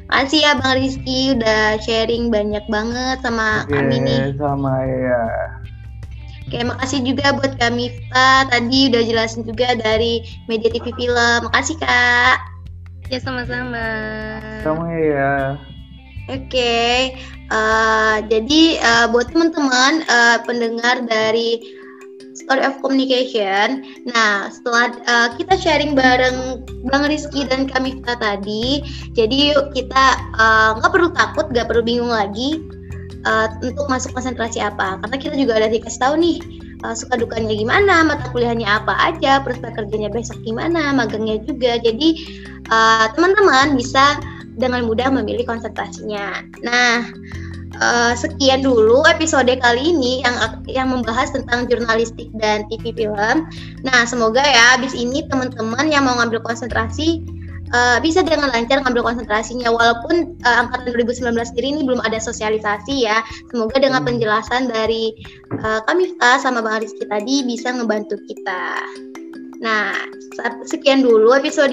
Makasih 0.09 0.41
ya 0.45 0.53
Bang 0.61 0.81
Rizky 0.81 1.37
udah 1.37 1.81
sharing 1.81 2.29
banyak 2.29 2.65
banget 2.69 3.21
sama 3.25 3.65
Oke, 3.65 3.77
kami 3.77 3.97
nih. 4.05 4.37
Sama 4.37 4.75
ya. 4.85 5.25
Oke, 6.45 6.61
makasih 6.61 7.01
juga 7.01 7.33
buat 7.41 7.57
Kak 7.57 7.73
Mifta. 7.73 8.45
Tadi 8.53 8.93
udah 8.93 9.03
jelasin 9.03 9.49
juga 9.49 9.73
dari 9.81 10.21
Media 10.45 10.69
TV 10.69 10.93
Film. 10.93 11.39
Makasih, 11.49 11.81
Kak. 11.81 12.37
Ya, 13.09 13.19
sama-sama. 13.21 13.89
Sama 14.61 14.89
ya. 14.93 15.57
Oke, 16.25 16.49
okay. 16.49 16.97
uh, 17.53 18.25
jadi 18.33 18.81
uh, 18.81 19.07
buat 19.13 19.29
teman-teman 19.29 20.09
uh, 20.09 20.41
pendengar 20.49 21.05
dari 21.05 21.61
Story 22.33 22.65
of 22.65 22.81
Communication. 22.81 23.85
Nah, 24.09 24.49
setelah 24.49 24.97
uh, 25.05 25.29
kita 25.37 25.53
sharing 25.61 25.93
bareng 25.93 26.65
Bang 26.89 27.05
Rizky 27.13 27.45
dan 27.45 27.69
Kamifta 27.69 28.17
tadi, 28.17 28.81
jadi 29.13 29.53
yuk 29.53 29.77
kita 29.77 30.05
nggak 30.81 30.89
uh, 30.89 30.95
perlu 30.97 31.13
takut, 31.13 31.45
nggak 31.53 31.69
perlu 31.69 31.85
bingung 31.85 32.09
lagi 32.09 32.57
uh, 33.27 33.49
untuk 33.61 33.89
masuk 33.89 34.13
konsentrasi 34.15 34.61
apa, 34.61 35.01
karena 35.03 35.17
kita 35.19 35.35
juga 35.37 35.59
ada 35.59 35.69
dikasih 35.69 36.01
tahu 36.01 36.15
nih 36.21 36.37
uh, 36.85 36.95
suka 36.95 37.19
dukanya 37.19 37.53
gimana, 37.57 38.05
mata 38.05 38.29
kuliahnya 38.31 38.85
apa 38.85 38.95
aja, 39.13 39.41
prospek 39.43 39.75
kerjanya 39.77 40.13
besok 40.13 40.39
gimana, 40.45 40.93
magangnya 40.93 41.41
juga. 41.45 41.81
Jadi 41.81 42.41
teman-teman 43.17 43.73
uh, 43.73 43.77
bisa 43.77 44.17
dengan 44.57 44.87
mudah 44.89 45.13
memilih 45.13 45.45
konsentrasinya. 45.45 46.45
Nah, 46.65 47.05
Uh, 47.83 48.15
sekian 48.15 48.63
dulu 48.63 49.03
episode 49.11 49.51
kali 49.51 49.83
ini 49.83 50.23
yang 50.23 50.39
yang 50.71 50.89
membahas 50.95 51.35
tentang 51.35 51.67
jurnalistik 51.67 52.31
dan 52.39 52.63
TV 52.71 52.95
film. 52.95 53.51
Nah, 53.83 54.07
semoga 54.07 54.47
ya 54.47 54.79
abis 54.79 54.95
ini 54.95 55.27
teman-teman 55.27 55.91
yang 55.91 56.07
mau 56.07 56.15
ngambil 56.23 56.39
konsentrasi 56.47 57.27
uh, 57.75 57.99
bisa 57.99 58.23
dengan 58.23 58.55
lancar 58.55 58.81
ngambil 58.87 59.03
konsentrasinya 59.03 59.69
walaupun 59.75 60.39
uh, 60.47 60.57
angkatan 60.65 60.95
2019 60.95 61.35
sendiri 61.51 61.67
ini 61.75 61.81
belum 61.83 62.01
ada 62.07 62.23
sosialisasi 62.23 63.05
ya. 63.05 63.21
Semoga 63.51 63.83
dengan 63.83 64.07
hmm. 64.07 64.09
penjelasan 64.15 64.71
dari 64.71 65.11
uh, 65.61 65.83
Kamifta 65.91 66.39
sama 66.39 66.63
Bang 66.63 66.81
Rizky 66.81 67.05
tadi 67.11 67.43
bisa 67.43 67.75
ngebantu 67.75 68.17
kita. 68.31 68.79
Nah, 69.65 69.97
sekian 70.69 71.01
dulu 71.01 71.33
episode 71.33 71.73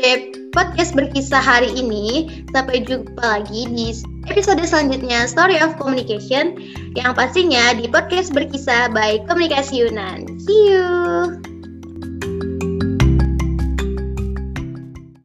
podcast 0.55 0.95
berkisah 0.95 1.43
hari 1.43 1.75
ini. 1.75 2.29
Sampai 2.55 2.87
jumpa 2.87 3.19
lagi 3.19 3.67
di 3.67 3.91
episode 4.31 4.63
selanjutnya 4.63 5.27
Story 5.27 5.59
of 5.59 5.75
Communication 5.75 6.55
yang 6.95 7.11
pastinya 7.11 7.75
di 7.75 7.91
podcast 7.91 8.31
berkisah 8.31 8.87
by 8.95 9.19
Komunikasi 9.27 9.83
Yunan. 9.83 10.39
See 10.39 10.71
you. 10.71 11.50